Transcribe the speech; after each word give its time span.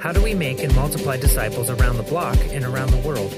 How 0.00 0.12
do 0.12 0.22
we 0.22 0.32
make 0.32 0.62
and 0.62 0.72
multiply 0.76 1.16
disciples 1.16 1.70
around 1.70 1.96
the 1.96 2.04
block 2.04 2.38
and 2.52 2.64
around 2.64 2.90
the 2.90 2.98
world? 2.98 3.32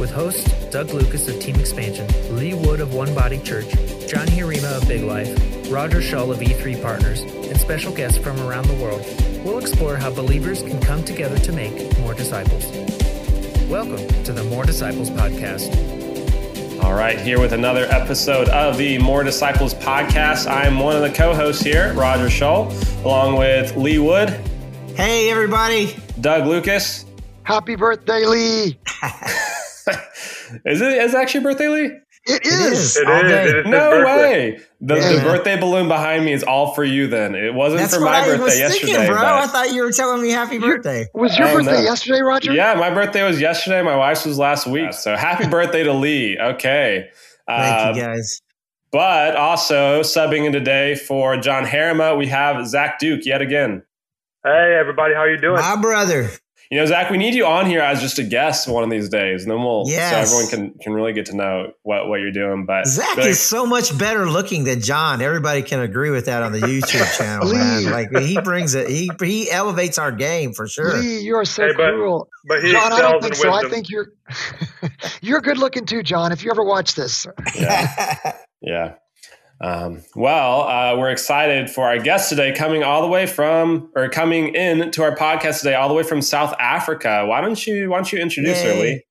With 0.00 0.10
hosts 0.10 0.50
Doug 0.70 0.88
Lucas 0.94 1.28
of 1.28 1.38
Team 1.38 1.56
Expansion, 1.56 2.08
Lee 2.34 2.54
Wood 2.54 2.80
of 2.80 2.94
One 2.94 3.14
Body 3.14 3.38
Church, 3.38 3.68
John 4.08 4.26
Hirima 4.28 4.78
of 4.80 4.88
Big 4.88 5.02
Life, 5.02 5.30
Roger 5.70 6.00
Shull 6.00 6.32
of 6.32 6.38
E3 6.38 6.80
Partners, 6.80 7.20
and 7.20 7.60
special 7.60 7.92
guests 7.92 8.16
from 8.16 8.40
around 8.40 8.68
the 8.68 8.74
world, 8.82 9.04
we'll 9.44 9.58
explore 9.58 9.96
how 9.98 10.10
believers 10.10 10.62
can 10.62 10.80
come 10.80 11.04
together 11.04 11.38
to 11.38 11.52
make 11.52 11.98
more 11.98 12.14
disciples. 12.14 12.64
Welcome 13.68 14.08
to 14.24 14.32
the 14.32 14.44
More 14.44 14.64
Disciples 14.64 15.10
Podcast. 15.10 15.76
All 16.82 16.94
right, 16.94 17.20
here 17.20 17.38
with 17.38 17.52
another 17.52 17.84
episode 17.90 18.48
of 18.48 18.78
the 18.78 18.98
More 18.98 19.24
Disciples 19.24 19.74
podcast. 19.74 20.50
I'm 20.50 20.78
one 20.78 20.96
of 20.96 21.02
the 21.02 21.12
co 21.12 21.34
hosts 21.34 21.62
here, 21.62 21.92
Roger 21.92 22.30
Shull, 22.30 22.72
along 23.04 23.36
with 23.36 23.76
Lee 23.76 23.98
Wood. 23.98 24.42
Hey, 24.96 25.30
everybody. 25.30 25.96
Doug 26.20 26.46
Lucas. 26.46 27.04
Happy 27.44 27.76
birthday, 27.76 28.24
Lee. 28.26 28.78
is 30.64 30.80
it 30.80 30.92
is 30.92 31.14
it 31.14 31.16
actually 31.16 31.42
birthday, 31.44 31.68
Lee? 31.68 31.90
It 32.24 32.46
is. 32.46 32.96
It 32.96 33.08
is. 33.08 33.52
It 33.52 33.56
is 33.58 33.66
no 33.66 34.04
way. 34.04 34.60
The, 34.80 34.96
Yeah. 34.96 35.12
the 35.16 35.20
birthday 35.22 35.58
balloon 35.58 35.88
behind 35.88 36.24
me 36.24 36.32
is 36.32 36.44
all 36.44 36.72
for 36.74 36.84
you. 36.84 37.08
Then 37.08 37.34
it 37.34 37.52
wasn't 37.52 37.80
That's 37.80 37.94
for 37.96 38.00
my 38.00 38.18
I 38.20 38.26
birthday 38.26 38.42
was 38.44 38.58
yesterday. 38.58 38.92
thinking, 38.92 39.06
bro. 39.12 39.16
but- 39.16 39.24
I 39.24 39.46
thought 39.48 39.72
you 39.72 39.82
were 39.82 39.90
telling 39.92 40.22
me 40.22 40.30
happy 40.30 40.58
birthday. 40.58 41.06
Was 41.14 41.36
your 41.36 41.48
birthday 41.52 41.72
no. 41.72 41.80
yesterday, 41.80 42.20
Roger? 42.20 42.52
Yeah, 42.52 42.74
my 42.74 42.90
birthday 42.90 43.24
was 43.24 43.40
yesterday. 43.40 43.82
My 43.82 43.96
wife's 43.96 44.24
was 44.24 44.38
last 44.38 44.66
week. 44.66 44.92
So 44.92 45.16
happy 45.16 45.48
birthday 45.48 45.82
to 45.82 45.92
Lee. 45.92 46.38
Okay. 46.38 47.08
Thank 47.48 47.86
Um, 47.88 47.96
you, 47.96 48.02
guys. 48.02 48.40
But 48.92 49.34
also 49.36 50.02
subbing 50.02 50.44
in 50.46 50.52
today 50.52 50.94
for 50.94 51.36
John 51.38 51.64
Harima, 51.64 52.16
we 52.16 52.26
have 52.28 52.66
Zach 52.68 52.98
Duke 53.00 53.24
yet 53.24 53.40
again. 53.42 53.82
Hey, 54.44 54.76
everybody, 54.78 55.14
how 55.14 55.24
you 55.24 55.38
doing? 55.38 55.60
My 55.60 55.76
brother. 55.76 56.30
You 56.70 56.78
know, 56.78 56.86
Zach, 56.86 57.10
we 57.10 57.18
need 57.18 57.34
you 57.34 57.44
on 57.44 57.66
here 57.66 57.80
as 57.82 58.00
just 58.00 58.18
a 58.18 58.22
guest 58.24 58.66
one 58.66 58.82
of 58.82 58.88
these 58.88 59.10
days, 59.10 59.42
and 59.42 59.50
then 59.52 59.58
we'll 59.62 59.84
Yes. 59.86 60.30
so 60.30 60.38
everyone 60.38 60.50
can 60.72 60.78
can 60.80 60.94
really 60.94 61.12
get 61.12 61.26
to 61.26 61.36
know 61.36 61.72
what 61.82 62.08
what 62.08 62.20
you're 62.20 62.32
doing. 62.32 62.64
But 62.64 62.86
Zach 62.86 63.14
really- 63.18 63.30
is 63.30 63.38
so 63.40 63.66
much 63.66 63.96
better 63.98 64.24
looking 64.26 64.64
than 64.64 64.80
John. 64.80 65.20
Everybody 65.20 65.60
can 65.62 65.80
agree 65.80 66.08
with 66.08 66.24
that 66.26 66.42
on 66.42 66.50
the 66.52 66.60
YouTube 66.60 67.16
channel, 67.18 67.46
Lee. 67.46 67.58
man. 67.58 67.90
Like 67.90 68.08
he 68.16 68.40
brings 68.40 68.74
it. 68.74 68.88
He 68.88 69.10
he 69.22 69.50
elevates 69.50 69.98
our 69.98 70.10
game 70.10 70.54
for 70.54 70.66
sure. 70.66 70.96
Lee, 70.98 71.20
you 71.20 71.36
are 71.36 71.44
so 71.44 71.66
Hey, 71.66 71.74
but- 71.76 71.90
cruel. 71.92 72.28
but 72.46 72.64
he 72.64 72.72
John, 72.72 72.90
I 72.92 73.02
don't 73.02 73.22
think 73.22 73.34
so. 73.34 73.52
I 73.52 73.68
think 73.68 73.90
you're 73.90 74.08
you're 75.20 75.42
good 75.42 75.58
looking 75.58 75.84
too, 75.84 76.02
John. 76.02 76.32
If 76.32 76.42
you 76.42 76.50
ever 76.50 76.64
watch 76.64 76.94
this, 76.94 77.26
yeah, 77.54 78.32
yeah. 78.62 78.94
Um, 79.62 80.02
well, 80.16 80.62
uh, 80.62 80.96
we're 80.98 81.10
excited 81.10 81.70
for 81.70 81.84
our 81.84 81.98
guest 81.98 82.28
today, 82.28 82.52
coming 82.52 82.82
all 82.82 83.00
the 83.00 83.08
way 83.08 83.26
from 83.26 83.90
or 83.94 84.08
coming 84.08 84.56
in 84.56 84.90
to 84.90 85.04
our 85.04 85.14
podcast 85.14 85.58
today, 85.58 85.74
all 85.74 85.88
the 85.88 85.94
way 85.94 86.02
from 86.02 86.20
South 86.20 86.52
Africa. 86.58 87.24
Why 87.26 87.40
don't 87.40 87.64
you 87.64 87.90
Why 87.90 87.98
don't 87.98 88.12
you 88.12 88.18
introduce 88.18 88.60
her, 88.62 88.74
Lee? 88.74 89.04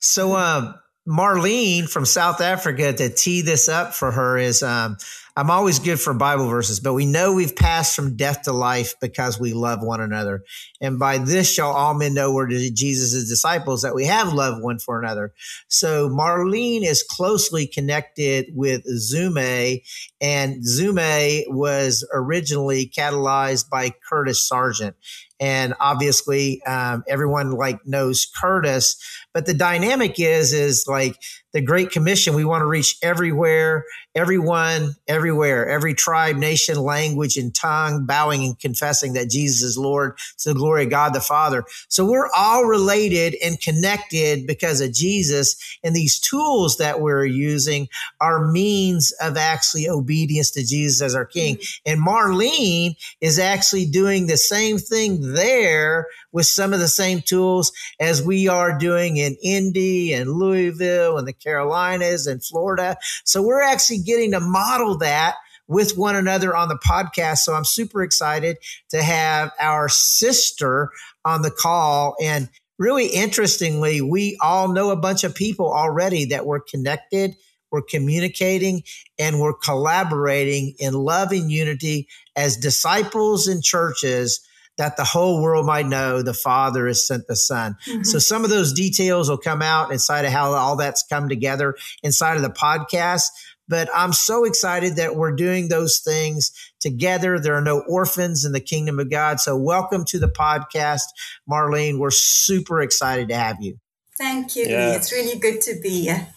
So, 0.00 0.36
um, 0.36 0.74
Marlene 1.06 1.88
from 1.88 2.06
South 2.06 2.40
Africa 2.40 2.94
to 2.94 3.10
tee 3.10 3.42
this 3.42 3.68
up 3.68 3.92
for 3.92 4.10
her 4.10 4.38
is 4.38 4.62
um, 4.62 4.96
I'm 5.36 5.50
always 5.50 5.80
good 5.80 5.98
for 5.98 6.14
Bible 6.14 6.48
verses, 6.48 6.78
but 6.78 6.94
we 6.94 7.06
know 7.06 7.32
we've 7.32 7.56
passed 7.56 7.96
from 7.96 8.16
death 8.16 8.42
to 8.42 8.52
life 8.52 8.94
because 9.00 9.40
we 9.40 9.52
love 9.52 9.82
one 9.82 10.00
another. 10.00 10.44
And 10.80 10.96
by 10.96 11.18
this 11.18 11.52
shall 11.52 11.72
all 11.72 11.92
men 11.94 12.14
know 12.14 12.32
we're 12.32 12.46
Jesus' 12.46 13.28
disciples 13.28 13.82
that 13.82 13.96
we 13.96 14.04
have 14.04 14.32
love 14.32 14.62
one 14.62 14.78
for 14.78 15.02
another. 15.02 15.32
So 15.66 16.08
Marlene 16.08 16.84
is 16.84 17.02
closely 17.02 17.66
connected 17.66 18.46
with 18.54 18.84
Zume, 18.86 19.82
and 20.20 20.62
Zume 20.62 21.42
was 21.48 22.08
originally 22.12 22.86
catalyzed 22.96 23.68
by 23.68 23.92
Curtis 24.08 24.46
Sargent. 24.46 24.94
And 25.40 25.74
obviously, 25.80 26.62
um, 26.62 27.02
everyone 27.08 27.50
like 27.50 27.84
knows 27.84 28.24
Curtis, 28.40 28.96
but 29.34 29.46
the 29.46 29.52
dynamic 29.52 30.18
is 30.18 30.52
is 30.52 30.86
like 30.86 31.16
the 31.52 31.60
Great 31.60 31.90
Commission. 31.90 32.34
We 32.34 32.44
want 32.44 32.62
to 32.62 32.66
reach 32.66 32.96
everywhere, 33.02 33.84
everyone, 34.14 34.94
everywhere, 35.06 35.68
every 35.68 35.94
tribe, 35.94 36.36
nation, 36.36 36.78
language, 36.78 37.36
and 37.36 37.54
tongue, 37.54 38.06
bowing 38.06 38.44
and 38.44 38.58
confessing 38.58 39.12
that 39.12 39.30
Jesus 39.30 39.62
is 39.62 39.78
Lord 39.78 40.16
to 40.38 40.50
the 40.50 40.54
glory 40.54 40.84
of 40.84 40.90
God 40.90 41.14
the 41.14 41.20
Father. 41.20 41.64
So 41.88 42.04
we're 42.04 42.28
all 42.36 42.64
related 42.64 43.36
and 43.42 43.60
connected 43.60 44.46
because 44.46 44.80
of 44.80 44.92
Jesus. 44.92 45.56
And 45.82 45.94
these 45.94 46.18
tools 46.18 46.78
that 46.78 47.00
we're 47.00 47.24
using 47.24 47.88
are 48.20 48.50
means 48.50 49.12
of 49.20 49.36
actually 49.36 49.88
obedience 49.88 50.50
to 50.52 50.64
Jesus 50.64 51.02
as 51.02 51.14
our 51.14 51.26
King. 51.26 51.56
Mm. 51.56 51.80
And 51.86 52.06
Marlene 52.06 52.96
is 53.20 53.38
actually 53.38 53.86
doing 53.86 54.26
the 54.26 54.36
same 54.36 54.78
thing 54.78 55.34
there 55.34 56.06
with 56.34 56.46
some 56.46 56.74
of 56.74 56.80
the 56.80 56.88
same 56.88 57.22
tools 57.22 57.72
as 58.00 58.22
we 58.22 58.48
are 58.48 58.76
doing 58.76 59.16
in 59.16 59.36
Indy 59.42 60.12
and 60.12 60.32
Louisville 60.32 61.16
and 61.16 61.26
the 61.26 61.32
Carolinas 61.32 62.26
and 62.26 62.44
Florida. 62.44 62.96
So 63.24 63.40
we're 63.40 63.62
actually 63.62 64.00
getting 64.00 64.32
to 64.32 64.40
model 64.40 64.98
that 64.98 65.36
with 65.68 65.96
one 65.96 66.16
another 66.16 66.54
on 66.54 66.68
the 66.68 66.78
podcast. 66.78 67.38
So 67.38 67.54
I'm 67.54 67.64
super 67.64 68.02
excited 68.02 68.58
to 68.90 69.02
have 69.02 69.52
our 69.60 69.88
sister 69.88 70.90
on 71.24 71.42
the 71.42 71.52
call. 71.52 72.16
And 72.20 72.50
really 72.78 73.06
interestingly, 73.06 74.00
we 74.00 74.36
all 74.42 74.68
know 74.68 74.90
a 74.90 74.96
bunch 74.96 75.22
of 75.22 75.36
people 75.36 75.72
already 75.72 76.24
that 76.26 76.46
we're 76.46 76.60
connected, 76.60 77.36
we're 77.70 77.82
communicating, 77.82 78.82
and 79.20 79.40
we're 79.40 79.54
collaborating 79.54 80.74
in 80.80 80.94
love 80.94 81.30
and 81.30 81.50
unity 81.50 82.08
as 82.34 82.56
disciples 82.56 83.46
in 83.46 83.62
churches 83.62 84.40
that 84.76 84.96
the 84.96 85.04
whole 85.04 85.42
world 85.42 85.66
might 85.66 85.86
know 85.86 86.22
the 86.22 86.34
Father 86.34 86.86
has 86.86 87.06
sent 87.06 87.26
the 87.26 87.36
Son. 87.36 87.76
Mm-hmm. 87.86 88.02
So 88.02 88.18
some 88.18 88.44
of 88.44 88.50
those 88.50 88.72
details 88.72 89.28
will 89.28 89.38
come 89.38 89.62
out 89.62 89.92
inside 89.92 90.24
of 90.24 90.32
how 90.32 90.52
all 90.52 90.76
that's 90.76 91.04
come 91.06 91.28
together 91.28 91.76
inside 92.02 92.36
of 92.36 92.42
the 92.42 92.50
podcast. 92.50 93.24
But 93.66 93.88
I'm 93.94 94.12
so 94.12 94.44
excited 94.44 94.96
that 94.96 95.16
we're 95.16 95.34
doing 95.34 95.68
those 95.68 95.98
things 95.98 96.52
together. 96.80 97.40
There 97.40 97.54
are 97.54 97.62
no 97.62 97.80
orphans 97.88 98.44
in 98.44 98.52
the 98.52 98.60
kingdom 98.60 98.98
of 98.98 99.10
God. 99.10 99.40
So 99.40 99.56
welcome 99.56 100.04
to 100.06 100.18
the 100.18 100.28
podcast, 100.28 101.04
Marlene. 101.48 101.98
We're 101.98 102.10
super 102.10 102.82
excited 102.82 103.28
to 103.28 103.36
have 103.36 103.56
you. 103.60 103.78
Thank 104.18 104.54
you. 104.54 104.66
Yeah. 104.66 104.90
Lee. 104.90 104.96
It's 104.96 105.12
really 105.12 105.38
good 105.38 105.60
to 105.62 105.80
be 105.80 106.02
here. 106.02 106.28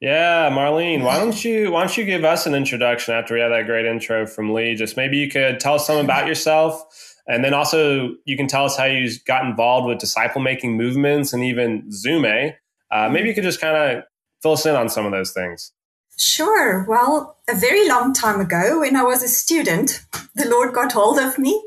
Yeah, 0.00 0.48
Marlene, 0.48 1.04
why 1.04 1.18
don't 1.18 1.44
you 1.44 1.70
why 1.70 1.82
don't 1.82 1.94
you 1.94 2.06
give 2.06 2.24
us 2.24 2.46
an 2.46 2.54
introduction 2.54 3.12
after 3.12 3.34
we 3.34 3.40
had 3.40 3.50
that 3.50 3.66
great 3.66 3.84
intro 3.84 4.26
from 4.26 4.54
Lee? 4.54 4.74
Just 4.74 4.96
maybe 4.96 5.18
you 5.18 5.28
could 5.28 5.60
tell 5.60 5.74
us 5.74 5.86
something 5.86 6.06
about 6.06 6.26
yourself, 6.26 7.09
and 7.30 7.44
then 7.44 7.54
also 7.54 8.16
you 8.24 8.36
can 8.36 8.48
tell 8.48 8.64
us 8.64 8.76
how 8.76 8.84
you 8.84 9.08
got 9.24 9.44
involved 9.44 9.86
with 9.86 9.98
disciple 9.98 10.40
making 10.40 10.76
movements 10.76 11.32
and 11.32 11.44
even 11.44 11.88
Zume. 11.90 12.54
Uh, 12.90 13.08
maybe 13.08 13.28
you 13.28 13.34
could 13.34 13.44
just 13.44 13.60
kind 13.60 13.76
of 13.76 14.04
fill 14.42 14.52
us 14.52 14.66
in 14.66 14.74
on 14.74 14.88
some 14.88 15.06
of 15.06 15.12
those 15.12 15.32
things. 15.32 15.72
Sure. 16.18 16.84
Well, 16.88 17.36
a 17.48 17.54
very 17.54 17.88
long 17.88 18.12
time 18.12 18.40
ago, 18.40 18.80
when 18.80 18.96
I 18.96 19.04
was 19.04 19.22
a 19.22 19.28
student, 19.28 20.04
the 20.34 20.48
Lord 20.48 20.74
got 20.74 20.92
hold 20.92 21.18
of 21.18 21.38
me 21.38 21.64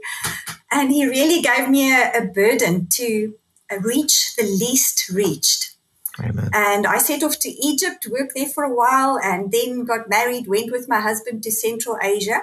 and 0.70 0.92
He 0.92 1.08
really 1.08 1.42
gave 1.42 1.70
me 1.70 1.94
a, 1.94 2.12
a 2.14 2.26
burden 2.26 2.88
to 2.92 3.34
uh, 3.72 3.78
reach 3.80 4.36
the 4.36 4.44
least 4.44 5.10
reached. 5.10 5.72
Amen. 6.20 6.50
And 6.54 6.86
I 6.86 6.98
set 6.98 7.24
off 7.24 7.40
to 7.40 7.50
Egypt, 7.50 8.06
worked 8.12 8.34
there 8.36 8.50
for 8.50 8.64
a 8.64 8.76
while, 8.76 9.18
and 9.18 9.52
then 9.52 9.86
got 9.86 10.10
married, 10.10 10.48
went 10.48 10.72
with 10.72 10.90
my 10.90 11.00
husband 11.00 11.42
to 11.44 11.52
Central 11.52 11.98
Asia. 12.04 12.42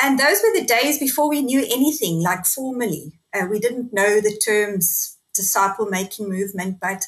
And 0.00 0.18
those 0.18 0.42
were 0.42 0.58
the 0.58 0.66
days 0.66 0.98
before 0.98 1.28
we 1.28 1.42
knew 1.42 1.60
anything 1.60 2.22
like 2.22 2.44
formally. 2.44 3.12
Uh, 3.32 3.46
we 3.50 3.58
didn't 3.58 3.92
know 3.92 4.20
the 4.20 4.36
terms 4.44 5.18
disciple 5.34 5.86
making 5.86 6.28
movement, 6.28 6.78
but 6.80 7.04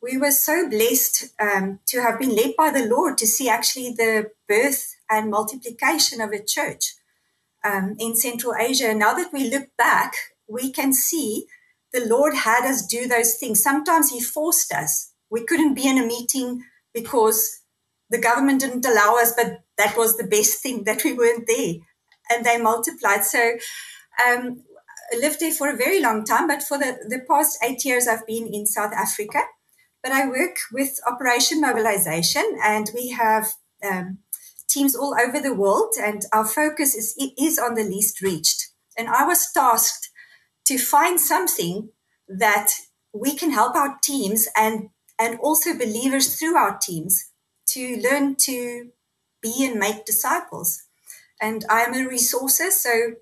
we 0.00 0.16
were 0.16 0.30
so 0.30 0.68
blessed 0.68 1.32
um, 1.40 1.80
to 1.86 2.00
have 2.00 2.18
been 2.18 2.34
led 2.34 2.54
by 2.56 2.70
the 2.70 2.86
Lord 2.86 3.18
to 3.18 3.26
see 3.26 3.48
actually 3.48 3.90
the 3.90 4.30
birth 4.46 4.94
and 5.10 5.30
multiplication 5.30 6.20
of 6.20 6.30
a 6.30 6.42
church 6.42 6.94
um, 7.64 7.96
in 7.98 8.14
Central 8.14 8.54
Asia. 8.58 8.88
And 8.88 8.98
now 8.98 9.14
that 9.14 9.32
we 9.32 9.50
look 9.50 9.68
back, 9.76 10.14
we 10.48 10.70
can 10.70 10.92
see 10.92 11.46
the 11.92 12.06
Lord 12.06 12.34
had 12.34 12.64
us 12.64 12.86
do 12.86 13.08
those 13.08 13.34
things. 13.36 13.62
Sometimes 13.62 14.10
He 14.10 14.20
forced 14.20 14.72
us. 14.72 15.12
We 15.30 15.44
couldn't 15.44 15.74
be 15.74 15.88
in 15.88 15.98
a 15.98 16.06
meeting 16.06 16.62
because 16.94 17.60
the 18.10 18.20
government 18.20 18.60
didn't 18.60 18.86
allow 18.86 19.16
us, 19.16 19.32
but 19.36 19.62
that 19.76 19.96
was 19.96 20.16
the 20.16 20.26
best 20.26 20.62
thing 20.62 20.84
that 20.86 21.02
we 21.04 21.12
weren't 21.12 21.46
there. 21.46 21.74
And 22.30 22.44
they 22.44 22.58
multiplied. 22.58 23.24
So 23.24 23.52
um, 24.26 24.62
I 25.12 25.16
lived 25.16 25.40
there 25.40 25.52
for 25.52 25.68
a 25.68 25.76
very 25.76 26.00
long 26.00 26.24
time, 26.24 26.46
but 26.48 26.62
for 26.62 26.78
the, 26.78 26.98
the 27.08 27.20
past 27.28 27.58
eight 27.62 27.84
years, 27.84 28.06
I've 28.06 28.26
been 28.26 28.48
in 28.52 28.66
South 28.66 28.92
Africa. 28.92 29.40
But 30.02 30.12
I 30.12 30.28
work 30.28 30.56
with 30.72 31.00
Operation 31.06 31.60
Mobilization, 31.60 32.58
and 32.62 32.90
we 32.94 33.10
have 33.10 33.48
um, 33.84 34.18
teams 34.68 34.94
all 34.94 35.16
over 35.20 35.40
the 35.40 35.54
world, 35.54 35.94
and 36.00 36.22
our 36.32 36.44
focus 36.44 36.94
is, 36.94 37.14
is 37.38 37.58
on 37.58 37.74
the 37.74 37.82
least 37.82 38.20
reached. 38.20 38.68
And 38.96 39.08
I 39.08 39.24
was 39.24 39.50
tasked 39.52 40.10
to 40.66 40.78
find 40.78 41.20
something 41.20 41.90
that 42.28 42.68
we 43.12 43.34
can 43.34 43.50
help 43.50 43.74
our 43.74 43.96
teams 44.02 44.46
and, 44.56 44.90
and 45.18 45.38
also 45.40 45.76
believers 45.76 46.38
through 46.38 46.56
our 46.56 46.78
teams 46.78 47.30
to 47.68 48.00
learn 48.02 48.36
to 48.40 48.90
be 49.42 49.64
and 49.64 49.78
make 49.78 50.04
disciples. 50.04 50.84
And 51.40 51.64
I 51.70 51.82
am 51.82 51.94
a 51.94 52.08
resourcer, 52.08 52.70
so 52.70 53.12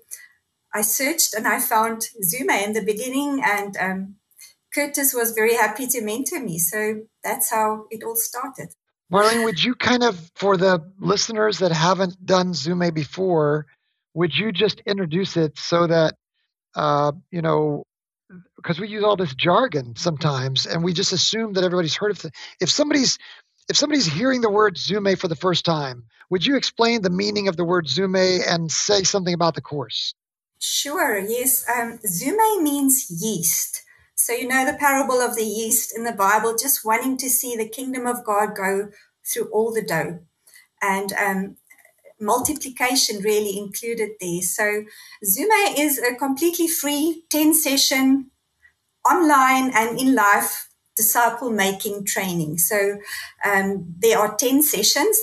I 0.73 0.81
searched 0.81 1.33
and 1.33 1.47
I 1.47 1.59
found 1.59 2.07
Zume 2.23 2.63
in 2.63 2.73
the 2.73 2.83
beginning, 2.83 3.41
and 3.43 3.77
um, 3.77 4.15
Curtis 4.73 5.13
was 5.13 5.31
very 5.31 5.55
happy 5.55 5.87
to 5.87 6.01
mentor 6.01 6.39
me. 6.39 6.59
So 6.59 7.01
that's 7.23 7.51
how 7.51 7.85
it 7.89 8.03
all 8.03 8.15
started. 8.15 8.69
Marlene, 9.11 9.45
would 9.45 9.63
you 9.63 9.73
kind 9.75 10.03
of, 10.03 10.19
for 10.35 10.57
the 10.57 10.91
listeners 10.99 11.59
that 11.59 11.71
haven't 11.71 12.25
done 12.25 12.53
Zume 12.53 12.93
before, 12.93 13.65
would 14.13 14.35
you 14.35 14.51
just 14.51 14.81
introduce 14.85 15.37
it 15.37 15.57
so 15.57 15.87
that, 15.87 16.15
uh, 16.75 17.13
you 17.31 17.41
know, 17.41 17.83
because 18.57 18.79
we 18.79 18.89
use 18.89 19.03
all 19.03 19.15
this 19.15 19.33
jargon 19.33 19.95
sometimes 19.95 20.65
and 20.65 20.83
we 20.83 20.91
just 20.91 21.13
assume 21.13 21.53
that 21.53 21.63
everybody's 21.63 21.95
heard 21.95 22.11
of 22.11 22.25
it. 22.25 22.35
If 22.59 22.69
somebody's 22.69 23.17
if 23.69 23.77
somebody's 23.77 24.05
hearing 24.05 24.41
the 24.41 24.49
word 24.49 24.75
Zume 24.75 25.17
for 25.17 25.27
the 25.27 25.35
first 25.35 25.65
time, 25.65 26.05
would 26.29 26.45
you 26.45 26.55
explain 26.55 27.01
the 27.01 27.09
meaning 27.09 27.47
of 27.47 27.57
the 27.57 27.65
word 27.65 27.87
Zume 27.87 28.41
and 28.47 28.71
say 28.71 29.03
something 29.03 29.33
about 29.33 29.55
the 29.55 29.61
course? 29.61 30.13
Sure, 30.59 31.19
yes. 31.19 31.65
Um, 31.69 31.99
Zume 31.99 32.61
means 32.61 33.07
yeast. 33.09 33.83
So, 34.15 34.33
you 34.33 34.47
know 34.47 34.65
the 34.65 34.77
parable 34.77 35.21
of 35.21 35.35
the 35.35 35.45
yeast 35.45 35.95
in 35.95 36.03
the 36.03 36.11
Bible, 36.11 36.55
just 36.57 36.83
wanting 36.83 37.17
to 37.17 37.29
see 37.29 37.55
the 37.55 37.69
kingdom 37.69 38.07
of 38.07 38.25
God 38.25 38.55
go 38.55 38.89
through 39.23 39.49
all 39.51 39.71
the 39.71 39.83
dough. 39.83 40.19
And 40.81 41.13
um, 41.13 41.57
multiplication 42.19 43.21
really 43.21 43.57
included 43.57 44.11
there. 44.19 44.41
So, 44.41 44.85
Zume 45.23 45.77
is 45.77 45.99
a 45.99 46.15
completely 46.15 46.67
free 46.67 47.25
10 47.29 47.53
session 47.53 48.31
online 49.05 49.71
and 49.73 49.99
in 49.99 50.15
life 50.15 50.66
disciple 50.97 51.51
making 51.51 52.03
training. 52.05 52.57
So 52.57 52.97
um, 53.45 53.93
there 53.99 54.17
are 54.17 54.35
10 54.35 54.63
sessions. 54.63 55.17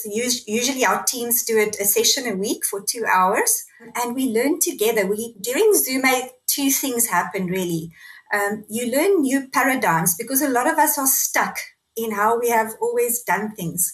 Usually 0.47 0.85
our 0.87 1.03
teams 1.03 1.45
do 1.45 1.59
it 1.59 1.77
a 1.81 1.85
session 1.85 2.27
a 2.27 2.37
week 2.37 2.65
for 2.65 2.81
two 2.81 3.05
hours 3.13 3.65
and 3.97 4.15
we 4.15 4.31
learn 4.31 4.61
together. 4.61 5.07
We 5.07 5.35
During 5.41 5.73
Zume, 5.75 6.29
two 6.47 6.71
things 6.71 7.09
happen 7.09 7.47
really. 7.47 7.91
Um, 8.33 8.65
you 8.71 8.91
learn 8.91 9.21
new 9.21 9.49
paradigms 9.53 10.15
because 10.17 10.41
a 10.41 10.49
lot 10.49 10.71
of 10.71 10.79
us 10.79 10.97
are 10.97 11.07
stuck 11.07 11.59
in 11.97 12.13
how 12.13 12.39
we 12.39 12.49
have 12.49 12.73
always 12.81 13.23
done 13.23 13.55
things. 13.55 13.93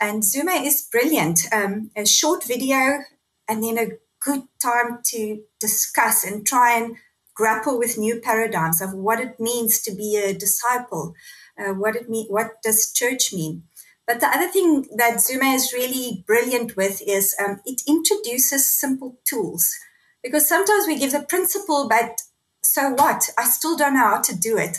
And 0.00 0.22
Zume 0.22 0.66
is 0.66 0.88
brilliant. 0.90 1.40
Um, 1.52 1.90
a 1.96 2.04
short 2.04 2.44
video 2.44 3.04
and 3.48 3.62
then 3.62 3.78
a 3.78 3.92
good 4.24 4.42
time 4.60 5.00
to 5.04 5.42
discuss 5.60 6.24
and 6.24 6.46
try 6.46 6.78
and 6.78 6.96
grapple 7.34 7.78
with 7.78 7.98
new 7.98 8.20
paradigms 8.20 8.80
of 8.80 8.92
what 8.92 9.20
it 9.20 9.40
means 9.40 9.80
to 9.82 9.94
be 9.94 10.16
a 10.16 10.34
disciple, 10.34 11.14
uh, 11.58 11.72
what 11.72 11.96
it 11.96 12.08
mean, 12.08 12.26
what 12.28 12.62
does 12.62 12.92
church 12.92 13.32
mean. 13.32 13.64
But 14.06 14.20
the 14.20 14.26
other 14.26 14.48
thing 14.48 14.86
that 14.96 15.18
Zume 15.18 15.54
is 15.54 15.72
really 15.72 16.24
brilliant 16.26 16.76
with 16.76 17.00
is 17.06 17.34
um, 17.42 17.60
it 17.64 17.82
introduces 17.86 18.70
simple 18.70 19.16
tools 19.24 19.78
because 20.22 20.48
sometimes 20.48 20.86
we 20.86 20.98
give 20.98 21.12
the 21.12 21.22
principle, 21.22 21.88
but 21.88 22.22
so 22.62 22.90
what? 22.90 23.30
I 23.38 23.44
still 23.44 23.76
don't 23.76 23.94
know 23.94 24.00
how 24.00 24.20
to 24.22 24.36
do 24.36 24.56
it. 24.56 24.78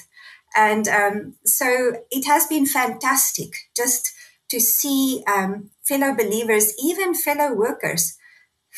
And 0.56 0.88
um, 0.88 1.36
so 1.46 1.96
it 2.12 2.26
has 2.26 2.48
been 2.48 2.66
fantastic 2.66 3.70
just 3.76 4.14
to 4.50 4.60
see 4.60 5.24
um, 5.28 5.72
fellow 5.84 6.14
believers, 6.14 6.74
even 6.84 7.14
fellow 7.14 7.54
workers, 7.54 8.18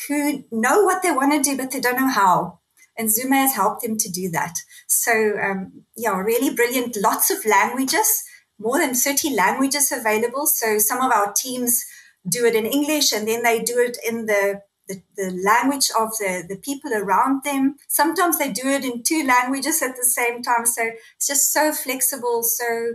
who 0.08 0.44
know 0.50 0.82
what 0.82 1.02
they 1.02 1.10
want 1.10 1.32
to 1.32 1.50
do, 1.50 1.56
but 1.56 1.70
they 1.70 1.80
don't 1.80 2.00
know 2.00 2.08
how 2.08 2.60
and 2.98 3.08
Zume 3.08 3.32
has 3.32 3.54
helped 3.54 3.82
them 3.82 3.96
to 3.98 4.10
do 4.10 4.30
that. 4.30 4.54
So, 4.86 5.36
um, 5.38 5.84
yeah, 5.96 6.18
really 6.18 6.54
brilliant. 6.54 6.96
Lots 6.96 7.30
of 7.30 7.44
languages, 7.44 8.22
more 8.58 8.78
than 8.78 8.94
30 8.94 9.34
languages 9.34 9.92
available. 9.92 10.46
So, 10.46 10.78
some 10.78 11.00
of 11.02 11.12
our 11.12 11.32
teams 11.32 11.84
do 12.28 12.44
it 12.44 12.54
in 12.54 12.66
English 12.66 13.12
and 13.12 13.28
then 13.28 13.42
they 13.42 13.60
do 13.60 13.78
it 13.78 13.98
in 14.06 14.26
the 14.26 14.62
the, 14.88 15.02
the 15.16 15.30
language 15.44 15.90
of 15.98 16.10
the, 16.18 16.44
the 16.48 16.56
people 16.56 16.92
around 16.94 17.42
them. 17.44 17.76
Sometimes 17.88 18.38
they 18.38 18.52
do 18.52 18.68
it 18.68 18.84
in 18.84 19.02
two 19.02 19.24
languages 19.26 19.82
at 19.82 19.96
the 19.96 20.04
same 20.04 20.42
time. 20.42 20.64
So 20.64 20.90
it's 21.16 21.26
just 21.26 21.52
so 21.52 21.72
flexible, 21.72 22.42
so 22.44 22.94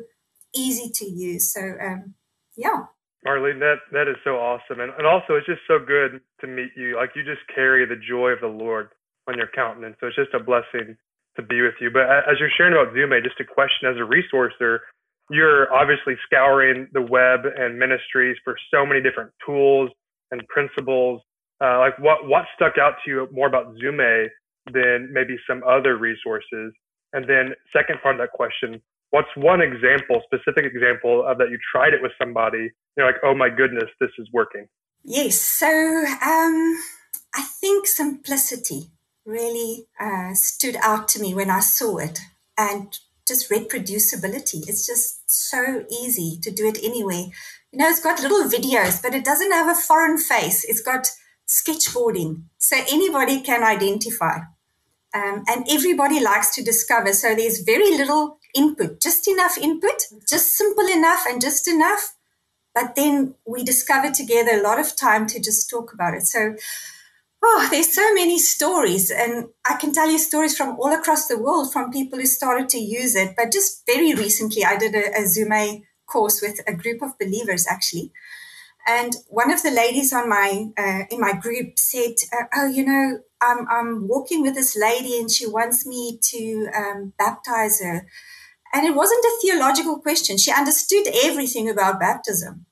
easy 0.56 0.90
to 0.94 1.06
use. 1.06 1.52
So, 1.52 1.60
um, 1.60 2.14
yeah. 2.56 2.86
Marlene, 3.26 3.60
that, 3.60 3.80
that 3.92 4.08
is 4.08 4.16
so 4.24 4.32
awesome. 4.32 4.80
And, 4.80 4.92
and 4.98 5.06
also, 5.06 5.36
it's 5.36 5.46
just 5.46 5.62
so 5.68 5.80
good 5.80 6.22
to 6.40 6.48
meet 6.48 6.72
you. 6.76 6.96
Like, 6.96 7.12
you 7.16 7.24
just 7.24 7.42
carry 7.54 7.86
the 7.86 7.96
joy 7.96 8.30
of 8.30 8.40
the 8.40 8.48
Lord 8.48 8.90
on 9.28 9.38
your 9.38 9.48
countenance. 9.54 9.96
So 10.00 10.08
it's 10.08 10.16
just 10.16 10.34
a 10.34 10.40
blessing 10.44 10.98
to 11.36 11.42
be 11.42 11.62
with 11.62 11.76
you. 11.80 11.90
But 11.92 12.10
as 12.28 12.40
you're 12.40 12.52
sharing 12.58 12.74
about 12.74 12.94
Zume, 12.94 13.24
just 13.24 13.40
a 13.40 13.46
question 13.46 13.88
as 13.88 13.96
a 13.98 14.06
resourcer, 14.06 14.80
you're 15.30 15.72
obviously 15.74 16.16
scouring 16.26 16.88
the 16.94 17.02
web 17.02 17.42
and 17.46 17.80
ministries 17.80 18.38
for 18.44 18.56
so 18.74 18.86
many 18.86 19.02
different 19.02 19.32
tools 19.46 19.90
and 20.32 20.46
principles. 20.48 21.22
Uh, 21.64 21.80
like 21.80 21.98
what 22.00 22.28
what 22.28 22.46
stuck 22.56 22.74
out 22.78 22.96
to 23.06 23.12
you 23.12 23.28
more 23.32 23.48
about 23.48 23.76
Zume 23.76 24.28
than 24.74 25.10
maybe 25.12 25.38
some 25.48 25.62
other 25.64 25.98
resources? 25.98 26.74
And 27.14 27.26
then 27.28 27.54
second 27.72 28.02
part 28.02 28.16
of 28.16 28.20
that 28.20 28.32
question, 28.32 28.82
what's 29.12 29.30
one 29.36 29.62
example, 29.62 30.22
specific 30.26 30.66
example 30.66 31.26
of 31.26 31.38
that 31.38 31.50
you 31.50 31.58
tried 31.72 31.94
it 31.94 32.02
with 32.02 32.12
somebody, 32.22 32.70
you're 32.98 33.06
like, 33.06 33.22
oh 33.24 33.36
my 33.36 33.50
goodness, 33.50 33.90
this 34.00 34.12
is 34.18 34.28
working? 34.34 34.68
Yes. 35.04 35.40
So 35.40 35.68
um, 35.68 36.76
I 37.34 37.44
think 37.60 37.88
simplicity 37.88 38.90
really 39.26 39.88
uh, 40.00 40.34
stood 40.34 40.78
out 40.82 41.08
to 41.10 41.22
me 41.22 41.34
when 41.34 41.50
I 41.50 41.60
saw 41.60 41.98
it. 41.98 42.20
And 42.58 42.98
just 43.32 43.50
reproducibility. 43.50 44.68
It's 44.68 44.86
just 44.86 45.30
so 45.30 45.86
easy 45.90 46.38
to 46.42 46.52
do 46.52 46.68
it 46.68 46.78
anywhere. 46.84 47.26
You 47.72 47.80
know, 47.80 47.88
it's 47.88 48.04
got 48.04 48.22
little 48.22 48.44
videos, 48.44 49.02
but 49.02 49.16
it 49.16 49.24
doesn't 49.24 49.52
have 49.52 49.70
a 49.70 49.80
foreign 49.80 50.18
face. 50.18 50.66
It's 50.66 50.82
got 50.82 51.10
sketchboarding. 51.48 52.44
So 52.58 52.78
anybody 52.92 53.42
can 53.42 53.64
identify. 53.64 54.40
Um, 55.14 55.44
and 55.48 55.66
everybody 55.70 56.20
likes 56.22 56.54
to 56.56 56.64
discover. 56.64 57.14
So 57.14 57.36
there's 57.36 57.62
very 57.62 57.98
little 57.98 58.40
input, 58.56 59.02
just 59.02 59.28
enough 59.28 59.58
input, 59.58 60.08
just 60.28 60.58
simple 60.58 60.88
enough 60.88 61.26
and 61.28 61.42
just 61.42 61.68
enough. 61.68 62.16
But 62.74 62.96
then 62.96 63.36
we 63.46 63.64
discover 63.64 64.12
together 64.12 64.52
a 64.60 64.64
lot 64.64 64.80
of 64.80 64.96
time 64.96 65.28
to 65.28 65.40
just 65.42 65.70
talk 65.70 65.94
about 65.94 66.14
it. 66.14 66.24
So 66.24 66.56
Oh, 67.44 67.68
there's 67.72 67.94
so 67.94 68.14
many 68.14 68.38
stories, 68.38 69.10
and 69.10 69.48
I 69.68 69.76
can 69.76 69.92
tell 69.94 70.10
you 70.12 70.20
stories 70.20 70.56
from 70.56 70.78
all 70.80 70.94
across 70.94 71.28
the 71.28 71.40
world 71.40 71.74
from 71.74 71.92
people 71.92 72.20
who 72.20 72.26
started 72.26 72.70
to 72.70 72.78
use 72.78 73.16
it. 73.16 73.34
But 73.36 73.52
just 73.52 73.84
very 73.88 74.14
recently, 74.14 74.64
I 74.64 74.78
did 74.78 74.94
a, 74.94 75.08
a 75.18 75.24
Zume 75.24 75.82
course 76.06 76.42
with 76.42 76.60
a 76.68 76.74
group 76.74 77.02
of 77.02 77.18
believers 77.18 77.66
actually, 77.68 78.12
and 78.88 79.16
one 79.30 79.52
of 79.52 79.64
the 79.64 79.72
ladies 79.72 80.14
on 80.14 80.30
my 80.30 80.68
uh, 80.78 81.04
in 81.12 81.20
my 81.22 81.34
group 81.34 81.80
said, 81.80 82.16
uh, 82.34 82.46
"Oh, 82.56 82.68
you 82.68 82.86
know, 82.86 83.20
I'm 83.42 83.68
I'm 83.70 84.08
walking 84.08 84.42
with 84.44 84.56
this 84.56 84.78
lady, 84.78 85.20
and 85.20 85.32
she 85.32 85.48
wants 85.48 85.86
me 85.86 86.20
to 86.32 86.70
um, 86.76 87.14
baptize 87.18 87.82
her." 87.82 88.08
And 88.74 88.86
it 88.88 88.96
wasn't 88.96 89.26
a 89.26 89.40
theological 89.42 90.00
question. 90.00 90.38
She 90.38 90.52
understood 90.52 91.08
everything 91.24 91.70
about 91.70 92.00
baptism, 92.00 92.66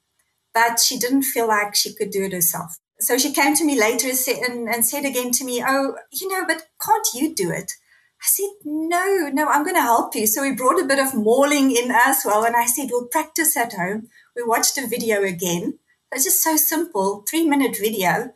but 0.53 0.79
she 0.79 0.99
didn't 0.99 1.23
feel 1.23 1.47
like 1.47 1.75
she 1.75 1.93
could 1.95 2.11
do 2.11 2.25
it 2.25 2.33
herself 2.33 2.79
so 3.01 3.17
she 3.17 3.33
came 3.33 3.55
to 3.55 3.65
me 3.65 3.79
later 3.79 4.09
and, 4.09 4.67
and 4.67 4.85
said 4.85 5.05
again 5.05 5.31
to 5.31 5.45
me, 5.45 5.63
Oh, 5.65 5.95
you 6.11 6.27
know, 6.27 6.45
but 6.45 6.63
can't 6.83 7.07
you 7.13 7.33
do 7.33 7.49
it? 7.49 7.73
I 8.21 8.25
said, 8.25 8.49
No, 8.65 9.29
no, 9.31 9.47
I'm 9.47 9.63
going 9.63 9.75
to 9.75 9.81
help 9.81 10.15
you. 10.15 10.27
So 10.27 10.41
we 10.41 10.53
brought 10.53 10.81
a 10.81 10.85
bit 10.85 10.99
of 10.99 11.13
MAWLing 11.13 11.71
in 11.71 11.91
as 11.91 12.23
well. 12.25 12.43
And 12.43 12.55
I 12.55 12.65
said, 12.65 12.89
We'll 12.91 13.07
practice 13.07 13.55
at 13.55 13.73
home. 13.73 14.09
We 14.35 14.43
watched 14.43 14.77
a 14.77 14.87
video 14.87 15.23
again. 15.23 15.79
It's 16.11 16.25
just 16.25 16.43
so 16.43 16.57
simple, 16.57 17.23
three 17.29 17.47
minute 17.47 17.77
video. 17.79 18.33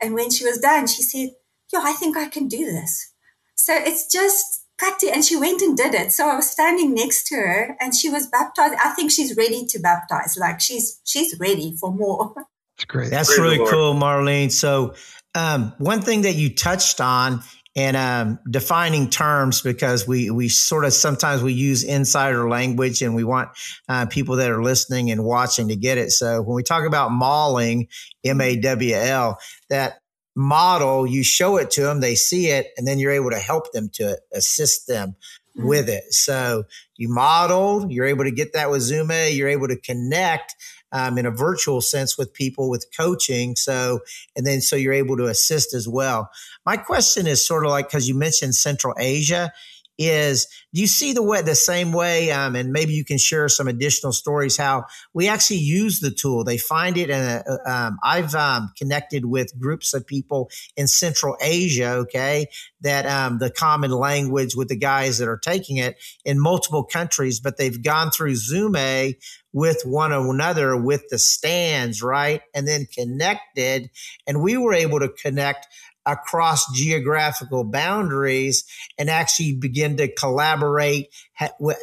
And 0.00 0.14
when 0.14 0.30
she 0.30 0.44
was 0.44 0.58
done, 0.58 0.88
she 0.88 1.02
said, 1.02 1.30
Yeah, 1.72 1.82
I 1.84 1.92
think 1.92 2.16
I 2.16 2.28
can 2.28 2.48
do 2.48 2.64
this. 2.64 3.12
So 3.54 3.74
it's 3.76 4.10
just 4.10 4.64
practice. 4.76 5.10
And 5.12 5.24
she 5.24 5.36
went 5.36 5.62
and 5.62 5.76
did 5.76 5.94
it. 5.94 6.10
So 6.10 6.28
I 6.28 6.34
was 6.34 6.50
standing 6.50 6.94
next 6.94 7.28
to 7.28 7.36
her 7.36 7.76
and 7.80 7.94
she 7.94 8.08
was 8.08 8.26
baptized. 8.26 8.74
I 8.82 8.90
think 8.90 9.12
she's 9.12 9.36
ready 9.36 9.66
to 9.66 9.78
baptize. 9.78 10.36
Like 10.36 10.60
she's, 10.60 11.00
she's 11.04 11.38
ready 11.38 11.76
for 11.78 11.92
more. 11.92 12.34
That's 12.80 12.86
great. 12.86 13.10
That's 13.10 13.28
Praise 13.28 13.40
really 13.40 13.70
cool, 13.70 13.94
Marlene. 13.94 14.50
So, 14.50 14.94
um, 15.34 15.74
one 15.76 16.00
thing 16.00 16.22
that 16.22 16.34
you 16.34 16.54
touched 16.54 17.00
on 17.00 17.42
and 17.76 17.94
um, 17.96 18.38
defining 18.50 19.10
terms 19.10 19.60
because 19.60 20.08
we 20.08 20.30
we 20.30 20.48
sort 20.48 20.86
of 20.86 20.94
sometimes 20.94 21.42
we 21.42 21.52
use 21.52 21.84
insider 21.84 22.48
language 22.48 23.02
and 23.02 23.14
we 23.14 23.22
want 23.22 23.50
uh, 23.88 24.06
people 24.06 24.36
that 24.36 24.50
are 24.50 24.62
listening 24.62 25.10
and 25.10 25.24
watching 25.24 25.68
to 25.68 25.76
get 25.76 25.98
it. 25.98 26.10
So 26.10 26.40
when 26.40 26.56
we 26.56 26.62
talk 26.62 26.86
about 26.86 27.10
MAWLing, 27.10 27.88
M 28.24 28.40
A 28.40 28.56
W 28.56 28.94
L, 28.94 29.38
that 29.68 30.00
model 30.34 31.06
you 31.06 31.22
show 31.22 31.58
it 31.58 31.70
to 31.72 31.82
them, 31.82 32.00
they 32.00 32.14
see 32.14 32.46
it, 32.46 32.68
and 32.78 32.86
then 32.86 32.98
you're 32.98 33.12
able 33.12 33.30
to 33.30 33.38
help 33.38 33.72
them 33.72 33.90
to 33.92 34.18
assist 34.32 34.86
them 34.86 35.16
mm-hmm. 35.54 35.68
with 35.68 35.90
it. 35.90 36.14
So 36.14 36.64
you 36.96 37.12
model, 37.12 37.86
you're 37.90 38.06
able 38.06 38.24
to 38.24 38.30
get 38.30 38.54
that 38.54 38.70
with 38.70 38.80
Zume, 38.80 39.36
you're 39.36 39.48
able 39.48 39.68
to 39.68 39.76
connect 39.76 40.56
um, 40.92 41.18
in 41.18 41.26
a 41.26 41.30
virtual 41.30 41.80
sense 41.80 42.18
with 42.18 42.32
people 42.32 42.68
with 42.68 42.86
coaching. 42.96 43.56
So, 43.56 44.00
and 44.36 44.46
then 44.46 44.60
so 44.60 44.76
you're 44.76 44.92
able 44.92 45.16
to 45.16 45.26
assist 45.26 45.74
as 45.74 45.88
well. 45.88 46.30
My 46.66 46.76
question 46.76 47.26
is 47.26 47.46
sort 47.46 47.64
of 47.64 47.70
like, 47.70 47.88
because 47.88 48.08
you 48.08 48.14
mentioned 48.14 48.54
Central 48.54 48.94
Asia, 48.98 49.52
is 50.00 50.46
do 50.72 50.80
you 50.80 50.86
see 50.86 51.12
the 51.12 51.22
way 51.22 51.42
the 51.42 51.54
same 51.54 51.92
way 51.92 52.30
um, 52.30 52.56
and 52.56 52.72
maybe 52.72 52.94
you 52.94 53.04
can 53.04 53.18
share 53.18 53.48
some 53.50 53.68
additional 53.68 54.12
stories 54.12 54.56
how 54.56 54.86
we 55.12 55.28
actually 55.28 55.58
use 55.58 56.00
the 56.00 56.10
tool? 56.10 56.42
They 56.42 56.56
find 56.56 56.96
it 56.96 57.10
and 57.10 57.44
um, 57.66 57.98
i've 58.02 58.34
um, 58.34 58.72
connected 58.78 59.26
with 59.26 59.58
groups 59.60 59.92
of 59.92 60.06
people 60.06 60.48
in 60.76 60.86
central 60.86 61.36
asia 61.42 61.90
okay 61.90 62.46
that 62.80 63.04
um, 63.04 63.38
the 63.38 63.50
common 63.50 63.90
language 63.90 64.56
with 64.56 64.68
the 64.68 64.76
guys 64.76 65.18
that 65.18 65.28
are 65.28 65.38
taking 65.38 65.76
it 65.76 65.96
in 66.24 66.40
multiple 66.40 66.84
countries 66.84 67.38
but 67.38 67.58
they've 67.58 67.82
gone 67.82 68.10
through 68.10 68.32
zume 68.32 69.14
with 69.52 69.82
one 69.84 70.12
another 70.12 70.76
with 70.76 71.02
the 71.10 71.18
stands 71.18 72.02
right 72.02 72.40
and 72.54 72.66
then 72.66 72.86
connected 72.86 73.90
and 74.26 74.42
we 74.42 74.56
were 74.56 74.74
able 74.74 75.00
to 75.00 75.08
connect 75.08 75.66
across 76.06 76.72
geographical 76.74 77.64
boundaries 77.64 78.64
and 78.98 79.10
actually 79.10 79.54
begin 79.54 79.96
to 79.96 80.12
collaborate 80.12 81.08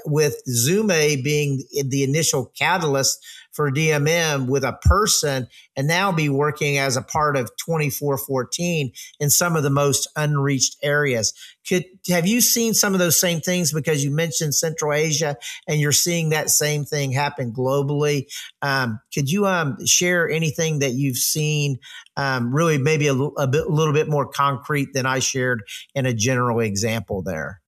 with 0.05 0.41
Zume 0.49 1.23
being 1.23 1.63
the 1.85 2.03
initial 2.03 2.51
catalyst 2.57 3.23
for 3.57 3.71
DMM 3.71 4.47
with 4.47 4.63
a 4.63 4.77
person 4.83 5.47
and 5.75 5.87
now 5.87 6.11
be 6.11 6.29
working 6.29 6.77
as 6.77 6.95
a 6.95 7.01
part 7.01 7.35
of 7.35 7.49
2414 7.57 8.91
in 9.19 9.29
some 9.31 9.55
of 9.55 9.63
the 9.63 9.71
most 9.71 10.07
unreached 10.15 10.77
areas. 10.83 11.33
Could 11.67 11.85
have 12.07 12.27
you 12.27 12.39
seen 12.39 12.75
some 12.75 12.93
of 12.93 12.99
those 12.99 13.19
same 13.19 13.41
things 13.41 13.73
because 13.73 14.03
you 14.03 14.11
mentioned 14.11 14.53
Central 14.53 14.93
Asia 14.93 15.37
and 15.67 15.81
you're 15.81 15.91
seeing 15.91 16.29
that 16.29 16.51
same 16.51 16.85
thing 16.85 17.11
happen 17.11 17.51
globally? 17.51 18.27
Um, 18.61 18.99
could 19.11 19.29
you 19.29 19.47
um, 19.47 19.83
share 19.85 20.29
anything 20.29 20.79
that 20.79 20.91
you've 20.91 21.17
seen, 21.17 21.79
um, 22.15 22.53
really 22.53 22.77
maybe 22.77 23.07
a, 23.07 23.15
a, 23.15 23.47
bit, 23.47 23.65
a 23.65 23.71
little 23.71 23.93
bit 23.93 24.07
more 24.07 24.27
concrete 24.27 24.93
than 24.93 25.07
I 25.07 25.17
shared 25.17 25.63
in 25.95 26.05
a 26.05 26.13
general 26.13 26.59
example 26.59 27.23
there? 27.23 27.59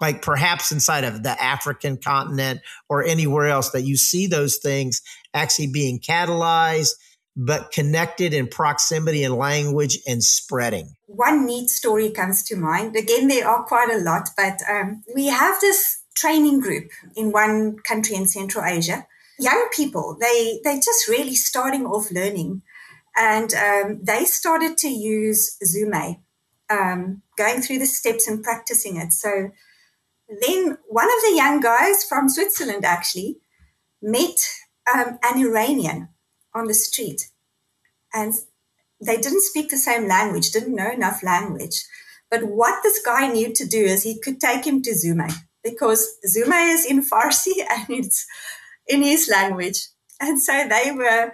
Like 0.00 0.22
perhaps 0.22 0.72
inside 0.72 1.04
of 1.04 1.22
the 1.22 1.42
African 1.42 1.96
continent 1.96 2.60
or 2.88 3.04
anywhere 3.04 3.48
else 3.48 3.70
that 3.70 3.82
you 3.82 3.96
see 3.96 4.26
those 4.26 4.56
things 4.56 5.02
actually 5.32 5.68
being 5.68 6.00
catalyzed, 6.00 6.90
but 7.36 7.72
connected 7.72 8.32
in 8.32 8.46
proximity 8.46 9.24
and 9.24 9.34
language 9.34 9.98
and 10.06 10.22
spreading. 10.22 10.94
One 11.06 11.46
neat 11.46 11.68
story 11.68 12.10
comes 12.10 12.42
to 12.44 12.56
mind. 12.56 12.96
Again, 12.96 13.28
there 13.28 13.48
are 13.48 13.64
quite 13.64 13.90
a 13.90 13.98
lot, 13.98 14.30
but 14.36 14.60
um, 14.68 15.02
we 15.14 15.26
have 15.26 15.60
this 15.60 16.02
training 16.14 16.60
group 16.60 16.90
in 17.16 17.32
one 17.32 17.78
country 17.78 18.16
in 18.16 18.26
Central 18.26 18.64
Asia. 18.64 19.06
Young 19.38 19.68
people, 19.72 20.16
they 20.20 20.60
they're 20.62 20.76
just 20.76 21.08
really 21.08 21.34
starting 21.34 21.86
off 21.86 22.12
learning, 22.12 22.62
and 23.16 23.52
um, 23.52 23.98
they 24.00 24.24
started 24.24 24.78
to 24.78 24.88
use 24.88 25.56
Zume, 25.64 26.20
um, 26.70 27.22
going 27.36 27.60
through 27.60 27.80
the 27.80 27.86
steps 27.86 28.28
and 28.28 28.44
practicing 28.44 28.96
it. 28.96 29.12
So 29.12 29.50
then 30.28 30.78
one 30.88 31.06
of 31.06 31.22
the 31.22 31.36
young 31.36 31.60
guys 31.60 32.04
from 32.04 32.28
Switzerland 32.28 32.84
actually 32.84 33.38
met 34.00 34.38
um, 34.92 35.18
an 35.22 35.38
Iranian 35.38 36.08
on 36.54 36.66
the 36.66 36.74
street. 36.74 37.28
And 38.12 38.34
they 39.00 39.16
didn't 39.16 39.42
speak 39.42 39.70
the 39.70 39.76
same 39.76 40.08
language, 40.08 40.50
didn't 40.50 40.74
know 40.74 40.90
enough 40.90 41.22
language. 41.22 41.84
But 42.30 42.44
what 42.44 42.82
this 42.82 43.00
guy 43.04 43.28
knew 43.28 43.52
to 43.52 43.66
do 43.66 43.78
is 43.78 44.02
he 44.02 44.18
could 44.18 44.40
take 44.40 44.66
him 44.66 44.82
to 44.82 44.90
Zume 44.90 45.32
because 45.62 46.16
Zume 46.26 46.74
is 46.74 46.84
in 46.84 47.02
Farsi 47.10 47.52
and 47.68 47.86
it's 47.90 48.26
in 48.86 49.02
his 49.02 49.28
language. 49.28 49.88
And 50.20 50.40
so 50.40 50.66
they 50.68 50.92
were 50.92 51.32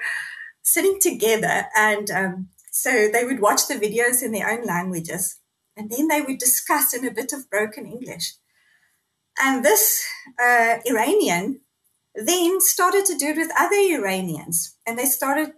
sitting 0.62 0.98
together 1.00 1.66
and 1.76 2.10
um, 2.10 2.48
so 2.70 3.08
they 3.12 3.24
would 3.24 3.40
watch 3.40 3.66
the 3.66 3.74
videos 3.74 4.22
in 4.22 4.32
their 4.32 4.50
own 4.50 4.64
languages 4.64 5.38
and 5.76 5.90
then 5.90 6.08
they 6.08 6.20
would 6.20 6.38
discuss 6.38 6.94
in 6.94 7.06
a 7.06 7.10
bit 7.10 7.32
of 7.32 7.50
broken 7.50 7.86
English. 7.86 8.34
And 9.42 9.64
this 9.64 10.04
uh, 10.42 10.76
Iranian 10.86 11.60
then 12.14 12.60
started 12.60 13.04
to 13.06 13.16
do 13.16 13.28
it 13.28 13.36
with 13.36 13.50
other 13.58 13.76
Iranians, 13.76 14.76
and 14.86 14.98
they 14.98 15.06
started 15.06 15.52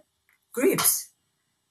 groups. 0.53 1.09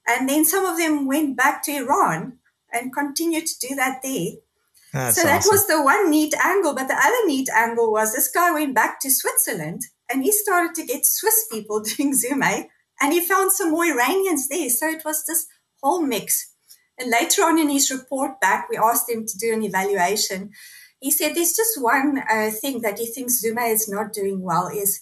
And 0.07 0.27
then 0.27 0.45
some 0.45 0.65
of 0.65 0.77
them 0.77 1.07
went 1.07 1.37
back 1.37 1.63
to 1.63 1.71
Iran 1.71 2.39
and 2.71 2.93
continued 2.93 3.47
to 3.47 3.67
do 3.67 3.75
that 3.75 4.01
there. 4.03 4.33
That's 4.91 5.15
so 5.15 5.23
that 5.23 5.39
awesome. 5.39 5.51
was 5.51 5.67
the 5.67 5.81
one 5.81 6.11
neat 6.11 6.33
angle. 6.43 6.75
But 6.75 6.87
the 6.87 6.95
other 6.95 7.25
neat 7.25 7.49
angle 7.49 7.91
was 7.91 8.13
this 8.13 8.29
guy 8.29 8.51
went 8.51 8.75
back 8.75 8.99
to 9.01 9.09
Switzerland 9.09 9.81
and 10.11 10.23
he 10.23 10.31
started 10.31 10.75
to 10.75 10.85
get 10.85 11.05
Swiss 11.05 11.47
people 11.51 11.81
doing 11.97 12.13
Zume 12.13 12.67
and 13.01 13.13
he 13.13 13.25
found 13.25 13.51
some 13.51 13.71
more 13.71 13.85
Iranians 13.85 14.49
there. 14.49 14.69
So 14.69 14.87
it 14.87 15.03
was 15.03 15.25
this 15.25 15.47
whole 15.81 16.01
mix. 16.01 16.51
And 16.99 17.09
later 17.09 17.41
on 17.41 17.57
in 17.57 17.69
his 17.69 17.89
report 17.89 18.39
back, 18.39 18.69
we 18.69 18.77
asked 18.77 19.09
him 19.09 19.25
to 19.25 19.37
do 19.37 19.51
an 19.51 19.63
evaluation 19.63 20.51
he 21.03 21.11
said 21.11 21.35
there's 21.35 21.53
just 21.53 21.81
one 21.81 22.17
uh, 22.31 22.49
thing 22.49 22.79
that 22.79 22.97
he 22.97 23.05
thinks 23.05 23.43
Zume 23.43 23.69
is 23.69 23.89
not 23.89 24.13
doing 24.13 24.41
well 24.41 24.67
is 24.67 25.01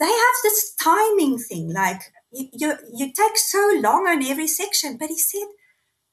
they 0.00 0.06
have 0.06 0.36
this 0.42 0.74
timing 0.74 1.38
thing. 1.38 1.72
Like 1.72 2.02
you, 2.32 2.48
you, 2.52 2.74
you 2.92 3.12
take 3.12 3.38
so 3.38 3.78
long 3.80 4.08
on 4.08 4.24
every 4.24 4.48
section, 4.48 4.96
but 4.98 5.08
he 5.08 5.16
said 5.16 5.46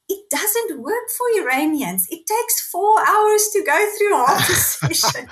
it 0.08 0.30
doesn't 0.30 0.80
work 0.80 1.10
for 1.18 1.42
Iranians. 1.42 2.08
It 2.12 2.28
takes 2.28 2.62
four 2.62 3.00
hours 3.00 3.50
to 3.54 3.64
go 3.66 3.90
through 3.98 4.14
half 4.18 4.48
the 4.48 4.94
session. 4.94 5.28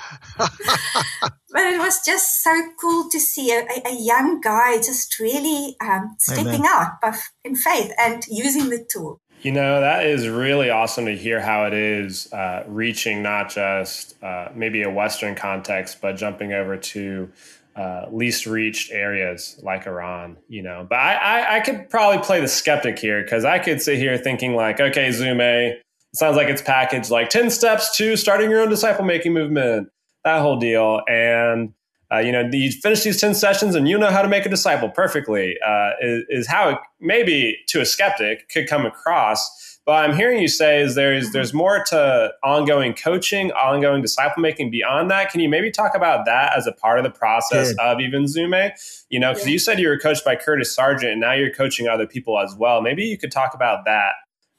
but 1.52 1.64
it 1.68 1.78
was 1.78 2.04
just 2.04 2.42
so 2.42 2.60
cool 2.82 3.08
to 3.12 3.20
see 3.20 3.52
a, 3.52 3.64
a 3.86 3.94
young 3.94 4.42
guy 4.42 4.78
just 4.78 5.20
really 5.20 5.76
um, 5.80 6.16
stepping 6.18 6.66
Amen. 6.66 6.66
out 6.66 7.16
in 7.44 7.56
faith 7.56 7.92
and 8.00 8.24
using 8.28 8.70
the 8.70 8.84
tool. 8.92 9.22
You 9.42 9.52
know, 9.52 9.82
that 9.82 10.06
is 10.06 10.28
really 10.28 10.70
awesome 10.70 11.06
to 11.06 11.18
hear 11.18 11.40
how 11.40 11.66
it 11.66 11.74
is 11.74 12.32
uh, 12.32 12.64
reaching 12.68 13.24
not 13.24 13.50
just 13.50 14.22
uh, 14.24 14.50
maybe 14.54 14.84
a 14.84 14.90
Western 14.90 15.34
context, 15.34 16.00
but 16.00 16.16
jumping 16.16 16.54
over 16.54 16.78
to 16.78 17.32
uh, 17.76 18.06
least 18.12 18.46
reached 18.46 18.92
areas 18.92 19.60
like 19.64 19.88
Iran, 19.88 20.38
you 20.48 20.62
know. 20.62 20.86
But 20.88 21.00
I, 21.00 21.16
I, 21.16 21.56
I 21.56 21.60
could 21.62 21.90
probably 21.90 22.22
play 22.22 22.40
the 22.40 22.48
skeptic 22.48 23.00
here 23.00 23.24
because 23.24 23.44
I 23.44 23.58
could 23.58 23.82
sit 23.82 23.98
here 23.98 24.16
thinking, 24.16 24.54
like, 24.54 24.80
okay, 24.80 25.10
Zume, 25.10 25.72
it 25.72 25.82
sounds 26.14 26.38
like 26.38 26.50
it's 26.50 26.62
packaged 26.62 27.10
like 27.10 27.30
10 27.30 27.50
steps 27.50 27.98
to 27.98 28.16
starting 28.18 28.52
your 28.52 28.62
own 28.62 28.70
disciple 28.70 29.06
making 29.06 29.34
movement, 29.34 29.90
that 30.24 30.42
whole 30.42 30.60
deal. 30.60 31.02
And 31.10 31.74
uh, 32.12 32.20
you 32.20 32.32
know, 32.32 32.48
you 32.52 32.72
finish 32.72 33.04
these 33.04 33.22
10 33.22 33.36
sessions 33.36 33.76
and 33.76 33.88
you 33.88 33.98
know 33.98 34.12
how 34.12 34.22
to 34.22 34.28
make 34.28 34.46
a 34.46 34.50
disciple 34.50 34.90
perfectly, 34.90 35.56
uh, 35.66 35.92
is, 36.02 36.24
is, 36.30 36.48
how 36.48 36.70
it 36.70 36.78
maybe 37.00 37.58
to 37.68 37.80
a 37.80 37.86
skeptic 37.86 38.50
could 38.50 38.68
come 38.68 38.86
across. 38.86 39.80
But 39.86 40.10
I'm 40.10 40.16
hearing 40.16 40.40
you 40.42 40.48
say 40.48 40.82
is 40.82 40.94
there's 40.94 41.32
there's 41.32 41.54
more 41.54 41.84
to 41.88 42.32
ongoing 42.44 42.94
coaching, 42.94 43.52
ongoing 43.54 44.02
disciple 44.02 44.42
making 44.42 44.70
beyond 44.70 45.10
that. 45.10 45.32
Can 45.32 45.40
you 45.40 45.50
maybe 45.50 45.72
talk 45.72 45.96
about 45.96 46.26
that 46.26 46.56
as 46.56 46.68
a 46.68 46.72
part 46.72 47.00
of 47.00 47.04
the 47.04 47.10
process 47.10 47.70
Good. 47.70 47.80
of 47.80 48.00
even 48.00 48.26
Zume? 48.26 48.72
You 49.10 49.20
know, 49.20 49.32
because 49.32 49.48
yeah. 49.48 49.54
you 49.54 49.60
said 49.60 49.80
you 49.80 49.88
were 49.88 49.98
coached 49.98 50.24
by 50.24 50.36
Curtis 50.36 50.76
Sargent, 50.76 51.14
and 51.14 51.22
now 51.22 51.34
you're 51.34 51.52
coaching 51.52 51.88
other 51.88 52.06
people 52.06 52.38
as 52.38 52.56
well. 52.56 52.82
Maybe 52.82 53.06
you 53.06 53.18
could 53.18 53.32
talk 53.32 53.56
about 53.56 53.86
that 53.86 54.12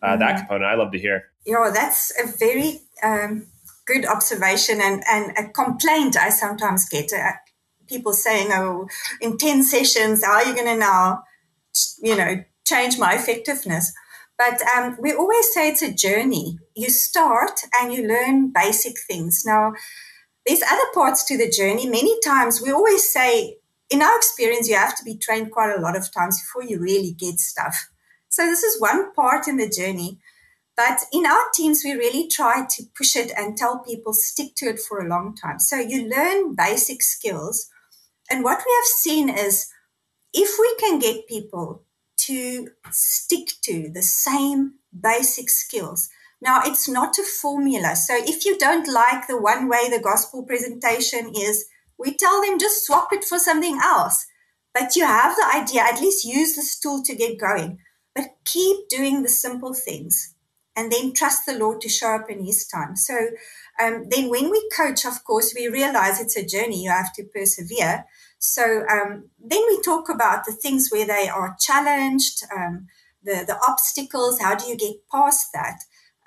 uh, 0.02 0.08
mm-hmm. 0.08 0.20
that 0.20 0.38
component. 0.38 0.64
I'd 0.64 0.78
love 0.78 0.90
to 0.92 0.98
hear. 0.98 1.24
Yeah, 1.46 1.70
that's 1.72 2.12
a 2.18 2.26
very 2.36 2.80
um, 3.02 3.46
good 3.86 4.06
observation 4.06 4.80
and, 4.80 5.02
and 5.10 5.36
a 5.36 5.50
complaint 5.50 6.16
I 6.16 6.30
sometimes 6.30 6.88
get. 6.88 7.12
Uh, 7.12 7.32
people 7.88 8.12
saying, 8.12 8.48
oh, 8.52 8.88
in 9.20 9.36
10 9.36 9.62
sessions, 9.62 10.24
how 10.24 10.34
are 10.34 10.44
you 10.44 10.54
going 10.54 10.66
to 10.66 10.76
now, 10.76 11.22
you 12.02 12.16
know, 12.16 12.44
change 12.66 12.98
my 12.98 13.14
effectiveness? 13.14 13.92
But 14.38 14.60
um, 14.74 14.96
we 15.00 15.12
always 15.12 15.52
say 15.52 15.68
it's 15.68 15.82
a 15.82 15.92
journey. 15.92 16.58
You 16.74 16.88
start 16.88 17.60
and 17.80 17.92
you 17.92 18.06
learn 18.06 18.52
basic 18.52 18.94
things. 19.06 19.42
Now, 19.46 19.74
there's 20.46 20.62
other 20.62 20.86
parts 20.94 21.24
to 21.24 21.36
the 21.36 21.50
journey. 21.50 21.86
Many 21.86 22.18
times 22.20 22.60
we 22.60 22.72
always 22.72 23.12
say, 23.12 23.58
in 23.90 24.02
our 24.02 24.16
experience, 24.16 24.68
you 24.68 24.74
have 24.74 24.96
to 24.96 25.04
be 25.04 25.16
trained 25.16 25.52
quite 25.52 25.76
a 25.76 25.80
lot 25.80 25.96
of 25.96 26.12
times 26.12 26.40
before 26.40 26.68
you 26.68 26.80
really 26.80 27.12
get 27.12 27.38
stuff. 27.38 27.88
So 28.28 28.44
this 28.46 28.62
is 28.62 28.80
one 28.80 29.12
part 29.12 29.46
in 29.46 29.58
the 29.58 29.68
journey. 29.68 30.18
But 30.76 31.00
in 31.12 31.26
our 31.26 31.50
teams, 31.54 31.82
we 31.84 31.92
really 31.92 32.28
try 32.28 32.66
to 32.68 32.82
push 32.96 33.14
it 33.14 33.30
and 33.36 33.56
tell 33.56 33.80
people 33.80 34.12
stick 34.14 34.54
to 34.56 34.66
it 34.66 34.80
for 34.80 35.00
a 35.00 35.08
long 35.08 35.34
time. 35.34 35.58
So 35.58 35.76
you 35.76 36.08
learn 36.08 36.54
basic 36.54 37.02
skills 37.02 37.68
and 38.32 38.42
what 38.42 38.62
we 38.64 38.72
have 38.74 38.86
seen 38.86 39.28
is 39.28 39.68
if 40.32 40.56
we 40.58 40.74
can 40.76 40.98
get 40.98 41.26
people 41.26 41.84
to 42.20 42.68
stick 42.90 43.48
to 43.64 43.90
the 43.92 44.02
same 44.02 44.74
basic 44.98 45.50
skills, 45.50 46.08
now 46.40 46.62
it's 46.64 46.88
not 46.88 47.18
a 47.18 47.24
formula. 47.24 47.94
So 47.94 48.14
if 48.16 48.46
you 48.46 48.56
don't 48.56 48.88
like 48.88 49.26
the 49.26 49.40
one 49.40 49.68
way 49.68 49.90
the 49.90 50.00
gospel 50.02 50.44
presentation 50.44 51.32
is, 51.36 51.66
we 51.98 52.16
tell 52.16 52.40
them 52.40 52.58
just 52.58 52.86
swap 52.86 53.08
it 53.12 53.22
for 53.22 53.38
something 53.38 53.78
else. 53.82 54.24
But 54.72 54.96
you 54.96 55.04
have 55.04 55.36
the 55.36 55.46
idea, 55.54 55.82
at 55.82 56.00
least 56.00 56.24
use 56.24 56.56
this 56.56 56.78
tool 56.78 57.02
to 57.02 57.14
get 57.14 57.38
going. 57.38 57.78
But 58.14 58.36
keep 58.46 58.88
doing 58.88 59.22
the 59.22 59.28
simple 59.28 59.74
things 59.74 60.34
and 60.76 60.90
then 60.90 61.12
trust 61.12 61.46
the 61.46 61.58
Lord 61.58 61.80
to 61.82 61.88
show 61.88 62.14
up 62.14 62.30
in 62.30 62.44
His 62.44 62.66
time. 62.66 62.96
So 62.96 63.14
um, 63.82 64.06
then 64.08 64.28
when 64.28 64.50
we 64.50 64.68
coach, 64.76 65.04
of 65.04 65.24
course, 65.24 65.54
we 65.56 65.68
realize 65.68 66.20
it's 66.20 66.36
a 66.36 66.46
journey. 66.46 66.82
You 66.82 66.90
have 66.90 67.12
to 67.14 67.24
persevere. 67.24 68.04
So 68.38 68.84
um, 68.90 69.30
then 69.38 69.62
we 69.68 69.80
talk 69.82 70.08
about 70.08 70.44
the 70.44 70.52
things 70.52 70.88
where 70.90 71.06
they 71.06 71.28
are 71.28 71.56
challenged, 71.60 72.42
um, 72.54 72.88
the, 73.22 73.44
the 73.46 73.58
obstacles, 73.68 74.40
how 74.40 74.56
do 74.56 74.66
you 74.66 74.76
get 74.76 74.96
past 75.10 75.48
that? 75.52 75.78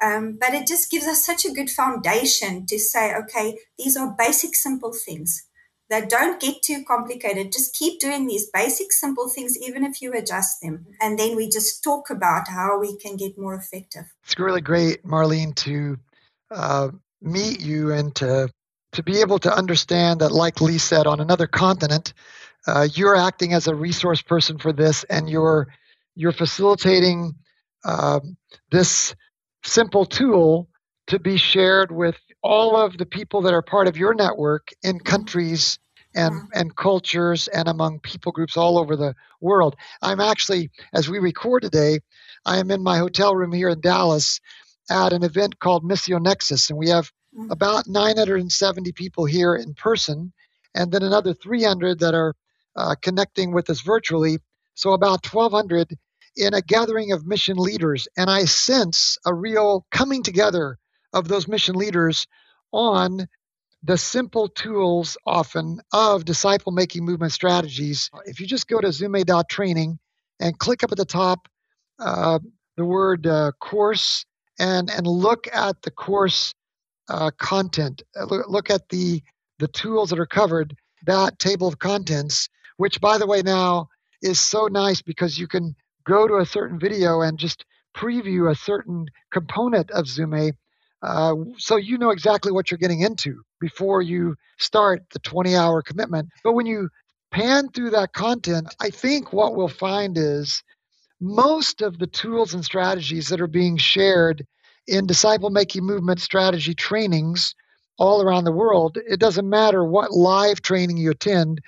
Um, 0.01 0.37
but 0.39 0.53
it 0.53 0.67
just 0.67 0.89
gives 0.91 1.07
us 1.07 1.25
such 1.25 1.45
a 1.45 1.51
good 1.51 1.69
foundation 1.69 2.65
to 2.67 2.79
say, 2.79 3.13
okay, 3.15 3.57
these 3.77 3.97
are 3.97 4.15
basic, 4.17 4.55
simple 4.55 4.93
things 4.93 5.45
that 5.89 6.09
don't 6.09 6.41
get 6.41 6.61
too 6.61 6.83
complicated. 6.87 7.51
Just 7.51 7.75
keep 7.75 7.99
doing 7.99 8.27
these 8.27 8.49
basic, 8.51 8.91
simple 8.91 9.29
things, 9.29 9.57
even 9.57 9.83
if 9.83 10.01
you 10.01 10.13
adjust 10.13 10.61
them. 10.61 10.87
And 10.99 11.19
then 11.19 11.35
we 11.35 11.49
just 11.49 11.83
talk 11.83 12.09
about 12.09 12.47
how 12.47 12.79
we 12.79 12.97
can 12.97 13.17
get 13.17 13.37
more 13.37 13.53
effective. 13.55 14.05
It's 14.23 14.39
really 14.39 14.61
great, 14.61 15.05
Marlene, 15.05 15.55
to 15.55 15.97
uh, 16.51 16.89
meet 17.21 17.61
you 17.61 17.91
and 17.91 18.15
to 18.15 18.49
to 18.93 19.03
be 19.03 19.19
able 19.19 19.39
to 19.39 19.53
understand 19.53 20.21
that, 20.21 20.31
like 20.31 20.61
Lee 20.61 20.77
said, 20.77 21.05
on 21.05 21.19
another 21.19 21.47
continent, 21.47 22.13
uh, 22.65 22.87
you're 22.93 23.15
acting 23.15 23.53
as 23.53 23.67
a 23.67 23.75
resource 23.75 24.21
person 24.21 24.57
for 24.57 24.71
this, 24.71 25.03
and 25.05 25.29
you're 25.29 25.67
you're 26.15 26.31
facilitating 26.31 27.35
uh, 27.83 28.21
this 28.71 29.13
simple 29.63 30.05
tool 30.05 30.69
to 31.07 31.19
be 31.19 31.37
shared 31.37 31.91
with 31.91 32.17
all 32.45 32.77
of 32.77 32.95
the 32.95 33.07
people 33.07 33.41
that 33.41 33.55
are 33.55 33.63
part 33.63 33.87
of 33.87 33.97
your 33.97 34.13
network 34.13 34.69
in 34.83 34.99
countries 34.99 35.79
and, 36.13 36.47
and 36.53 36.75
cultures 36.75 37.47
and 37.47 37.67
among 37.67 37.99
people 37.99 38.31
groups 38.31 38.55
all 38.55 38.77
over 38.77 38.95
the 38.95 39.15
world. 39.41 39.75
I'm 39.99 40.19
actually, 40.19 40.69
as 40.93 41.09
we 41.09 41.17
record 41.17 41.63
today, 41.63 42.01
I 42.45 42.59
am 42.59 42.69
in 42.69 42.83
my 42.83 42.99
hotel 42.99 43.35
room 43.35 43.51
here 43.51 43.69
in 43.69 43.81
Dallas 43.81 44.41
at 44.91 45.11
an 45.11 45.23
event 45.23 45.59
called 45.59 45.83
Missio 45.83 46.21
Nexus, 46.21 46.69
and 46.69 46.77
we 46.77 46.89
have 46.89 47.11
mm. 47.35 47.49
about 47.49 47.87
970 47.87 48.91
people 48.91 49.25
here 49.25 49.55
in 49.55 49.73
person, 49.73 50.31
and 50.75 50.91
then 50.91 51.01
another 51.01 51.33
300 51.33 51.99
that 52.01 52.13
are 52.13 52.35
uh, 52.75 52.93
connecting 53.01 53.53
with 53.53 53.71
us 53.71 53.81
virtually. 53.81 54.37
So 54.75 54.93
about 54.93 55.25
1,200 55.25 55.97
in 56.37 56.53
a 56.53 56.61
gathering 56.61 57.11
of 57.11 57.25
mission 57.25 57.57
leaders. 57.57 58.07
And 58.15 58.29
I 58.29 58.45
sense 58.45 59.17
a 59.25 59.33
real 59.33 59.87
coming 59.89 60.21
together 60.21 60.77
of 61.15 61.27
those 61.27 61.47
mission 61.47 61.75
leaders 61.75 62.27
on 62.71 63.27
the 63.81 63.97
simple 63.97 64.49
tools 64.49 65.17
often 65.25 65.79
of 65.93 66.25
disciple 66.25 66.71
making 66.71 67.05
movement 67.05 67.31
strategies. 67.31 68.09
If 68.25 68.39
you 68.39 68.47
just 68.47 68.67
go 68.67 68.81
to 68.81 68.87
zume.training 68.87 69.97
and 70.39 70.59
click 70.59 70.83
up 70.83 70.91
at 70.91 70.97
the 70.97 71.05
top 71.05 71.47
uh, 71.99 72.39
the 72.75 72.85
word 72.85 73.25
uh, 73.25 73.51
course 73.61 74.25
and, 74.59 74.89
and 74.89 75.07
look 75.07 75.47
at 75.53 75.81
the 75.83 75.91
course 75.91 76.53
uh, 77.07 77.31
content, 77.37 78.01
uh, 78.19 78.25
look, 78.25 78.49
look 78.49 78.69
at 78.69 78.89
the, 78.89 79.21
the 79.59 79.67
tools 79.69 80.09
that 80.09 80.19
are 80.19 80.25
covered, 80.25 80.75
that 81.05 81.39
table 81.39 81.67
of 81.67 81.79
contents, 81.79 82.49
which 82.77 82.99
by 82.99 83.17
the 83.17 83.27
way 83.27 83.41
now 83.41 83.87
is 84.21 84.39
so 84.39 84.67
nice 84.67 85.01
because 85.01 85.37
you 85.37 85.47
can 85.47 85.75
go 86.05 86.27
to 86.27 86.37
a 86.37 86.45
certain 86.45 86.79
video 86.79 87.21
and 87.21 87.37
just 87.37 87.63
preview 87.95 88.51
a 88.51 88.55
certain 88.55 89.05
component 89.31 89.89
of 89.91 90.05
Zume 90.05 90.51
uh, 91.01 91.35
so 91.57 91.75
you 91.75 91.97
know 91.97 92.11
exactly 92.11 92.51
what 92.51 92.71
you're 92.71 92.77
getting 92.77 93.01
into 93.01 93.41
before 93.59 94.01
you 94.01 94.35
start 94.57 95.03
the 95.11 95.19
20 95.19 95.55
hour 95.55 95.81
commitment. 95.81 96.29
But 96.43 96.53
when 96.53 96.65
you 96.65 96.89
pan 97.31 97.69
through 97.69 97.91
that 97.91 98.13
content, 98.13 98.73
I 98.79 98.89
think 98.89 99.33
what 99.33 99.55
we'll 99.55 99.67
find 99.67 100.17
is 100.17 100.63
most 101.19 101.81
of 101.81 101.99
the 101.99 102.07
tools 102.07 102.53
and 102.53 102.63
strategies 102.63 103.29
that 103.29 103.41
are 103.41 103.47
being 103.47 103.77
shared 103.77 104.45
in 104.87 105.05
disciple 105.05 105.49
making 105.49 105.83
movement 105.83 106.21
strategy 106.21 106.73
trainings 106.73 107.55
all 107.97 108.21
around 108.21 108.43
the 108.43 108.51
world, 108.51 108.97
it 109.07 109.19
doesn't 109.19 109.49
matter 109.49 109.83
what 109.83 110.11
live 110.11 110.61
training 110.61 110.97
you 110.97 111.11
attend, 111.11 111.61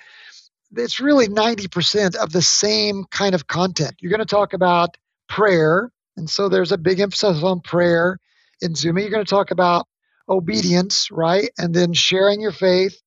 it's 0.76 1.00
really 1.00 1.26
90% 1.26 2.14
of 2.16 2.32
the 2.32 2.42
same 2.42 3.04
kind 3.10 3.34
of 3.34 3.46
content. 3.46 3.94
You're 4.00 4.10
going 4.10 4.20
to 4.20 4.26
talk 4.26 4.52
about 4.52 4.96
prayer. 5.28 5.90
And 6.16 6.28
so 6.28 6.48
there's 6.48 6.72
a 6.72 6.78
big 6.78 7.00
emphasis 7.00 7.42
on 7.42 7.60
prayer 7.60 8.18
in 8.60 8.74
Zume. 8.74 9.00
You're 9.00 9.10
going 9.10 9.24
to 9.24 9.30
talk 9.30 9.50
about 9.50 9.86
obedience, 10.28 11.08
right? 11.10 11.50
And 11.58 11.74
then 11.74 11.92
sharing 11.92 12.40
your 12.40 12.52
faith. 12.52 13.00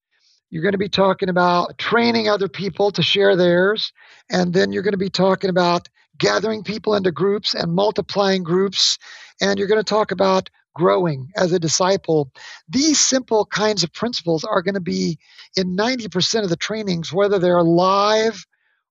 You're 0.49 0.63
going 0.63 0.73
to 0.73 0.77
be 0.77 0.89
talking 0.89 1.29
about 1.29 1.77
training 1.77 2.27
other 2.27 2.49
people 2.49 2.91
to 2.91 3.01
share 3.01 3.35
theirs. 3.35 3.93
And 4.29 4.53
then 4.53 4.71
you're 4.71 4.83
going 4.83 4.93
to 4.93 4.97
be 4.97 5.09
talking 5.09 5.49
about 5.49 5.87
gathering 6.17 6.63
people 6.63 6.93
into 6.95 7.11
groups 7.11 7.53
and 7.53 7.73
multiplying 7.73 8.43
groups. 8.43 8.97
And 9.39 9.57
you're 9.57 9.69
going 9.69 9.79
to 9.79 9.83
talk 9.83 10.11
about 10.11 10.49
growing 10.75 11.29
as 11.37 11.51
a 11.51 11.59
disciple. 11.59 12.31
These 12.67 12.99
simple 12.99 13.45
kinds 13.45 13.83
of 13.83 13.93
principles 13.93 14.43
are 14.43 14.61
going 14.61 14.75
to 14.75 14.81
be 14.81 15.19
in 15.55 15.75
90% 15.75 16.43
of 16.43 16.49
the 16.49 16.55
trainings, 16.55 17.13
whether 17.13 17.39
they're 17.39 17.63
live 17.63 18.45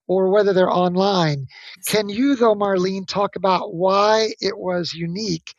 or 0.06 0.30
whether 0.30 0.52
they're 0.52 0.70
online. 0.70 1.46
Can 1.86 2.08
you, 2.08 2.36
though, 2.36 2.54
Marlene, 2.54 3.06
talk 3.06 3.36
about 3.36 3.74
why 3.74 4.32
it 4.40 4.58
was 4.58 4.92
unique 4.92 5.54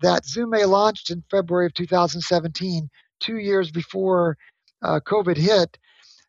that 0.00 0.24
Zume 0.24 0.66
launched 0.66 1.10
in 1.10 1.24
February 1.30 1.66
of 1.66 1.74
2017, 1.74 2.88
two 3.20 3.36
years 3.36 3.70
before 3.70 4.36
uh, 4.82 5.00
COVID 5.06 5.36
hit? 5.36 5.78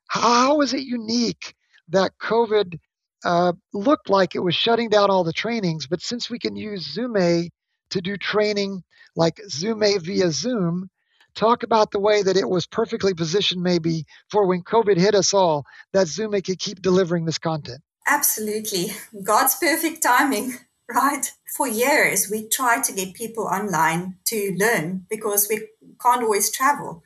How 0.07 0.62
is 0.62 0.73
it 0.73 0.81
unique 0.81 1.55
that 1.89 2.12
COVID 2.21 2.79
uh, 3.23 3.53
looked 3.73 4.10
like 4.10 4.36
it 4.36 4.39
was 4.39 4.55
shutting 4.55 4.89
down 4.89 5.10
all 5.10 5.23
the 5.23 5.34
trainings, 5.34 5.88
but 5.88 6.01
since 6.01 6.29
we 6.29 6.39
can 6.39 6.55
use 6.55 6.95
Zume 6.95 7.49
to 7.91 8.01
do 8.01 8.17
training 8.17 8.84
like 9.15 9.39
Zume 9.49 10.01
via 10.01 10.31
Zoom, 10.31 10.89
talk 11.36 11.63
about 11.63 11.91
the 11.91 11.99
way 11.99 12.23
that 12.23 12.38
it 12.38 12.49
was 12.49 12.65
perfectly 12.67 13.13
positioned 13.13 13.62
maybe 13.62 14.05
for 14.29 14.47
when 14.47 14.63
COVID 14.63 14.97
hit 14.97 15.15
us 15.15 15.34
all, 15.34 15.65
that 15.93 16.07
Zume 16.07 16.43
could 16.43 16.60
keep 16.60 16.81
delivering 16.81 17.25
this 17.25 17.38
content. 17.38 17.81
Absolutely. 18.07 18.88
God's 19.23 19.55
perfect 19.55 20.01
timing, 20.03 20.55
right? 20.93 21.32
For 21.56 21.67
years, 21.67 22.30
we 22.30 22.47
tried 22.47 22.84
to 22.86 22.93
get 22.93 23.13
people 23.13 23.45
online 23.45 24.17
to 24.25 24.56
learn 24.58 25.06
because 25.10 25.47
we 25.49 25.67
can't 26.01 26.23
always 26.23 26.51
travel. 26.51 27.04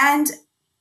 And 0.00 0.30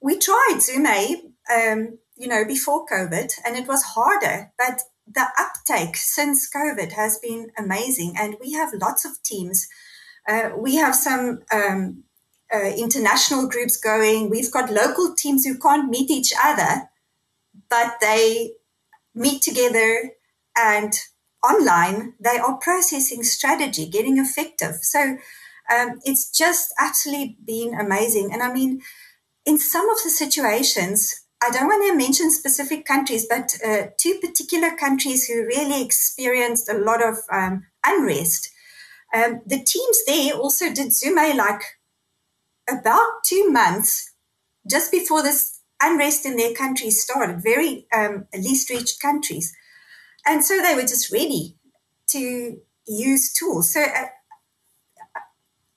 we 0.02 0.18
tried 0.18 0.58
Zume, 0.58 1.32
um, 1.54 2.00
you 2.16 2.28
know, 2.28 2.46
before 2.46 2.86
COVID, 2.86 3.32
and 3.46 3.56
it 3.56 3.68
was 3.68 3.84
harder. 3.96 4.52
But 4.58 4.82
the 5.08 5.28
uptake 5.40 5.96
since 5.96 6.50
COVID 6.50 6.94
has 6.94 7.18
been 7.20 7.52
amazing. 7.58 8.16
And 8.18 8.36
we 8.42 8.54
have 8.54 8.74
lots 8.74 9.06
of 9.06 9.22
teams 9.24 9.68
uh, 10.28 10.52
we 10.58 10.76
have 10.76 10.94
some 10.94 11.40
um, 11.54 12.04
uh, 12.54 12.72
international 12.78 13.48
groups 13.48 13.78
going. 13.78 14.30
We've 14.30 14.52
got 14.52 14.70
local 14.70 15.16
teams 15.16 15.46
who 15.46 15.58
can't 15.58 15.90
meet 15.90 16.12
each 16.12 16.34
other, 16.44 16.90
but 17.70 17.96
they 18.02 18.52
meet 19.16 19.42
together 19.42 20.12
and 20.56 20.94
online 21.50 22.14
they 22.20 22.38
are 22.38 22.58
processing 22.58 23.24
strategy, 23.24 23.88
getting 23.88 24.18
effective. 24.18 24.76
So 24.82 25.18
um, 25.74 26.00
it's 26.04 26.30
just 26.30 26.74
absolutely 26.80 27.38
been 27.46 27.74
amazing. 27.80 28.32
And 28.34 28.42
I 28.42 28.54
mean, 28.54 28.82
in 29.46 29.58
some 29.58 29.90
of 29.90 29.98
the 30.04 30.10
situations, 30.10 31.26
I 31.42 31.50
don't 31.52 31.68
want 31.68 31.86
to 31.88 31.96
mention 31.96 32.32
specific 32.32 32.86
countries, 32.86 33.26
but 33.30 33.56
uh, 33.66 33.88
two 33.98 34.20
particular 34.22 34.76
countries 34.76 35.28
who 35.28 35.46
really 35.46 35.84
experienced 35.84 36.70
a 36.70 36.78
lot 36.78 37.04
of 37.04 37.18
um, 37.32 37.66
unrest 37.86 38.52
um, 39.14 39.42
the 39.46 39.64
teams 39.64 40.04
there 40.06 40.34
also 40.34 40.74
did 40.74 40.94
Zoom 40.94 41.18
Zume 41.18 41.36
like 41.36 41.62
about 42.70 43.24
two 43.24 43.50
months 43.50 44.12
just 44.70 44.92
before 44.92 45.24
this 45.24 45.62
unrest 45.82 46.26
in 46.26 46.36
their 46.36 46.54
countries 46.54 47.02
started, 47.02 47.42
very 47.42 47.88
um, 47.94 48.26
least 48.38 48.70
reached 48.70 49.02
countries. 49.02 49.56
And 50.28 50.44
so 50.44 50.62
they 50.62 50.76
were 50.76 50.82
just 50.82 51.12
ready 51.12 51.56
to 52.10 52.58
use 52.88 53.34
tools. 53.34 53.74
So 53.74 53.82
uh, 53.82 54.08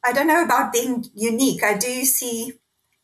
I 0.04 0.12
don't 0.12 0.26
know 0.26 0.44
about 0.44 0.72
being 0.72 1.04
unique. 1.14 1.62
I 1.62 1.76
do 1.76 2.04
see 2.04 2.54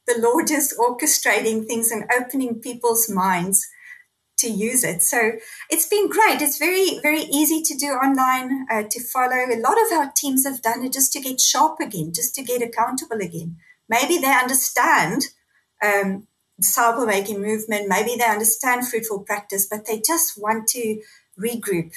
the 0.06 0.18
Lord 0.18 0.46
just 0.46 0.74
orchestrating 0.78 1.66
things 1.66 1.90
and 1.90 2.10
opening 2.18 2.60
people's 2.60 3.08
minds 3.08 3.66
to 4.38 4.48
use 4.48 4.84
it. 4.84 5.02
So 5.02 5.32
it's 5.70 5.88
been 5.88 6.08
great. 6.08 6.42
It's 6.42 6.58
very, 6.58 6.98
very 7.02 7.22
easy 7.22 7.62
to 7.62 7.74
do 7.74 7.86
online, 7.86 8.66
uh, 8.70 8.82
to 8.90 9.02
follow. 9.02 9.46
A 9.46 9.60
lot 9.60 9.78
of 9.80 9.92
our 9.92 10.12
teams 10.14 10.44
have 10.46 10.62
done 10.62 10.84
it 10.84 10.92
just 10.92 11.12
to 11.14 11.20
get 11.20 11.40
sharp 11.40 11.80
again, 11.80 12.12
just 12.14 12.34
to 12.34 12.42
get 12.42 12.62
accountable 12.62 13.20
again. 13.20 13.56
Maybe 13.88 14.18
they 14.18 14.32
understand 14.32 15.28
um, 15.82 16.26
making 17.06 17.40
movement, 17.40 17.88
maybe 17.88 18.16
they 18.18 18.26
understand 18.26 18.86
fruitful 18.86 19.20
practice, 19.20 19.66
but 19.66 19.86
they 19.86 20.00
just 20.00 20.40
want 20.40 20.66
to 20.68 21.00
regroup 21.38 21.92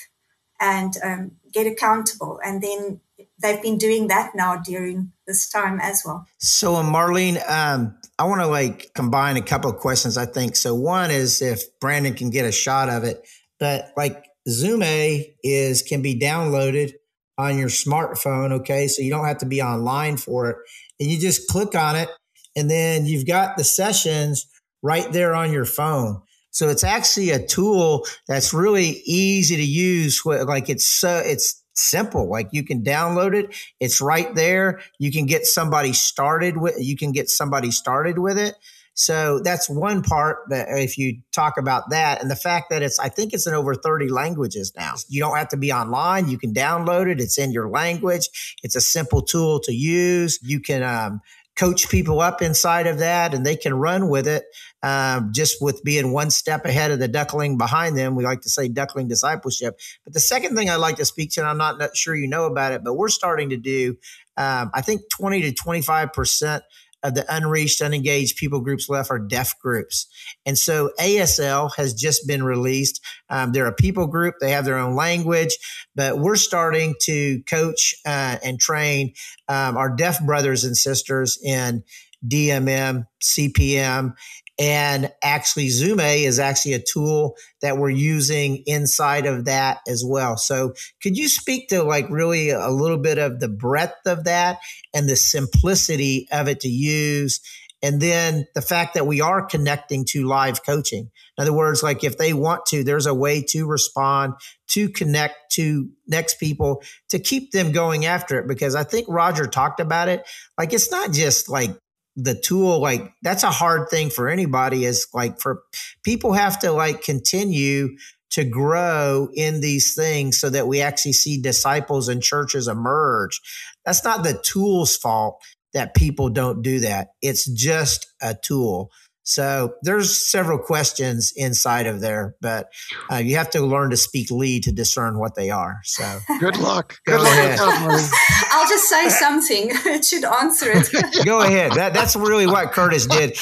and 0.60 0.94
um, 1.04 1.32
get 1.54 1.68
accountable. 1.68 2.40
And 2.44 2.62
then 2.62 3.02
they've 3.42 3.62
been 3.62 3.78
doing 3.78 4.08
that 4.08 4.36
now 4.36 4.58
during 4.58 5.12
this 5.28 5.50
time 5.50 5.80
as 5.82 6.04
well. 6.06 6.28
So, 6.38 6.76
uh, 6.76 6.84
Marlene, 6.84 7.38
um, 7.50 7.98
I 8.18 8.26
want 8.26 8.42
to 8.42 8.48
like 8.48 8.92
combine 8.94 9.38
a 9.38 9.42
couple 9.42 9.72
of 9.72 9.78
questions. 9.78 10.18
I 10.18 10.26
think 10.26 10.56
so. 10.56 10.76
One 10.76 11.12
is 11.12 11.42
if 11.42 11.62
Brandon 11.80 12.14
can 12.14 12.30
get 12.30 12.46
a 12.46 12.52
shot 12.52 12.90
of 12.90 13.04
it, 13.04 13.26
but 13.60 13.92
like 13.96 14.26
Zume 14.48 15.34
is 15.44 15.82
can 15.82 16.02
be 16.02 16.20
downloaded 16.20 16.94
on 17.38 17.58
your 17.58 17.70
smartphone. 17.70 18.52
Okay, 18.52 18.88
so 18.88 19.02
you 19.02 19.10
don't 19.10 19.26
have 19.26 19.38
to 19.40 19.46
be 19.46 19.62
online 19.62 20.18
for 20.18 20.50
it, 20.50 20.58
and 21.00 21.10
you 21.10 21.20
just 21.20 21.48
click 21.48 21.76
on 21.76 21.96
it, 21.96 22.10
and 22.56 22.70
then 22.70 23.06
you've 23.06 23.28
got 23.28 23.58
the 23.58 23.64
sessions 23.64 24.48
right 24.82 25.12
there 25.12 25.36
on 25.36 25.52
your 25.52 25.66
phone. 25.66 26.22
So 26.52 26.70
it's 26.70 26.84
actually 26.84 27.30
a 27.32 27.46
tool 27.46 28.06
that's 28.28 28.54
really 28.54 29.02
easy 29.06 29.56
to 29.56 29.64
use. 29.64 30.22
Like 30.26 30.70
it's 30.70 30.90
so 30.90 31.22
it's 31.24 31.64
simple. 31.80 32.30
Like 32.30 32.50
you 32.52 32.64
can 32.64 32.84
download 32.84 33.34
it. 33.34 33.56
It's 33.80 34.02
right 34.02 34.34
there. 34.36 34.82
You 35.00 35.12
can 35.12 35.26
get 35.26 35.46
somebody 35.46 35.94
started 35.94 36.58
with, 36.58 36.76
you 36.78 36.98
can 36.98 37.12
get 37.12 37.30
somebody 37.30 37.72
started 37.72 38.20
with 38.20 38.38
it. 38.38 38.56
So 38.96 39.40
that's 39.40 39.70
one 39.70 40.02
part 40.02 40.40
that 40.50 40.68
if 40.72 40.98
you 40.98 41.22
talk 41.32 41.58
about 41.58 41.90
that 41.90 42.22
and 42.22 42.30
the 42.30 42.36
fact 42.36 42.66
that 42.70 42.82
it's, 42.84 43.00
I 43.00 43.08
think 43.08 43.32
it's 43.32 43.48
in 43.48 43.54
over 43.54 43.74
30 43.74 44.10
languages 44.10 44.74
now. 44.76 44.96
You 45.08 45.22
don't 45.22 45.38
have 45.38 45.48
to 45.50 45.58
be 45.58 45.72
online. 45.72 46.28
You 46.28 46.38
can 46.38 46.54
download 46.54 47.10
it. 47.10 47.22
It's 47.22 47.38
in 47.38 47.54
your 47.54 47.70
language. 47.70 48.58
It's 48.62 48.76
a 48.76 48.82
simple 48.82 49.22
tool 49.22 49.62
to 49.62 49.74
use. 49.74 50.38
You 50.44 50.60
can, 50.60 50.84
um, 50.84 51.22
coach 51.60 51.90
people 51.90 52.22
up 52.22 52.42
inside 52.42 52.88
of 52.88 53.00
that 53.00 53.34
and 53.34 53.46
they 53.46 53.56
can 53.58 53.74
run 53.74 54.08
with 54.08 54.28
it 54.28 54.46
um, 54.82 55.32
just 55.34 55.62
with 55.62 55.84
being 55.84 56.14
one 56.14 56.32
step 56.32 56.64
ahead 56.64 56.90
of 56.90 57.00
the 57.00 57.08
duckling 57.08 57.58
behind 57.58 57.98
them. 57.98 58.16
We 58.16 58.24
like 58.24 58.42
to 58.42 58.50
say 58.50 58.70
duckling 58.70 59.10
discipleship. 59.10 59.78
But 60.06 60.14
the 60.14 60.22
second 60.22 60.56
thing 60.56 60.70
I'd 60.70 60.78
like 60.78 60.96
to 60.96 61.06
speak 61.06 61.32
to, 61.32 61.42
and 61.42 61.50
I'm 61.50 61.58
not, 61.58 61.78
not 61.78 61.98
sure 61.98 62.16
you 62.16 62.28
know 62.28 62.46
about 62.46 62.72
it, 62.72 62.84
but 62.84 62.94
we're 62.94 63.10
starting 63.10 63.50
to 63.50 63.58
do, 63.58 63.98
um, 64.38 64.72
I 64.74 64.82
think 64.82 65.02
20 65.12 65.52
to 65.52 65.52
25% 65.52 66.62
of 67.04 67.16
the 67.16 67.26
unreached, 67.34 67.82
unengaged 67.82 68.38
people 68.38 68.60
groups 68.60 68.90
left 68.90 69.12
are 69.12 69.20
deaf 69.20 69.58
groups. 69.60 70.08
And 70.46 70.58
so 70.58 70.92
ASL 71.00 71.72
has 71.78 71.94
just 71.94 72.28
been 72.28 72.44
released. 72.44 73.02
Um, 73.30 73.52
they're 73.52 73.68
a 73.68 73.74
people 73.74 74.08
group, 74.08 74.36
they 74.40 74.52
have 74.52 74.66
their 74.66 74.78
own 74.78 74.96
language, 74.96 75.58
but 75.96 76.20
we're 76.20 76.36
starting 76.36 76.96
to 77.04 77.42
coach 77.44 77.96
uh, 78.06 78.38
and 78.44 78.60
train 78.60 79.14
um, 79.48 79.78
our 79.78 79.96
deaf 79.96 80.24
brothers 80.26 80.64
and 80.64 80.76
sisters 80.76 81.40
in 81.44 81.84
DMM, 82.28 83.06
CPM, 83.24 84.14
and 84.60 85.10
actually, 85.24 85.68
Zume 85.68 86.18
is 86.26 86.38
actually 86.38 86.74
a 86.74 86.84
tool 86.84 87.38
that 87.62 87.78
we're 87.78 87.90
using 87.90 88.62
inside 88.66 89.26
of 89.26 89.46
that 89.46 89.80
as 89.88 90.04
well. 90.06 90.36
So, 90.36 90.74
could 91.02 91.16
you 91.16 91.30
speak 91.30 91.70
to 91.70 91.82
like 91.82 92.10
really 92.10 92.50
a 92.50 92.70
little 92.70 92.98
bit 92.98 93.18
of 93.18 93.40
the 93.40 93.48
breadth 93.48 94.06
of 94.06 94.26
that 94.26 94.60
and 94.94 95.08
the 95.08 95.16
simplicity 95.16 96.28
of 96.30 96.50
it 96.50 96.60
to 96.62 96.68
use? 96.68 97.40
And 97.82 98.02
then 98.02 98.46
the 98.54 98.62
fact 98.62 98.96
that 98.96 99.08
we 99.08 99.22
are 99.22 99.46
connecting 99.46 100.04
to 100.10 100.28
live 100.28 100.66
coaching. 100.66 101.10
In 101.38 101.42
other 101.42 101.54
words, 101.54 101.82
like 101.82 102.04
if 102.04 102.18
they 102.18 102.34
want 102.34 102.66
to, 102.68 102.84
there's 102.84 103.06
a 103.06 103.14
way 103.14 103.42
to 103.50 103.66
respond, 103.66 104.34
to 104.72 104.90
connect 104.90 105.54
to 105.54 105.90
next 106.06 106.42
people, 106.42 106.84
to 107.08 107.20
keep 107.20 107.52
them 107.52 107.72
going 107.72 108.06
after 108.06 108.38
it. 108.38 108.50
Because 108.50 108.76
I 108.76 108.84
think 108.84 109.08
Roger 109.08 109.48
talked 109.48 109.80
about 109.80 110.10
it. 110.10 110.28
Like 110.58 110.74
it's 110.74 110.92
not 110.92 111.14
just 111.14 111.48
like 111.48 111.72
the 112.16 112.36
tool 112.36 112.80
like 112.80 113.14
that's 113.22 113.44
a 113.44 113.52
hard 113.52 113.90
thing 113.90 114.10
for 114.10 114.28
anybody 114.28 114.84
is 114.84 115.08
like 115.14 115.40
for 115.40 115.64
people 116.04 116.34
have 116.34 116.60
to 116.60 116.72
like 116.72 117.02
continue 117.02 117.96
to 118.32 118.44
grow 118.44 119.30
in 119.34 119.62
these 119.62 119.96
things 119.96 120.40
so 120.40 120.50
that 120.50 120.68
we 120.68 120.82
actually 120.82 121.14
see 121.14 121.42
disciples 121.42 122.08
and 122.08 122.22
churches 122.22 122.68
emerge. 122.68 123.42
That's 123.86 124.04
not 124.04 124.24
the 124.24 124.40
tool's 124.44 124.96
fault 124.96 125.42
that 125.74 125.96
people 125.96 126.30
don't 126.30 126.62
do 126.62 126.80
that. 126.82 127.10
It's 127.22 127.50
just 127.50 128.08
a 128.22 128.36
tool 128.36 128.92
so 129.30 129.76
there's 129.84 130.28
several 130.28 130.58
questions 130.58 131.32
inside 131.36 131.86
of 131.86 132.02
there, 132.02 132.36
but 132.42 132.74
uh, 133.12 133.18
you 133.18 133.36
have 133.36 133.52
to 133.52 133.62
learn 133.62 133.92
to 133.92 133.98
speak 133.98 134.32
Lee 134.32 134.60
to 134.62 134.72
discern 134.72 135.20
what 135.20 135.36
they 135.36 135.52
are. 135.52 135.82
So 135.84 136.20
good 136.40 136.58
luck. 136.58 136.98
Good 137.06 137.22
luck. 137.22 137.60
I'll 137.60 138.68
just 138.68 138.90
say 138.90 139.10
something. 139.10 139.70
It 139.90 140.06
should 140.06 140.24
answer 140.24 140.72
it. 140.72 141.26
Go 141.26 141.42
ahead. 141.42 141.74
That, 141.74 141.94
that's 141.94 142.16
really 142.16 142.48
what 142.48 142.72
Curtis 142.72 143.06
did. 143.06 143.38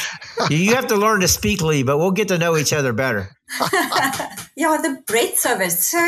You 0.49 0.75
have 0.75 0.87
to 0.87 0.95
learn 0.95 1.21
to 1.21 1.27
speak 1.27 1.61
Lee, 1.61 1.83
but 1.83 1.97
we'll 1.97 2.11
get 2.11 2.29
to 2.29 2.37
know 2.37 2.57
each 2.57 2.73
other 2.73 2.91
better. 2.91 3.29
yeah, 4.55 4.77
the 4.81 5.01
breadth 5.05 5.45
of 5.45 5.61
it. 5.61 5.71
So 5.71 5.99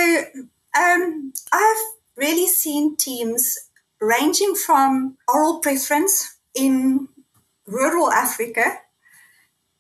um, 0.78 1.34
I've 1.54 1.78
really 2.18 2.48
seen 2.48 2.98
teams 2.98 3.58
ranging 4.02 4.56
from 4.56 5.18
oral 5.28 5.60
preference 5.60 6.38
in 6.56 7.08
rural 7.66 8.12
Africa 8.12 8.78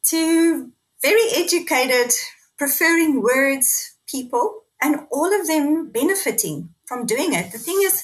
to 0.07 0.71
very 1.01 1.29
educated, 1.35 2.11
preferring 2.57 3.21
words 3.21 3.95
people, 4.07 4.63
and 4.81 5.07
all 5.11 5.33
of 5.39 5.47
them 5.47 5.91
benefiting 5.91 6.69
from 6.85 7.05
doing 7.05 7.33
it. 7.33 7.51
The 7.51 7.57
thing 7.57 7.79
is, 7.83 8.03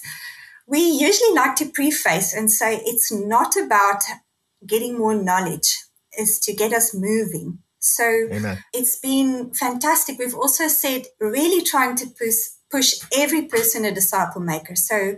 we 0.68 0.80
usually 0.80 1.34
like 1.34 1.56
to 1.58 1.70
preface 1.70 2.34
and 2.34 2.52
say 2.52 2.82
it's 2.86 3.12
not 3.12 3.56
about 3.56 4.02
getting 4.66 4.98
more 4.98 5.16
knowledge, 5.16 5.84
it's 6.14 6.40
to 6.46 6.54
get 6.54 6.74
us 6.74 6.94
moving. 6.94 7.60
So 7.80 8.04
Amen. 8.32 8.64
it's 8.74 9.00
been 9.00 9.54
fantastic. 9.54 10.18
We've 10.18 10.34
also 10.34 10.68
said 10.68 11.04
really 11.20 11.64
trying 11.64 11.96
to 11.98 12.08
push, 12.08 12.36
push 12.72 12.96
every 13.16 13.44
person 13.44 13.86
a 13.86 13.94
disciple 13.94 14.42
maker. 14.42 14.76
So 14.76 15.18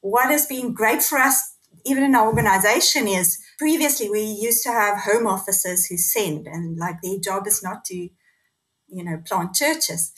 what 0.00 0.30
has 0.30 0.46
been 0.46 0.72
great 0.72 1.02
for 1.02 1.18
us 1.18 1.55
even 1.86 2.02
in 2.02 2.14
our 2.14 2.26
organization 2.26 3.08
is 3.08 3.38
previously 3.58 4.10
we 4.10 4.22
used 4.22 4.62
to 4.64 4.70
have 4.70 5.02
home 5.02 5.26
officers 5.26 5.86
who 5.86 5.96
send 5.96 6.46
and 6.46 6.76
like 6.76 6.96
their 7.02 7.18
job 7.18 7.46
is 7.46 7.62
not 7.62 7.84
to 7.86 7.94
you 8.88 9.04
know 9.04 9.22
plant 9.26 9.54
churches. 9.54 10.12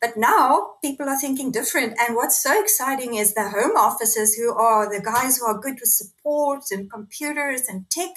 But 0.00 0.18
now 0.18 0.74
people 0.82 1.08
are 1.08 1.18
thinking 1.18 1.50
different. 1.50 1.96
And 1.98 2.14
what's 2.14 2.42
so 2.42 2.60
exciting 2.62 3.14
is 3.14 3.32
the 3.32 3.48
home 3.48 3.74
officers 3.74 4.34
who 4.34 4.52
are 4.52 4.86
the 4.86 5.02
guys 5.02 5.38
who 5.38 5.46
are 5.46 5.58
good 5.58 5.78
with 5.80 5.88
support 5.88 6.64
and 6.70 6.90
computers 6.90 7.62
and 7.68 7.88
tech 7.90 8.10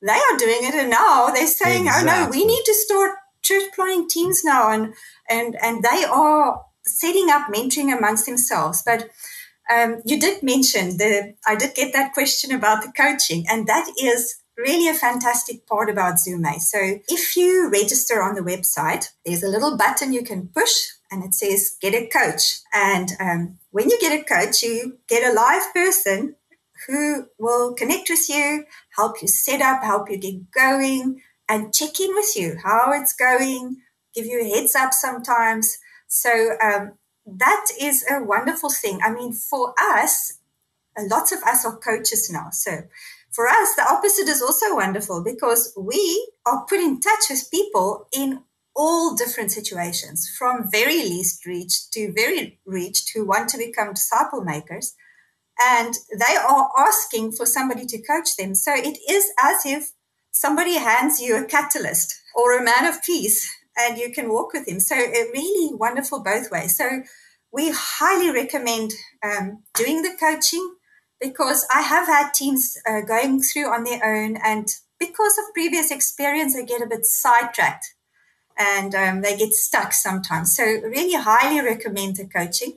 they 0.00 0.12
are 0.12 0.38
doing 0.38 0.60
it 0.62 0.74
and 0.74 0.90
now 0.90 1.26
they're 1.26 1.46
saying 1.46 1.86
exactly. 1.86 2.10
oh 2.10 2.24
no 2.24 2.30
we 2.30 2.44
need 2.44 2.62
to 2.64 2.72
start 2.72 3.16
church 3.42 3.64
planting 3.74 4.08
teams 4.08 4.44
now. 4.44 4.70
And 4.70 4.94
and 5.28 5.56
and 5.62 5.82
they 5.82 6.04
are 6.04 6.62
setting 6.84 7.30
up 7.30 7.48
mentoring 7.52 7.96
amongst 7.96 8.26
themselves. 8.26 8.82
But 8.84 9.10
um, 9.70 10.00
you 10.04 10.18
did 10.18 10.42
mention 10.42 10.96
the, 10.96 11.34
I 11.46 11.54
did 11.56 11.74
get 11.74 11.92
that 11.92 12.12
question 12.12 12.52
about 12.52 12.82
the 12.82 12.92
coaching, 12.92 13.44
and 13.48 13.66
that 13.66 13.88
is 14.00 14.42
really 14.56 14.88
a 14.88 14.94
fantastic 14.94 15.66
part 15.66 15.88
about 15.88 16.16
Zume. 16.16 16.60
So 16.60 16.98
if 17.08 17.36
you 17.36 17.70
register 17.70 18.22
on 18.22 18.34
the 18.34 18.40
website, 18.42 19.10
there's 19.24 19.42
a 19.44 19.48
little 19.48 19.76
button 19.76 20.12
you 20.12 20.24
can 20.24 20.48
push 20.48 20.74
and 21.10 21.24
it 21.24 21.32
says 21.32 21.76
get 21.80 21.94
a 21.94 22.08
coach. 22.08 22.60
And 22.72 23.12
um, 23.20 23.58
when 23.70 23.88
you 23.88 23.98
get 24.00 24.20
a 24.20 24.24
coach, 24.24 24.62
you 24.62 24.98
get 25.08 25.22
a 25.22 25.34
live 25.34 25.72
person 25.72 26.34
who 26.86 27.26
will 27.38 27.74
connect 27.74 28.10
with 28.10 28.28
you, 28.28 28.64
help 28.96 29.22
you 29.22 29.28
set 29.28 29.60
up, 29.60 29.82
help 29.82 30.10
you 30.10 30.18
get 30.18 30.50
going, 30.50 31.20
and 31.48 31.72
check 31.72 31.98
in 32.00 32.14
with 32.14 32.36
you, 32.36 32.56
how 32.62 32.92
it's 32.92 33.14
going, 33.14 33.76
give 34.14 34.26
you 34.26 34.40
a 34.40 34.48
heads 34.48 34.74
up 34.74 34.92
sometimes. 34.92 35.78
So 36.08 36.56
um, 36.62 36.92
that 37.36 37.66
is 37.80 38.04
a 38.10 38.22
wonderful 38.22 38.70
thing. 38.70 39.00
I 39.02 39.10
mean, 39.10 39.32
for 39.32 39.74
us, 39.78 40.38
lots 40.98 41.32
of 41.32 41.42
us 41.42 41.64
are 41.64 41.76
coaches 41.76 42.30
now. 42.32 42.48
So 42.50 42.84
for 43.30 43.46
us, 43.46 43.74
the 43.74 43.86
opposite 43.88 44.28
is 44.28 44.42
also 44.42 44.74
wonderful 44.74 45.22
because 45.22 45.72
we 45.76 46.32
are 46.46 46.64
put 46.68 46.80
in 46.80 47.00
touch 47.00 47.30
with 47.30 47.50
people 47.50 48.08
in 48.12 48.40
all 48.74 49.14
different 49.14 49.50
situations, 49.50 50.28
from 50.38 50.70
very 50.70 51.02
least 51.02 51.44
reached 51.44 51.92
to 51.92 52.12
very 52.12 52.60
reached 52.64 53.10
who 53.14 53.26
want 53.26 53.48
to 53.50 53.58
become 53.58 53.92
disciple 53.92 54.42
makers. 54.42 54.94
And 55.60 55.94
they 56.16 56.36
are 56.36 56.70
asking 56.78 57.32
for 57.32 57.44
somebody 57.44 57.84
to 57.86 58.02
coach 58.02 58.36
them. 58.36 58.54
So 58.54 58.72
it 58.74 58.98
is 59.10 59.32
as 59.42 59.66
if 59.66 59.90
somebody 60.30 60.74
hands 60.74 61.20
you 61.20 61.36
a 61.36 61.44
catalyst 61.44 62.14
or 62.34 62.56
a 62.56 62.62
man 62.62 62.86
of 62.86 63.02
peace 63.02 63.52
and 63.78 63.98
you 63.98 64.12
can 64.12 64.28
walk 64.28 64.52
with 64.52 64.68
him. 64.68 64.80
So 64.80 64.94
it 64.96 65.30
really 65.32 65.74
wonderful 65.74 66.22
both 66.22 66.50
ways. 66.50 66.76
So 66.76 67.02
we 67.52 67.70
highly 67.74 68.30
recommend 68.30 68.92
um, 69.22 69.62
doing 69.74 70.02
the 70.02 70.16
coaching 70.18 70.76
because 71.20 71.66
I 71.74 71.82
have 71.82 72.06
had 72.06 72.32
teams 72.32 72.76
uh, 72.88 73.00
going 73.00 73.40
through 73.40 73.72
on 73.72 73.84
their 73.84 74.04
own, 74.04 74.36
and 74.36 74.68
because 75.00 75.36
of 75.38 75.52
previous 75.54 75.90
experience, 75.90 76.54
they 76.54 76.64
get 76.64 76.82
a 76.82 76.86
bit 76.86 77.04
sidetracked 77.04 77.94
and 78.56 78.94
um, 78.94 79.20
they 79.22 79.36
get 79.36 79.52
stuck 79.52 79.92
sometimes. 79.92 80.54
So, 80.54 80.64
really, 80.64 81.14
highly 81.14 81.60
recommend 81.60 82.16
the 82.16 82.26
coaching. 82.26 82.74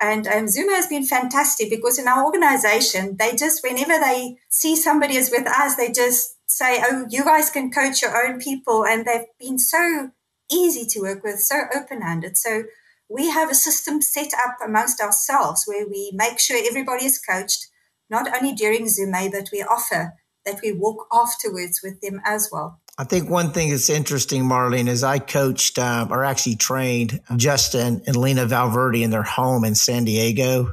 And 0.00 0.26
um, 0.26 0.44
Zume 0.46 0.74
has 0.74 0.86
been 0.86 1.06
fantastic 1.06 1.70
because 1.70 1.98
in 1.98 2.06
our 2.06 2.24
organization, 2.24 3.16
they 3.18 3.34
just, 3.34 3.62
whenever 3.62 3.98
they 3.98 4.36
see 4.48 4.76
somebody 4.76 5.16
is 5.16 5.30
with 5.30 5.46
us, 5.46 5.76
they 5.76 5.90
just 5.90 6.36
say, 6.46 6.82
Oh, 6.84 7.06
you 7.08 7.24
guys 7.24 7.50
can 7.50 7.70
coach 7.70 8.02
your 8.02 8.26
own 8.26 8.38
people. 8.38 8.84
And 8.84 9.04
they've 9.04 9.26
been 9.40 9.58
so 9.58 10.10
easy 10.50 10.86
to 10.86 11.00
work 11.00 11.22
with, 11.22 11.40
so 11.40 11.62
open 11.74 12.02
handed. 12.02 12.36
So 12.36 12.64
we 13.08 13.30
have 13.30 13.50
a 13.50 13.54
system 13.54 14.02
set 14.02 14.32
up 14.44 14.56
amongst 14.64 15.00
ourselves 15.00 15.64
where 15.66 15.86
we 15.86 16.10
make 16.14 16.38
sure 16.38 16.58
everybody 16.58 17.04
is 17.06 17.18
coached, 17.18 17.66
not 18.10 18.28
only 18.34 18.52
during 18.52 18.86
Zume, 18.86 19.30
but 19.30 19.48
we 19.52 19.62
offer 19.62 20.14
that 20.44 20.60
we 20.62 20.72
walk 20.72 21.06
afterwards 21.12 21.80
with 21.82 22.00
them 22.00 22.20
as 22.24 22.48
well. 22.52 22.80
I 22.98 23.04
think 23.04 23.28
one 23.28 23.52
thing 23.52 23.70
that's 23.70 23.90
interesting, 23.90 24.44
Marlene, 24.44 24.88
is 24.88 25.04
I 25.04 25.18
coached 25.18 25.78
um, 25.78 26.10
or 26.10 26.24
actually 26.24 26.56
trained 26.56 27.20
Justin 27.36 28.02
and 28.06 28.16
Lena 28.16 28.46
Valverde 28.46 29.02
in 29.02 29.10
their 29.10 29.22
home 29.22 29.64
in 29.64 29.74
San 29.74 30.04
Diego. 30.04 30.72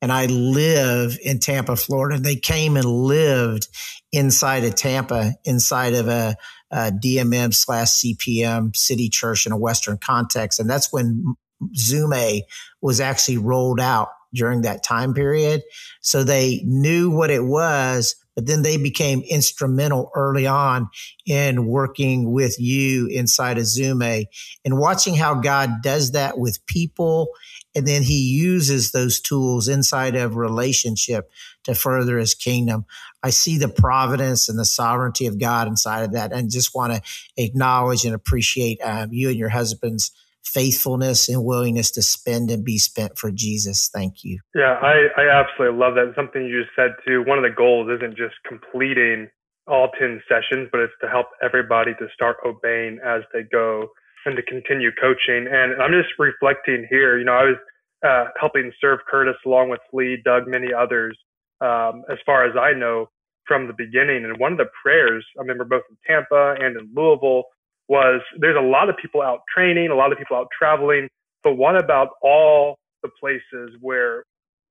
And 0.00 0.12
I 0.12 0.26
live 0.26 1.18
in 1.24 1.40
Tampa, 1.40 1.74
Florida. 1.76 2.20
They 2.20 2.36
came 2.36 2.76
and 2.76 2.84
lived 2.84 3.66
inside 4.12 4.64
of 4.64 4.76
Tampa, 4.76 5.32
inside 5.44 5.94
of 5.94 6.06
a, 6.06 6.36
Uh, 6.74 6.90
a 6.92 6.92
DMM 6.92 7.54
slash 7.54 7.88
CPM 7.88 8.74
city 8.74 9.08
church 9.08 9.46
in 9.46 9.52
a 9.52 9.56
Western 9.56 9.96
context. 9.96 10.58
And 10.58 10.68
that's 10.68 10.92
when 10.92 11.36
Zume 11.78 12.42
was 12.82 13.00
actually 13.00 13.38
rolled 13.38 13.80
out 13.80 14.08
during 14.34 14.62
that 14.62 14.82
time 14.82 15.14
period. 15.14 15.62
So 16.00 16.24
they 16.24 16.62
knew 16.64 17.10
what 17.10 17.30
it 17.30 17.44
was, 17.44 18.16
but 18.34 18.46
then 18.46 18.62
they 18.62 18.76
became 18.76 19.22
instrumental 19.30 20.10
early 20.16 20.46
on 20.46 20.88
in 21.24 21.66
working 21.66 22.32
with 22.32 22.58
you 22.58 23.06
inside 23.06 23.58
of 23.58 23.64
Zume 23.64 24.24
and 24.64 24.78
watching 24.78 25.14
how 25.14 25.34
God 25.34 25.82
does 25.82 26.10
that 26.10 26.38
with 26.38 26.64
people. 26.66 27.28
And 27.74 27.86
then 27.86 28.02
he 28.02 28.20
uses 28.20 28.92
those 28.92 29.20
tools 29.20 29.68
inside 29.68 30.14
of 30.14 30.36
relationship 30.36 31.30
to 31.64 31.74
further 31.74 32.18
his 32.18 32.34
kingdom. 32.34 32.86
I 33.22 33.30
see 33.30 33.58
the 33.58 33.68
providence 33.68 34.48
and 34.48 34.58
the 34.58 34.64
sovereignty 34.64 35.26
of 35.26 35.38
God 35.38 35.66
inside 35.66 36.04
of 36.04 36.12
that 36.12 36.32
and 36.32 36.50
just 36.50 36.74
want 36.74 36.92
to 36.92 37.02
acknowledge 37.36 38.04
and 38.04 38.14
appreciate 38.14 38.80
um, 38.82 39.12
you 39.12 39.28
and 39.28 39.38
your 39.38 39.48
husband's 39.48 40.12
faithfulness 40.44 41.28
and 41.28 41.42
willingness 41.42 41.90
to 41.92 42.02
spend 42.02 42.50
and 42.50 42.64
be 42.64 42.78
spent 42.78 43.18
for 43.18 43.30
Jesus. 43.30 43.88
Thank 43.92 44.24
you. 44.24 44.40
Yeah, 44.54 44.78
I, 44.80 45.06
I 45.16 45.28
absolutely 45.40 45.78
love 45.78 45.94
that. 45.94 46.12
Something 46.14 46.44
you 46.44 46.62
just 46.62 46.76
said 46.76 46.90
too. 47.06 47.24
One 47.26 47.38
of 47.38 47.44
the 47.44 47.56
goals 47.56 47.88
isn't 47.96 48.16
just 48.16 48.34
completing 48.46 49.28
all 49.66 49.88
10 49.98 50.22
sessions, 50.28 50.68
but 50.70 50.80
it's 50.80 50.92
to 51.00 51.08
help 51.08 51.28
everybody 51.42 51.92
to 51.98 52.06
start 52.12 52.36
obeying 52.44 52.98
as 53.04 53.22
they 53.32 53.42
go 53.42 53.88
and 54.24 54.36
to 54.36 54.42
continue 54.42 54.90
coaching. 55.00 55.46
And 55.50 55.80
I'm 55.82 55.92
just 55.92 56.14
reflecting 56.18 56.86
here, 56.88 57.18
you 57.18 57.24
know, 57.24 57.32
I 57.32 57.44
was 57.44 57.56
uh, 58.04 58.24
helping 58.38 58.72
serve 58.80 59.00
Curtis 59.10 59.36
along 59.46 59.70
with 59.70 59.80
Lee, 59.92 60.20
Doug, 60.24 60.46
many 60.46 60.72
others, 60.72 61.16
um, 61.60 62.04
as 62.10 62.18
far 62.24 62.44
as 62.44 62.56
I 62.56 62.72
know 62.72 63.08
from 63.46 63.66
the 63.66 63.74
beginning. 63.76 64.24
And 64.24 64.38
one 64.38 64.52
of 64.52 64.58
the 64.58 64.70
prayers, 64.82 65.24
I 65.38 65.42
remember 65.42 65.64
both 65.64 65.82
in 65.90 65.96
Tampa 66.06 66.56
and 66.60 66.76
in 66.76 66.90
Louisville, 66.94 67.44
was 67.88 68.22
there's 68.38 68.56
a 68.56 68.66
lot 68.66 68.88
of 68.88 68.96
people 68.96 69.20
out 69.20 69.40
training, 69.54 69.90
a 69.90 69.94
lot 69.94 70.10
of 70.10 70.18
people 70.18 70.36
out 70.36 70.48
traveling, 70.58 71.08
but 71.42 71.54
what 71.54 71.76
about 71.76 72.08
all 72.22 72.76
the 73.02 73.10
places 73.20 73.76
where 73.80 74.24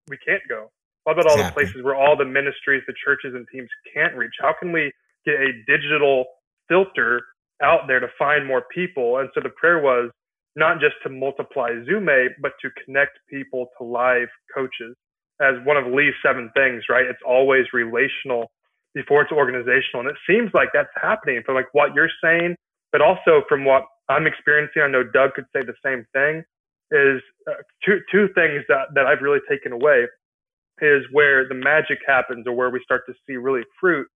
we 0.09 0.17
can't 0.17 0.41
go? 0.49 0.69
What 1.03 1.13
about 1.13 1.27
all 1.27 1.33
exactly. 1.33 1.65
the 1.65 1.67
places 1.67 1.83
where 1.83 1.95
all 1.95 2.17
the 2.17 2.25
ministries, 2.25 2.81
the 2.87 2.93
churches, 3.05 3.35
and 3.35 3.45
teams 3.51 3.69
can't 3.93 4.15
reach? 4.15 4.33
How 4.39 4.53
can 4.59 4.71
we 4.71 4.91
get 5.25 5.35
a 5.35 5.51
digital 5.67 6.25
filter 6.67 7.21
out 7.61 7.81
there 7.87 7.99
to 7.99 8.07
find 8.17 8.47
more 8.47 8.63
people? 8.73 9.17
And 9.19 9.29
so 9.33 9.41
the 9.41 9.49
prayer 9.49 9.79
was 9.81 10.11
not 10.55 10.79
just 10.79 10.95
to 11.03 11.09
multiply 11.09 11.69
Zume, 11.89 12.29
but 12.41 12.53
to 12.61 12.69
connect 12.85 13.19
people 13.29 13.67
to 13.77 13.83
live 13.85 14.29
coaches 14.53 14.95
as 15.41 15.55
one 15.65 15.77
of 15.77 15.91
Lee's 15.91 16.13
seven 16.23 16.51
things, 16.55 16.83
right? 16.89 17.05
It's 17.05 17.21
always 17.27 17.65
relational 17.73 18.51
before 18.93 19.23
it's 19.23 19.31
organizational. 19.31 20.01
And 20.05 20.09
it 20.09 20.17
seems 20.29 20.51
like 20.53 20.69
that's 20.73 20.93
happening 21.01 21.41
from 21.45 21.55
like 21.55 21.73
what 21.73 21.93
you're 21.95 22.11
saying 22.23 22.55
but 22.93 23.01
also 23.01 23.43
from 23.49 23.65
what 23.65 23.83
I'm 24.07 24.27
experiencing, 24.27 24.83
I 24.83 24.87
know 24.87 25.03
Doug 25.03 25.33
could 25.33 25.45
say 25.53 25.61
the 25.65 25.75
same 25.83 26.05
thing. 26.13 26.43
Is 26.91 27.21
uh, 27.49 27.55
two 27.83 27.99
two 28.11 28.29
things 28.35 28.63
that 28.69 28.93
that 28.93 29.07
I've 29.07 29.21
really 29.21 29.41
taken 29.49 29.73
away 29.73 30.05
is 30.79 31.03
where 31.11 31.47
the 31.47 31.55
magic 31.55 31.99
happens 32.07 32.45
or 32.47 32.53
where 32.53 32.69
we 32.69 32.79
start 32.83 33.01
to 33.07 33.13
see 33.27 33.35
really 33.35 33.63
fruit 33.81 34.07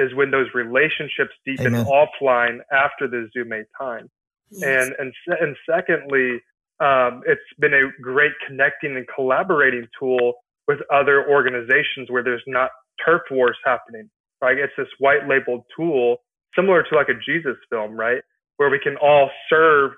is 0.00 0.14
when 0.14 0.30
those 0.30 0.46
relationships 0.54 1.32
deepen 1.44 1.74
Amen. 1.74 1.86
offline 1.86 2.58
after 2.72 3.06
the 3.08 3.28
Zume 3.36 3.64
time. 3.78 4.08
Yes. 4.50 4.62
And 4.64 4.94
and 4.98 5.12
and 5.40 5.56
secondly, 5.68 6.40
um, 6.80 7.22
it's 7.26 7.40
been 7.58 7.74
a 7.74 7.90
great 8.02 8.32
connecting 8.46 8.96
and 8.96 9.06
collaborating 9.14 9.86
tool 9.98 10.34
with 10.66 10.78
other 10.92 11.28
organizations 11.28 12.08
where 12.08 12.22
there's 12.22 12.42
not 12.46 12.70
turf 13.04 13.22
wars 13.30 13.56
happening. 13.64 14.10
Right? 14.42 14.58
It's 14.58 14.72
this 14.76 14.88
white 14.98 15.28
labeled 15.28 15.64
tool 15.76 16.16
similar 16.56 16.82
to 16.82 16.94
like 16.96 17.08
a 17.08 17.18
Jesus 17.24 17.56
film, 17.68 17.94
right? 17.94 18.22
Where 18.56 18.70
we 18.70 18.78
can 18.82 18.96
all 18.96 19.30
serve 19.48 19.92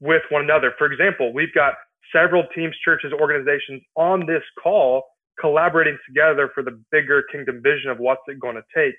with 0.00 0.22
one 0.30 0.42
another. 0.42 0.72
For 0.76 0.90
example, 0.90 1.32
we've 1.32 1.54
got 1.54 1.74
several 2.14 2.44
teams, 2.54 2.74
churches, 2.84 3.12
organizations 3.12 3.82
on 3.96 4.26
this 4.26 4.42
call 4.62 5.04
collaborating 5.40 5.98
together 6.06 6.50
for 6.54 6.62
the 6.62 6.80
bigger 6.90 7.24
kingdom 7.32 7.60
vision 7.62 7.90
of 7.90 7.98
what's 7.98 8.22
it 8.28 8.38
going 8.38 8.54
to 8.54 8.62
take. 8.74 8.94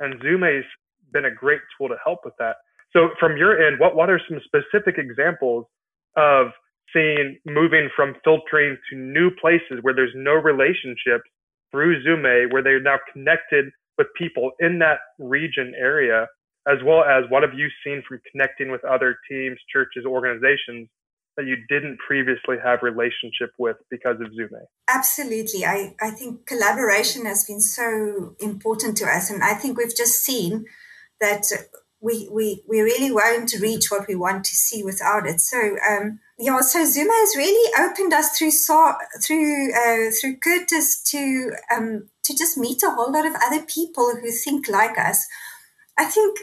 And 0.00 0.20
Zume's 0.20 0.64
been 1.12 1.26
a 1.26 1.34
great 1.34 1.60
tool 1.76 1.88
to 1.88 1.96
help 2.04 2.20
with 2.24 2.34
that. 2.38 2.56
So 2.92 3.10
from 3.20 3.36
your 3.36 3.64
end, 3.64 3.78
what, 3.78 3.94
what 3.94 4.10
are 4.10 4.20
some 4.28 4.40
specific 4.44 4.96
examples 4.98 5.66
of 6.16 6.48
seeing 6.92 7.38
moving 7.46 7.88
from 7.94 8.16
filtering 8.24 8.76
to 8.90 8.96
new 8.96 9.30
places 9.40 9.78
where 9.82 9.94
there's 9.94 10.12
no 10.16 10.32
relationships 10.32 11.28
through 11.70 12.02
Zume, 12.02 12.52
where 12.52 12.62
they're 12.62 12.82
now 12.82 12.96
connected 13.12 13.66
with 13.96 14.08
people 14.16 14.50
in 14.58 14.78
that 14.80 14.98
region 15.18 15.72
area 15.78 16.26
as 16.68 16.78
well 16.84 17.04
as 17.04 17.24
what 17.30 17.42
have 17.42 17.54
you 17.54 17.68
seen 17.84 18.02
from 18.06 18.20
connecting 18.30 18.70
with 18.70 18.84
other 18.84 19.16
teams, 19.30 19.58
churches, 19.72 20.04
organizations 20.04 20.88
that 21.36 21.46
you 21.46 21.56
didn't 21.68 21.98
previously 21.98 22.56
have 22.62 22.80
relationship 22.82 23.52
with 23.58 23.76
because 23.90 24.16
of 24.20 24.28
Zume? 24.28 24.60
Absolutely. 24.88 25.64
I, 25.64 25.94
I 26.00 26.10
think 26.10 26.46
collaboration 26.46 27.24
has 27.26 27.44
been 27.44 27.60
so 27.60 28.34
important 28.40 28.96
to 28.98 29.06
us. 29.06 29.30
And 29.30 29.42
I 29.42 29.54
think 29.54 29.78
we've 29.78 29.96
just 29.96 30.22
seen 30.24 30.66
that 31.20 31.46
we, 32.00 32.28
we, 32.32 32.62
we 32.68 32.80
really 32.80 33.12
won't 33.12 33.52
reach 33.60 33.90
what 33.90 34.08
we 34.08 34.14
want 34.14 34.44
to 34.44 34.54
see 34.54 34.82
without 34.82 35.26
it. 35.26 35.40
So, 35.40 35.76
um, 35.88 36.18
yeah, 36.38 36.60
so 36.60 36.80
Zume 36.80 37.08
has 37.08 37.36
really 37.36 37.70
opened 37.78 38.14
us 38.14 38.36
through 38.36 38.50
through 39.22 39.72
uh, 39.74 40.10
through 40.18 40.36
Curtis 40.38 41.02
to 41.10 41.52
um, 41.70 42.08
to 42.24 42.34
just 42.34 42.56
meet 42.56 42.82
a 42.82 42.90
whole 42.90 43.12
lot 43.12 43.26
of 43.26 43.34
other 43.44 43.62
people 43.62 44.16
who 44.16 44.30
think 44.30 44.66
like 44.66 44.98
us. 44.98 45.26
I 45.98 46.06
think 46.06 46.38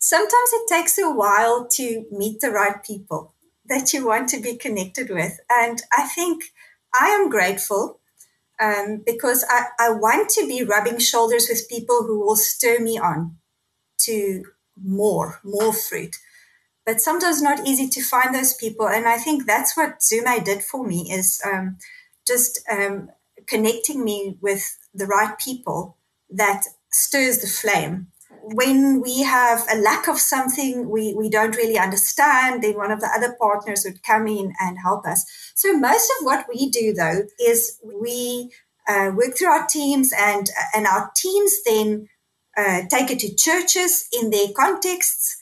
sometimes 0.00 0.50
it 0.52 0.68
takes 0.68 0.98
a 0.98 1.08
while 1.08 1.68
to 1.76 2.04
meet 2.10 2.40
the 2.40 2.50
right 2.50 2.82
people 2.82 3.32
that 3.72 3.94
you 3.94 4.06
want 4.06 4.28
to 4.28 4.40
be 4.40 4.56
connected 4.56 5.08
with. 5.08 5.40
And 5.50 5.82
I 5.96 6.06
think 6.06 6.52
I 6.94 7.06
am 7.08 7.30
grateful 7.30 8.00
um, 8.60 9.02
because 9.04 9.44
I, 9.48 9.68
I 9.80 9.90
want 9.90 10.28
to 10.30 10.46
be 10.46 10.62
rubbing 10.62 10.98
shoulders 10.98 11.46
with 11.48 11.68
people 11.70 12.04
who 12.06 12.20
will 12.20 12.36
stir 12.36 12.80
me 12.80 12.98
on 12.98 13.38
to 14.00 14.44
more, 14.76 15.40
more 15.42 15.72
fruit. 15.72 16.16
But 16.84 17.00
sometimes 17.00 17.40
not 17.40 17.66
easy 17.66 17.88
to 17.88 18.02
find 18.02 18.34
those 18.34 18.52
people. 18.54 18.88
And 18.88 19.06
I 19.06 19.16
think 19.16 19.46
that's 19.46 19.76
what 19.76 20.00
Zume 20.00 20.44
did 20.44 20.62
for 20.62 20.86
me 20.86 21.10
is 21.10 21.40
um, 21.50 21.78
just 22.26 22.60
um, 22.70 23.08
connecting 23.46 24.04
me 24.04 24.36
with 24.42 24.76
the 24.92 25.06
right 25.06 25.38
people 25.38 25.96
that 26.28 26.64
stirs 26.90 27.38
the 27.38 27.46
flame 27.46 28.08
when 28.42 29.00
we 29.00 29.22
have 29.22 29.64
a 29.72 29.78
lack 29.78 30.08
of 30.08 30.18
something 30.18 30.88
we, 30.88 31.14
we 31.14 31.30
don't 31.30 31.56
really 31.56 31.78
understand, 31.78 32.62
then 32.62 32.76
one 32.76 32.90
of 32.90 33.00
the 33.00 33.10
other 33.14 33.36
partners 33.40 33.82
would 33.84 34.02
come 34.02 34.26
in 34.26 34.52
and 34.60 34.78
help 34.82 35.06
us. 35.06 35.24
So 35.54 35.72
most 35.76 36.10
of 36.18 36.26
what 36.26 36.46
we 36.52 36.68
do 36.70 36.92
though 36.92 37.22
is 37.40 37.80
we 37.84 38.50
uh, 38.88 39.12
work 39.14 39.36
through 39.36 39.48
our 39.48 39.66
teams 39.66 40.12
and 40.18 40.50
and 40.74 40.86
our 40.86 41.12
teams 41.16 41.52
then 41.64 42.08
uh, 42.56 42.82
take 42.90 43.10
it 43.10 43.20
to 43.20 43.34
churches 43.34 44.08
in 44.12 44.30
their 44.30 44.48
contexts. 44.56 45.36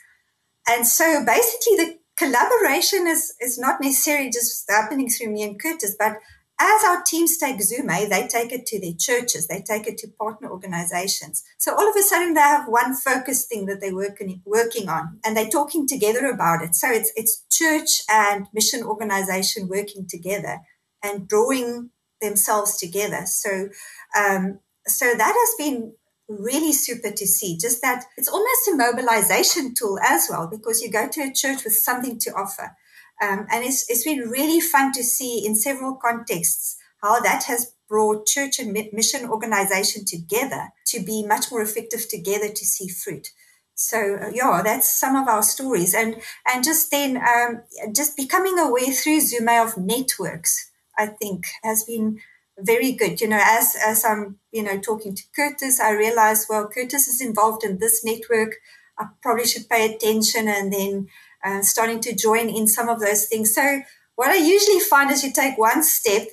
And 0.69 0.87
so 0.87 1.25
basically 1.25 1.77
the 1.77 1.99
collaboration 2.17 3.07
is, 3.07 3.35
is 3.41 3.59
not 3.59 3.81
necessarily 3.81 4.31
just 4.31 4.71
happening 4.71 5.09
through 5.09 5.33
me 5.33 5.43
and 5.43 5.61
Curtis, 5.61 5.97
but 5.99 6.19
as 6.61 6.85
our 6.85 7.03
teams 7.03 7.39
take 7.39 7.57
Zume, 7.57 8.09
they 8.11 8.29
take 8.29 8.53
it 8.53 8.67
to 8.67 8.79
their 8.79 8.93
churches, 8.99 9.49
they 9.49 9.63
take 9.63 9.87
it 9.87 9.97
to 9.99 10.09
partner 10.09 10.51
organizations. 10.51 11.43
So 11.57 11.75
all 11.75 11.89
of 11.89 11.97
a 11.97 12.03
sudden 12.03 12.35
they 12.35 12.41
have 12.41 12.69
one 12.69 12.95
focus 12.95 13.47
thing 13.47 13.65
that 13.67 13.81
they're 13.81 13.95
working, 13.95 14.43
working 14.45 14.91
on 14.91 15.19
and 15.25 15.35
they're 15.35 15.49
talking 15.49 15.89
together 15.89 16.27
about 16.27 16.63
it. 16.63 16.75
So 16.75 16.91
it's, 16.91 17.11
it's 17.17 17.45
church 17.51 18.03
and 18.11 18.47
mission 18.53 18.83
organization 18.83 19.69
working 19.69 20.07
together 20.07 20.59
and 21.03 21.27
drawing 21.27 21.91
themselves 22.21 22.77
together. 22.77 23.23
So, 23.25 23.71
um, 24.15 24.61
so 24.87 25.15
that 25.17 25.35
has 25.35 25.55
been 25.57 25.95
really 26.29 26.73
super 26.73 27.11
to 27.11 27.27
see 27.27 27.57
just 27.59 27.81
that 27.81 28.05
it's 28.19 28.29
almost 28.29 28.69
a 28.69 28.77
mobilization 28.77 29.75
tool 29.75 29.99
as 30.07 30.29
well 30.31 30.47
because 30.47 30.83
you 30.83 30.91
go 30.91 31.09
to 31.09 31.23
a 31.23 31.33
church 31.33 31.65
with 31.65 31.73
something 31.73 32.19
to 32.19 32.31
offer 32.33 32.77
um, 33.21 33.47
and 33.51 33.65
it's, 33.65 33.89
it's 33.91 34.05
been 34.05 34.31
really 34.31 34.61
fun 34.61 34.93
to 34.93 35.05
see 35.05 35.45
in 35.45 35.55
several 35.55 35.95
contexts 35.95 36.77
how 37.03 37.21
that 37.21 37.45
has 37.45 37.73
brought 37.89 38.27
church 38.27 38.59
and 38.59 38.73
mission 38.93 39.29
organization 39.29 40.05
together 40.05 40.69
to 40.87 41.01
be 41.01 41.27
much 41.27 41.51
more 41.51 41.61
effective 41.61 42.09
together 42.09 42.49
to 42.49 42.65
see 42.65 42.89
fruit. 42.89 43.29
So 43.75 44.19
uh, 44.21 44.31
yeah, 44.33 44.61
that's 44.63 44.93
some 44.93 45.17
of 45.17 45.27
our 45.27 45.43
stories, 45.43 45.95
and 45.95 46.17
and 46.47 46.63
just 46.63 46.91
then 46.91 47.17
um, 47.17 47.63
just 47.95 48.15
becoming 48.15 48.59
aware 48.59 48.93
through 48.93 49.21
Zume 49.21 49.65
of 49.65 49.79
networks, 49.79 50.71
I 50.99 51.07
think 51.07 51.47
has 51.65 51.85
been 51.85 52.21
very 52.59 52.93
good. 52.93 53.23
You 53.23 53.29
know, 53.29 53.43
as 53.43 53.75
as 53.83 54.05
I'm 54.05 54.39
you 54.53 54.63
know 54.63 54.79
talking 54.79 55.15
to 55.15 55.23
Curtis, 55.35 55.81
I 55.81 55.93
realize 55.93 56.47
well, 56.49 56.69
Curtis 56.69 57.09
is 57.09 57.23
involved 57.23 57.65
in 57.65 57.79
this 57.79 58.05
network. 58.05 58.57
I 58.99 59.07
probably 59.23 59.47
should 59.47 59.69
pay 59.71 59.95
attention, 59.95 60.47
and 60.47 60.71
then 60.71 61.09
uh, 61.45 61.63
starting 61.63 62.01
to 62.01 62.15
join 62.15 62.49
in 62.49 62.67
some 62.67 62.89
of 62.89 63.01
those 63.01 63.27
things. 63.27 63.55
So 63.55 63.83
what 64.17 64.31
I 64.31 64.37
usually 64.37 64.81
find 64.81 65.11
is 65.11 65.25
you 65.25 65.33
take 65.33 65.57
one 65.59 65.83
step 65.83 66.29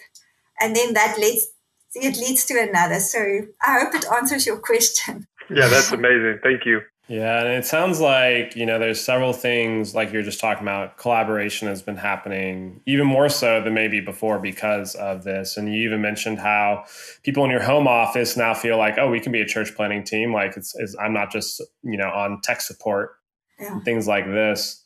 and 0.59 0.75
then 0.75 0.93
that 0.93 1.17
leads 1.17 1.47
it 1.93 2.17
leads 2.17 2.45
to 2.45 2.59
another. 2.59 2.99
So 2.99 3.19
I 3.65 3.79
hope 3.79 3.95
it 3.95 4.05
answers 4.13 4.45
your 4.45 4.57
question. 4.57 5.27
Yeah, 5.49 5.67
that's 5.67 5.91
amazing. 5.91 6.39
Thank 6.43 6.65
you. 6.65 6.81
Yeah, 7.07 7.39
and 7.39 7.47
it 7.47 7.65
sounds 7.65 8.01
like, 8.01 8.57
you 8.57 8.65
know, 8.65 8.79
there's 8.79 8.99
several 8.99 9.31
things 9.31 9.95
like 9.95 10.11
you're 10.11 10.23
just 10.23 10.41
talking 10.41 10.63
about. 10.63 10.97
Collaboration 10.97 11.69
has 11.69 11.81
been 11.81 11.95
happening 11.95 12.81
even 12.85 13.07
more 13.07 13.29
so 13.29 13.61
than 13.61 13.73
maybe 13.73 14.01
before 14.01 14.39
because 14.39 14.93
of 14.95 15.23
this. 15.23 15.55
And 15.55 15.73
you 15.73 15.87
even 15.87 16.01
mentioned 16.01 16.39
how 16.39 16.83
people 17.23 17.45
in 17.45 17.51
your 17.51 17.61
home 17.61 17.87
office 17.87 18.35
now 18.35 18.53
feel 18.53 18.77
like, 18.77 18.97
oh, 18.97 19.09
we 19.09 19.21
can 19.21 19.31
be 19.31 19.39
a 19.39 19.45
church 19.45 19.73
planting 19.73 20.03
team. 20.03 20.33
Like 20.33 20.57
it's, 20.57 20.75
it's 20.75 20.97
I'm 21.01 21.13
not 21.13 21.31
just, 21.31 21.61
you 21.81 21.97
know, 21.97 22.09
on 22.09 22.41
tech 22.43 22.59
support, 22.59 23.11
yeah. 23.57 23.79
things 23.85 24.05
like 24.05 24.25
this. 24.25 24.83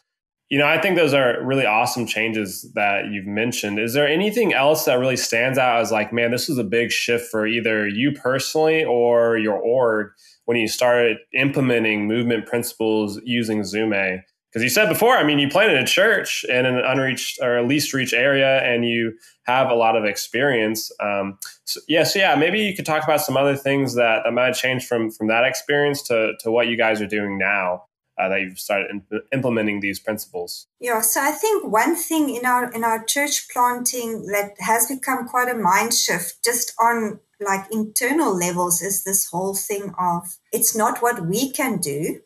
You 0.51 0.59
know, 0.59 0.67
I 0.67 0.79
think 0.79 0.97
those 0.97 1.13
are 1.13 1.43
really 1.43 1.65
awesome 1.65 2.05
changes 2.05 2.69
that 2.75 3.05
you've 3.09 3.25
mentioned. 3.25 3.79
Is 3.79 3.93
there 3.93 4.07
anything 4.07 4.53
else 4.53 4.85
that 4.85 4.99
really 4.99 5.17
stands 5.17 5.57
out 5.57 5.79
as 5.79 5.91
like, 5.91 6.13
man, 6.13 6.29
this 6.29 6.47
was 6.47 6.57
a 6.57 6.63
big 6.63 6.91
shift 6.91 7.31
for 7.31 7.47
either 7.47 7.87
you 7.87 8.11
personally 8.11 8.83
or 8.83 9.37
your 9.37 9.55
org? 9.55 10.11
when 10.45 10.57
you 10.57 10.67
started 10.67 11.17
implementing 11.33 12.07
movement 12.07 12.45
principles 12.45 13.19
using 13.23 13.61
Zume? 13.61 14.21
Because 14.51 14.63
you 14.63 14.69
said 14.69 14.89
before, 14.89 15.15
I 15.15 15.23
mean, 15.23 15.39
you 15.39 15.47
planted 15.47 15.77
a 15.77 15.85
church 15.85 16.43
in 16.49 16.65
an 16.65 16.77
unreached 16.79 17.39
or 17.41 17.63
least 17.63 17.93
reached 17.93 18.13
area, 18.13 18.61
and 18.61 18.85
you 18.85 19.13
have 19.43 19.69
a 19.69 19.75
lot 19.75 19.95
of 19.95 20.03
experience. 20.03 20.91
Um, 20.99 21.37
so, 21.63 21.79
yeah, 21.87 22.03
so 22.03 22.19
yeah, 22.19 22.35
maybe 22.35 22.59
you 22.59 22.75
could 22.75 22.85
talk 22.85 23.05
about 23.05 23.21
some 23.21 23.37
other 23.37 23.55
things 23.55 23.95
that, 23.95 24.23
that 24.25 24.33
might 24.33 24.47
have 24.47 24.57
changed 24.57 24.87
from 24.87 25.09
from 25.09 25.27
that 25.29 25.45
experience 25.45 26.01
to 26.09 26.33
to 26.41 26.51
what 26.51 26.67
you 26.67 26.75
guys 26.75 27.01
are 27.01 27.07
doing 27.07 27.37
now. 27.37 27.83
Uh, 28.21 28.29
that 28.29 28.41
you've 28.41 28.59
started 28.59 28.91
in, 28.91 29.01
implementing 29.33 29.79
these 29.79 29.99
principles? 29.99 30.67
Yeah, 30.79 31.01
so 31.01 31.19
I 31.21 31.31
think 31.31 31.65
one 31.65 31.95
thing 31.95 32.29
in 32.29 32.45
our 32.45 32.71
in 32.71 32.83
our 32.83 33.03
church 33.03 33.49
planting 33.49 34.27
that 34.27 34.51
has 34.59 34.85
become 34.87 35.27
quite 35.27 35.49
a 35.49 35.57
mind 35.57 35.95
shift 35.95 36.43
just 36.45 36.73
on 36.79 37.19
like 37.39 37.65
internal 37.71 38.37
levels 38.37 38.79
is 38.83 39.03
this 39.03 39.27
whole 39.31 39.55
thing 39.55 39.93
of 39.99 40.37
it's 40.53 40.75
not 40.75 41.01
what 41.01 41.25
we 41.25 41.51
can 41.51 41.79
do, 41.79 42.21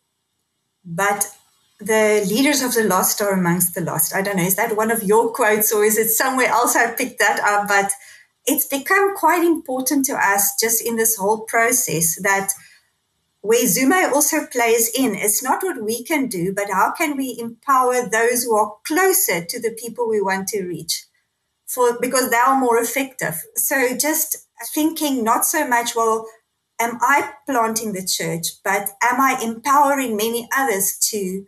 but 0.83 1.33
the 1.79 2.25
leaders 2.27 2.61
of 2.61 2.73
the 2.73 2.83
lost 2.83 3.21
are 3.21 3.31
amongst 3.31 3.73
the 3.73 3.81
lost. 3.81 4.13
I 4.13 4.21
don't 4.21 4.35
know, 4.35 4.43
is 4.43 4.57
that 4.57 4.75
one 4.75 4.91
of 4.91 5.01
your 5.03 5.31
quotes 5.31 5.71
or 5.71 5.85
is 5.85 5.97
it 5.97 6.09
somewhere 6.09 6.47
else 6.47 6.75
I 6.75 6.91
picked 6.91 7.19
that 7.19 7.39
up? 7.39 7.69
But 7.69 7.91
it's 8.45 8.67
become 8.67 9.15
quite 9.15 9.43
important 9.43 10.03
to 10.05 10.13
us 10.15 10.55
just 10.59 10.85
in 10.85 10.97
this 10.97 11.15
whole 11.15 11.41
process 11.41 12.17
that 12.21 12.51
where 13.45 13.65
Zume 13.65 14.11
also 14.11 14.47
plays 14.47 14.89
in, 14.97 15.13
it's 15.13 15.43
not 15.43 15.63
what 15.63 15.83
we 15.83 16.03
can 16.03 16.27
do, 16.27 16.51
but 16.53 16.71
how 16.71 16.91
can 16.91 17.15
we 17.15 17.37
empower 17.39 18.09
those 18.09 18.43
who 18.43 18.55
are 18.55 18.77
closer 18.87 19.45
to 19.45 19.61
the 19.61 19.77
people 19.79 20.09
we 20.09 20.19
want 20.19 20.47
to 20.47 20.63
reach 20.63 21.05
for 21.67 21.99
because 21.99 22.31
they 22.31 22.37
are 22.37 22.59
more 22.59 22.79
effective. 22.79 23.43
So 23.55 23.95
just 23.95 24.35
thinking 24.73 25.23
not 25.23 25.45
so 25.45 25.67
much, 25.67 25.95
well, 25.95 26.27
am 26.79 26.97
I 27.01 27.33
planting 27.45 27.93
the 27.93 28.05
church, 28.05 28.47
but 28.63 28.89
am 29.03 29.21
I 29.21 29.39
empowering 29.43 30.17
many 30.17 30.47
others 30.55 30.97
to 31.11 31.45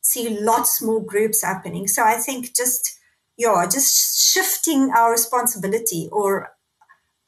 see 0.00 0.38
lots 0.40 0.82
more 0.82 1.04
groups 1.04 1.44
happening? 1.44 1.86
So 1.86 2.02
I 2.02 2.14
think 2.14 2.56
just, 2.56 2.98
yeah, 3.36 3.66
just 3.70 4.32
shifting 4.32 4.90
our 4.96 5.12
responsibility 5.12 6.08
or 6.10 6.50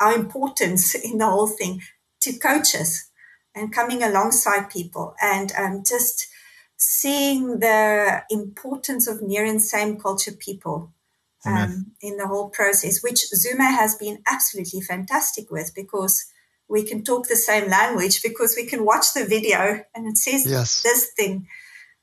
our 0.00 0.14
importance 0.14 0.94
in 1.04 1.18
the 1.18 1.26
whole 1.26 1.46
thing 1.48 1.82
to 2.22 2.36
coaches 2.36 3.08
and 3.58 3.72
coming 3.72 4.02
alongside 4.02 4.70
people 4.70 5.14
and 5.20 5.52
um, 5.58 5.82
just 5.84 6.28
seeing 6.76 7.58
the 7.58 8.22
importance 8.30 9.08
of 9.08 9.20
near 9.20 9.44
and 9.44 9.60
same 9.60 9.98
culture 9.98 10.32
people 10.32 10.92
um, 11.44 11.92
in 12.00 12.16
the 12.16 12.26
whole 12.26 12.50
process, 12.50 13.02
which 13.02 13.26
Zume 13.34 13.60
has 13.60 13.94
been 13.94 14.22
absolutely 14.26 14.80
fantastic 14.80 15.50
with 15.50 15.72
because 15.74 16.26
we 16.68 16.82
can 16.84 17.02
talk 17.02 17.26
the 17.26 17.36
same 17.36 17.68
language 17.68 18.22
because 18.22 18.54
we 18.56 18.66
can 18.66 18.84
watch 18.84 19.14
the 19.14 19.24
video 19.24 19.82
and 19.94 20.06
it 20.06 20.18
says 20.18 20.46
yes. 20.48 20.82
this 20.82 21.10
thing. 21.16 21.46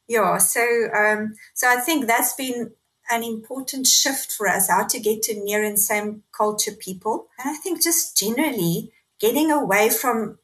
Yeah, 0.07 0.37
so 0.37 0.61
um, 0.95 1.33
so 1.53 1.67
I 1.69 1.77
think 1.77 2.05
that's 2.05 2.33
been 2.33 2.71
an 3.09 3.23
important 3.23 3.87
shift 3.87 4.31
for 4.31 4.47
us 4.47 4.69
how 4.69 4.85
to 4.87 4.99
get 4.99 5.21
to 5.23 5.43
near 5.43 5.63
and 5.63 5.79
same 5.79 6.23
culture 6.35 6.71
people. 6.71 7.27
And 7.39 7.49
I 7.49 7.57
think 7.59 7.81
just 7.81 8.17
generally 8.17 8.91
getting 9.19 9.51
away 9.51 9.89
from 9.89 10.39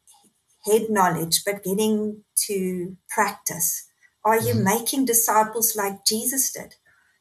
head 0.64 0.88
knowledge, 0.88 1.42
but 1.44 1.64
getting 1.64 2.22
to 2.46 2.96
practice. 3.08 3.88
Are 4.24 4.38
you 4.38 4.54
mm-hmm. 4.54 4.64
making 4.64 5.04
disciples 5.04 5.74
like 5.76 6.04
Jesus 6.04 6.52
did? 6.52 6.74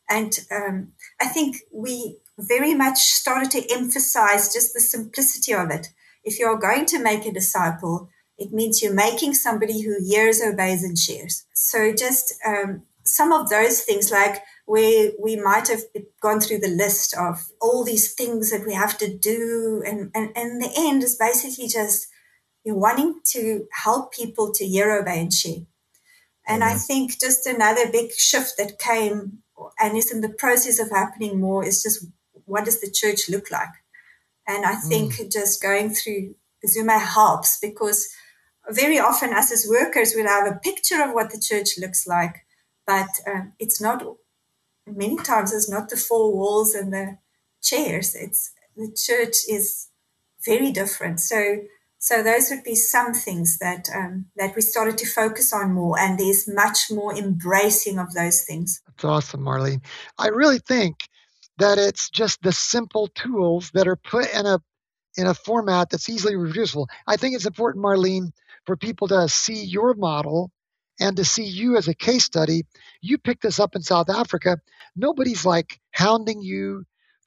And 0.10 0.38
um, 0.52 0.92
I 1.20 1.26
think 1.26 1.58
we 1.74 2.18
very 2.38 2.74
much 2.74 2.98
started 2.98 3.52
to 3.52 3.74
emphasize 3.74 4.54
just 4.54 4.74
the 4.74 4.80
simplicity 4.80 5.54
of 5.54 5.72
it. 5.72 5.88
If 6.24 6.38
you're 6.38 6.60
going 6.60 6.86
to 6.88 7.02
make 7.02 7.26
a 7.26 7.32
disciple, 7.32 8.10
it 8.38 8.52
means 8.52 8.82
you're 8.82 8.94
making 8.94 9.34
somebody 9.36 9.82
who 9.82 10.04
hears, 10.04 10.42
obeys, 10.42 10.84
and 10.84 10.98
shares. 10.98 11.46
So 11.54 11.94
just 11.94 12.34
um, 12.46 12.84
some 13.04 13.32
of 13.32 13.50
those 13.50 13.82
things, 13.82 14.12
like 14.12 14.44
where 14.66 15.12
we 15.20 15.36
might 15.36 15.68
have 15.68 15.82
gone 16.22 16.40
through 16.40 16.60
the 16.60 16.68
list 16.68 17.16
of 17.18 17.52
all 17.62 17.84
these 17.84 18.14
things 18.14 18.52
that 18.52 18.66
we 18.66 18.74
have 18.74 18.98
to 19.00 19.18
do, 19.18 19.82
and, 19.86 20.12
and, 20.14 20.32
and 20.36 20.62
the 20.62 20.72
end 20.76 21.04
is 21.04 21.16
basically 21.16 21.68
just 21.68 22.08
you're 22.64 22.78
wanting 22.78 23.20
to 23.34 23.66
help 23.84 24.14
people 24.14 24.52
to 24.54 24.66
obey, 24.82 25.30
and 26.48 26.64
mm-hmm. 26.64 26.64
I 26.64 26.74
think 26.74 27.20
just 27.20 27.46
another 27.46 27.92
big 27.92 28.12
shift 28.14 28.54
that 28.58 28.80
came 28.80 29.40
and 29.80 29.98
is 29.98 30.12
in 30.12 30.22
the 30.22 30.30
process 30.30 30.80
of 30.80 30.90
happening 30.90 31.40
more 31.40 31.66
is 31.66 31.84
just 31.84 32.06
what 32.46 32.66
does 32.66 32.82
the 32.82 32.92
church 32.92 33.30
look 33.30 33.52
like? 33.52 33.70
And 34.48 34.66
I 34.66 34.76
think 34.76 35.14
mm. 35.14 35.32
just 35.32 35.62
going 35.62 35.94
through 35.94 36.36
Zume 36.66 37.00
helps 37.00 37.60
because 37.60 38.10
very 38.70 39.00
often 39.00 39.34
us 39.34 39.52
as 39.52 39.68
workers 39.70 40.14
we 40.16 40.24
have 40.24 40.48
a 40.48 40.60
picture 40.60 41.02
of 41.02 41.14
what 41.14 41.32
the 41.32 41.40
church 41.40 41.80
looks 41.80 42.06
like, 42.08 42.46
but 42.86 43.10
um, 43.28 43.54
it's 43.60 43.82
not. 43.82 44.04
Many 44.88 45.18
times 45.18 45.54
it's 45.54 45.70
not 45.70 45.90
the 45.90 45.96
four 45.96 46.36
walls 46.36 46.74
and 46.74 46.92
the 46.92 47.18
chairs. 47.62 48.16
It's 48.16 48.52
the 48.76 48.92
church 48.96 49.38
is 49.48 49.90
very 50.44 50.72
different. 50.72 51.20
So 51.20 51.58
so 52.04 52.24
those 52.24 52.50
would 52.50 52.64
be 52.64 52.74
some 52.74 53.14
things 53.14 53.60
that 53.60 53.88
um, 53.96 54.26
that 54.36 54.56
we 54.56 54.62
started 54.64 54.98
to 54.98 55.06
focus 55.06 55.54
on 55.54 55.74
more, 55.74 56.00
and 56.00 56.18
there's 56.18 56.48
much 56.48 56.90
more 56.90 57.16
embracing 57.16 58.00
of 58.00 58.16
those 58.16 58.42
things. 58.42 58.82
That's 58.88 59.06
awesome, 59.06 59.42
Marlene. 59.42 59.86
I 60.18 60.30
really 60.30 60.58
think 60.58 61.08
that 61.60 61.78
it's 61.78 62.10
just 62.10 62.42
the 62.42 62.52
simple 62.54 63.08
tools 63.08 63.70
that 63.76 63.88
are 63.88 63.96
put 63.96 64.34
in 64.34 64.48
a 64.48 64.60
in 65.16 65.28
a 65.28 65.36
format 65.36 65.92
that's 65.92 66.10
easily 66.10 66.36
reproducible. 66.36 66.90
I 67.06 67.18
think 67.18 67.36
it's 67.36 67.46
important, 67.46 67.86
Marlene, 67.86 68.32
for 68.66 68.76
people 68.76 69.08
to 69.10 69.30
see 69.30 69.64
your 69.64 69.94
model 69.94 70.50
and 71.00 71.16
to 71.18 71.24
see 71.24 71.44
you 71.44 71.78
as 71.78 71.88
a 71.88 71.94
case 71.94 72.24
study. 72.24 72.64
You 73.02 73.20
picked 73.20 73.44
this 73.44 73.60
up 73.60 73.76
in 73.76 73.84
South 73.84 74.10
Africa. 74.10 74.58
Nobody's 74.96 75.46
like 75.46 75.80
hounding 75.92 76.42
you 76.42 76.84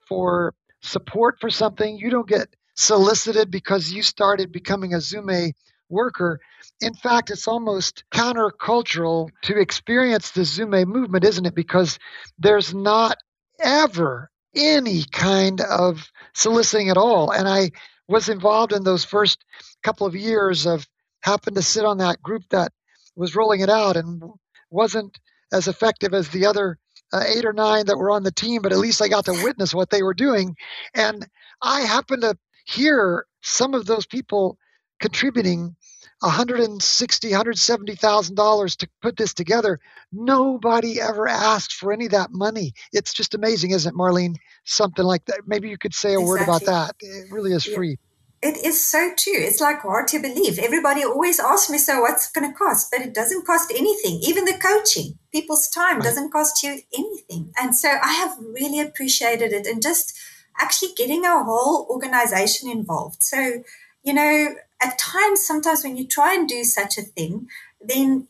for 0.09 0.53
support 0.83 1.37
for 1.41 1.49
something. 1.49 1.97
You 1.97 2.11
don't 2.11 2.29
get 2.29 2.49
solicited 2.75 3.51
because 3.51 3.93
you 3.93 4.03
started 4.03 4.53
becoming 4.53 4.95
a 4.95 4.99
Zume 4.99 5.53
worker. 5.89 6.41
In 6.81 6.95
fact, 6.95 7.31
it's 7.31 7.49
almost 7.49 8.05
countercultural 8.13 9.31
to 9.43 9.59
experience 9.59 10.31
the 10.31 10.43
Zume 10.43 10.87
movement, 10.87 11.25
isn't 11.25 11.47
it? 11.47 11.55
Because 11.55 11.99
there's 12.39 12.75
not 12.75 13.17
ever 13.61 14.31
any 14.55 15.05
kind 15.11 15.61
of 15.61 16.09
soliciting 16.35 16.91
at 16.91 16.97
all. 16.97 17.31
And 17.31 17.49
I 17.49 17.71
was 18.09 18.29
involved 18.29 18.73
in 18.73 18.85
those 18.85 19.05
first 19.05 19.45
couple 19.83 20.07
of 20.07 20.15
years 20.15 20.67
of 20.67 20.87
happened 21.23 21.57
to 21.57 21.63
sit 21.63 21.85
on 21.85 21.99
that 21.99 22.23
group 22.23 22.43
that 22.51 22.73
was 23.17 23.35
rolling 23.35 23.61
it 23.61 23.71
out 23.71 23.97
and 23.97 24.23
wasn't 24.71 25.19
as 25.53 25.69
effective 25.69 26.13
as 26.13 26.29
the 26.29 26.47
other 26.47 26.79
uh, 27.13 27.23
eight 27.27 27.45
or 27.45 27.53
nine 27.53 27.87
that 27.87 27.97
were 27.97 28.11
on 28.11 28.25
the 28.25 28.33
team, 28.33 28.61
but 28.61 28.73
at 28.73 28.79
least 28.79 29.01
I 29.01 29.09
got 29.09 29.27
to 29.27 29.45
witness 29.45 29.75
what 29.75 29.91
they 29.91 30.03
were 30.03 30.15
doing. 30.15 30.57
And 30.95 31.27
I 31.63 31.83
happened 31.83 32.23
to 32.23 32.37
here, 32.65 33.27
some 33.43 33.75
of 33.75 33.87
those 33.87 34.07
people 34.07 34.59
contributing 35.01 35.77
160 36.21 37.29
170000 37.33 38.35
dollars 38.35 38.77
to 38.77 38.89
put 39.03 39.17
this 39.17 39.35
together 39.35 39.79
nobody 40.13 41.01
ever 41.01 41.29
asked 41.29 41.75
for 41.75 41.93
any 41.93 42.07
of 42.07 42.13
that 42.13 42.31
money. 42.31 42.73
It's 42.93 43.13
just 43.13 43.35
amazing 43.35 43.73
isn't 43.73 43.95
it 43.95 43.99
marlene? 43.99 44.37
Something 44.65 45.05
like 45.05 45.27
that. 45.27 45.41
Maybe 45.47 45.69
you 45.69 45.77
could 45.77 45.95
say 45.95 46.11
a 46.11 46.13
exactly. 46.13 46.29
word 46.29 46.43
about 46.43 46.65
that. 46.65 46.97
It 47.01 47.31
really 47.31 47.53
is 47.53 47.67
yeah. 47.67 47.75
free. 47.75 47.99
It 48.43 48.59
is 48.59 48.85
so 48.85 49.11
true. 49.19 49.33
It's 49.37 49.61
like 49.61 49.81
hard 49.81 50.07
to 50.09 50.19
believe. 50.19 50.59
Everybody 50.59 51.03
always 51.03 51.41
asks 51.41 51.71
me 51.71 51.79
so 51.79 52.03
what's 52.03 52.31
going 52.31 52.51
to 52.51 52.57
cost? 52.57 52.91
But 52.91 53.01
it 53.01 53.15
doesn't 53.15 53.47
cost 53.47 53.71
anything. 53.71 54.21
Even 54.23 54.45
the 54.45 54.59
coaching 54.59 55.19
people's 55.33 55.69
time 55.69 55.97
right. 55.97 56.05
doesn't 56.05 56.31
cost 56.31 56.63
you 56.63 56.81
anything. 56.95 57.53
And 57.59 57.75
so 57.75 57.89
i 58.03 58.13
have 58.13 58.37
really 58.39 58.81
appreciated 58.81 59.53
it. 59.53 59.67
And 59.67 59.83
just 59.83 60.15
actually 60.59 60.93
getting 60.97 61.25
our 61.25 61.45
whole 61.45 61.87
organization 61.91 62.71
involved. 62.71 63.23
So, 63.23 63.63
you 64.03 64.13
know, 64.13 64.55
at 64.83 64.99
times, 64.99 65.47
sometimes 65.47 65.83
when 65.83 65.97
you 65.97 66.07
try 66.07 66.35
and 66.35 66.49
do 66.49 66.65
such 66.65 66.99
a 66.99 67.03
thing, 67.03 67.49
then 67.81 68.29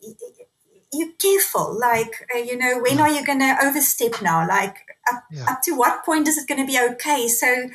you're 0.93 1.13
careful. 1.19 1.79
Like, 1.79 2.27
uh, 2.35 2.39
you 2.39 2.57
know, 2.57 2.81
when 2.81 3.01
are 3.01 3.11
you 3.11 3.25
going 3.25 3.41
to 3.41 3.57
overstep 3.63 4.23
now? 4.23 4.47
Like, 4.47 4.77
up, 5.13 5.25
yeah. 5.31 5.45
up 5.49 5.63
to 5.63 5.73
what 5.73 6.05
point 6.05 6.29
is 6.29 6.39
it 6.39 6.49
going 6.49 6.61
to 6.61 6.67
be 6.67 6.79
okay? 6.93 7.29
So, 7.29 7.69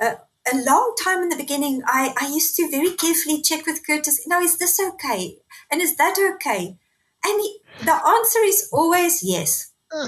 uh, 0.00 0.14
a 0.52 0.56
long 0.56 0.94
time 1.02 1.22
in 1.22 1.28
the 1.28 1.36
beginning, 1.36 1.82
I, 1.86 2.14
I 2.20 2.28
used 2.28 2.56
to 2.56 2.70
very 2.70 2.90
carefully 2.92 3.42
check 3.42 3.66
with 3.66 3.86
Curtis, 3.86 4.26
know, 4.26 4.40
is 4.40 4.58
this 4.58 4.80
okay? 4.80 5.36
And 5.70 5.80
is 5.80 5.96
that 5.96 6.16
okay? 6.34 6.78
And 7.24 7.40
he, 7.40 7.58
the 7.84 7.92
answer 7.92 8.38
is 8.40 8.68
always 8.72 9.22
yes. 9.22 9.72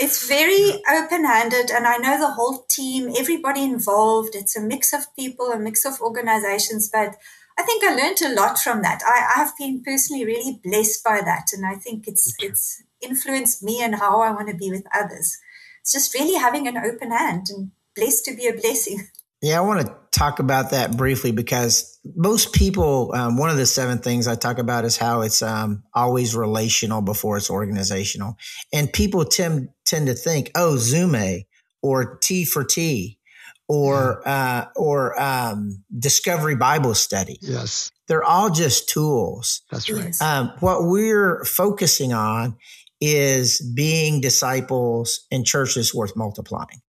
it's 0.00 0.26
very 0.26 0.82
open 0.90 1.26
handed, 1.26 1.70
and 1.70 1.86
I 1.86 1.98
know 1.98 2.18
the 2.18 2.32
whole 2.32 2.64
team, 2.70 3.12
everybody 3.18 3.62
involved. 3.62 4.34
It's 4.34 4.56
a 4.56 4.62
mix 4.62 4.94
of 4.94 5.14
people, 5.14 5.52
a 5.52 5.58
mix 5.58 5.84
of 5.84 6.00
organizations, 6.00 6.88
but 6.90 7.16
I 7.58 7.62
think 7.62 7.84
I 7.84 7.94
learned 7.94 8.22
a 8.22 8.34
lot 8.34 8.58
from 8.58 8.80
that. 8.80 9.02
I, 9.04 9.38
have 9.38 9.52
been 9.58 9.82
personally 9.84 10.24
really 10.24 10.58
blessed 10.64 11.04
by 11.04 11.20
that, 11.20 11.48
and 11.52 11.66
I 11.66 11.74
think 11.74 12.08
it's 12.08 12.34
it's 12.40 12.82
influenced 13.02 13.62
me 13.62 13.82
and 13.82 13.96
how 13.96 14.20
I 14.20 14.30
want 14.30 14.48
to 14.48 14.56
be 14.56 14.70
with 14.70 14.86
others. 14.94 15.36
It's 15.82 15.92
just 15.92 16.14
really 16.14 16.38
having 16.38 16.66
an 16.66 16.78
open 16.78 17.10
hand 17.10 17.48
and 17.50 17.72
blessed 17.94 18.24
to 18.24 18.34
be 18.34 18.46
a 18.46 18.54
blessing. 18.54 19.06
Yeah, 19.42 19.58
I 19.58 19.62
want 19.62 19.86
to 19.86 19.96
talk 20.10 20.38
about 20.38 20.70
that 20.70 20.96
briefly 20.96 21.32
because 21.32 21.98
most 22.14 22.52
people, 22.52 23.12
um, 23.14 23.38
one 23.38 23.48
of 23.48 23.56
the 23.56 23.64
seven 23.64 23.98
things 23.98 24.26
I 24.28 24.34
talk 24.34 24.58
about 24.58 24.84
is 24.84 24.98
how 24.98 25.22
it's 25.22 25.40
um, 25.40 25.82
always 25.94 26.36
relational 26.36 27.00
before 27.00 27.38
it's 27.38 27.48
organizational. 27.48 28.36
And 28.72 28.92
people 28.92 29.24
tend, 29.24 29.70
tend 29.86 30.08
to 30.08 30.14
think, 30.14 30.50
oh, 30.54 30.74
Zume 30.74 31.46
or 31.82 32.18
T 32.18 32.44
for 32.44 32.64
T 32.64 33.18
or, 33.66 34.26
uh, 34.28 34.66
or 34.76 35.20
um, 35.20 35.84
Discovery 35.98 36.56
Bible 36.56 36.94
Study. 36.94 37.38
Yes. 37.40 37.90
They're 38.08 38.24
all 38.24 38.50
just 38.50 38.88
tools. 38.90 39.62
That's 39.70 39.88
right. 39.88 40.14
Um, 40.20 40.52
what 40.60 40.80
we're 40.82 41.44
focusing 41.44 42.12
on 42.12 42.56
is 43.00 43.60
being 43.74 44.20
disciples 44.20 45.26
and 45.30 45.46
churches 45.46 45.94
worth 45.94 46.14
multiplying. 46.14 46.82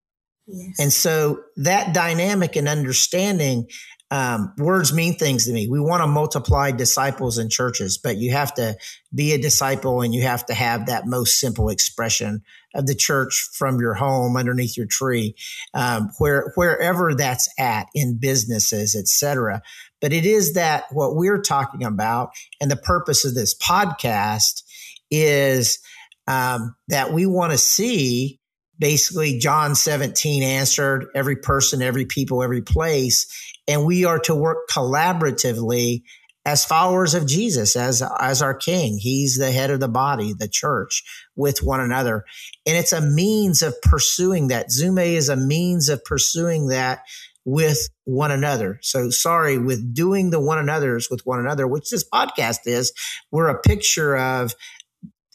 And 0.79 0.91
so 0.91 1.43
that 1.57 1.93
dynamic 1.93 2.55
and 2.55 2.67
understanding, 2.67 3.67
um, 4.11 4.53
words 4.57 4.93
mean 4.93 5.15
things 5.17 5.45
to 5.45 5.53
me. 5.53 5.69
We 5.69 5.79
want 5.79 6.03
to 6.03 6.07
multiply 6.07 6.71
disciples 6.71 7.37
in 7.37 7.49
churches, 7.49 7.97
but 7.97 8.17
you 8.17 8.31
have 8.31 8.53
to 8.55 8.75
be 9.15 9.31
a 9.31 9.37
disciple 9.37 10.01
and 10.01 10.13
you 10.13 10.23
have 10.23 10.45
to 10.47 10.53
have 10.53 10.87
that 10.87 11.05
most 11.05 11.39
simple 11.39 11.69
expression 11.69 12.41
of 12.75 12.87
the 12.87 12.95
church 12.95 13.47
from 13.53 13.79
your 13.79 13.93
home 13.93 14.35
underneath 14.35 14.75
your 14.75 14.85
tree, 14.85 15.35
um, 15.73 16.09
where 16.17 16.51
wherever 16.55 17.15
that's 17.15 17.49
at 17.57 17.87
in 17.95 18.17
businesses, 18.17 18.95
etc. 18.95 19.61
But 20.01 20.11
it 20.11 20.25
is 20.25 20.55
that 20.55 20.85
what 20.91 21.15
we're 21.15 21.41
talking 21.41 21.85
about, 21.85 22.31
and 22.59 22.69
the 22.69 22.75
purpose 22.75 23.23
of 23.23 23.33
this 23.33 23.57
podcast 23.57 24.63
is 25.09 25.79
um, 26.27 26.75
that 26.89 27.13
we 27.13 27.25
want 27.25 27.53
to 27.53 27.57
see 27.57 28.40
basically 28.81 29.37
John 29.37 29.75
17 29.75 30.43
answered 30.43 31.05
every 31.15 31.35
person, 31.37 31.81
every 31.81 32.05
people, 32.05 32.43
every 32.43 32.63
place. 32.63 33.27
And 33.67 33.85
we 33.85 34.03
are 34.03 34.19
to 34.21 34.35
work 34.35 34.67
collaboratively 34.69 36.01
as 36.43 36.65
followers 36.65 37.13
of 37.13 37.27
Jesus, 37.27 37.75
as, 37.75 38.03
as 38.19 38.41
our 38.41 38.55
king. 38.55 38.97
He's 38.97 39.37
the 39.37 39.51
head 39.51 39.69
of 39.69 39.79
the 39.79 39.87
body, 39.87 40.33
the 40.33 40.47
church 40.47 41.03
with 41.35 41.61
one 41.61 41.79
another. 41.79 42.25
And 42.65 42.75
it's 42.75 42.91
a 42.91 42.99
means 42.99 43.61
of 43.61 43.79
pursuing 43.83 44.47
that. 44.47 44.69
Zume 44.69 45.13
is 45.13 45.29
a 45.29 45.35
means 45.35 45.87
of 45.87 46.03
pursuing 46.03 46.67
that 46.69 47.03
with 47.45 47.87
one 48.05 48.31
another. 48.31 48.79
So 48.81 49.11
sorry, 49.11 49.59
with 49.59 49.93
doing 49.93 50.31
the 50.31 50.39
one 50.39 50.57
another's 50.57 51.09
with 51.09 51.21
one 51.25 51.39
another, 51.39 51.67
which 51.67 51.91
this 51.91 52.07
podcast 52.07 52.61
is, 52.65 52.91
we're 53.31 53.47
a 53.47 53.59
picture 53.59 54.17
of 54.17 54.55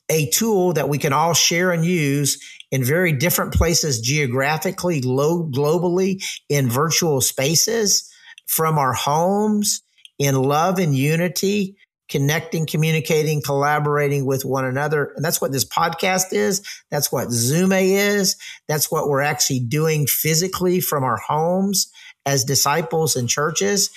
a 0.09 0.29
tool 0.31 0.73
that 0.73 0.89
we 0.89 0.99
can 0.99 1.13
all 1.13 1.35
share 1.35 1.73
and 1.73 1.85
use 1.85 2.39
in 2.71 2.85
very 2.85 3.13
different 3.13 3.55
places 3.55 4.01
geographically, 4.01 5.01
low, 5.01 5.49
globally, 5.49 6.23
in 6.49 6.69
virtual 6.69 7.21
spaces, 7.21 8.11
from 8.47 8.79
our 8.79 8.93
homes, 8.93 9.83
in 10.19 10.35
love 10.35 10.79
and 10.79 10.97
unity, 10.97 11.77
connecting, 12.09 12.67
communicating, 12.67 13.43
collaborating 13.43 14.25
with 14.25 14.45
one 14.45 14.65
another. 14.65 15.13
And 15.17 15.25
that's 15.25 15.41
what 15.41 15.53
this 15.53 15.65
podcast 15.65 16.33
is. 16.33 16.63
That's 16.91 17.11
what 17.11 17.29
Zume 17.29 17.83
is. 17.83 18.37
That's 18.69 18.91
what 18.91 19.09
we're 19.09 19.23
actually 19.23 19.61
doing 19.61 20.07
physically 20.07 20.81
from 20.81 21.03
our 21.03 21.19
homes 21.19 21.91
as 22.25 22.45
disciples 22.45 23.17
and 23.17 23.29
churches. 23.29 23.91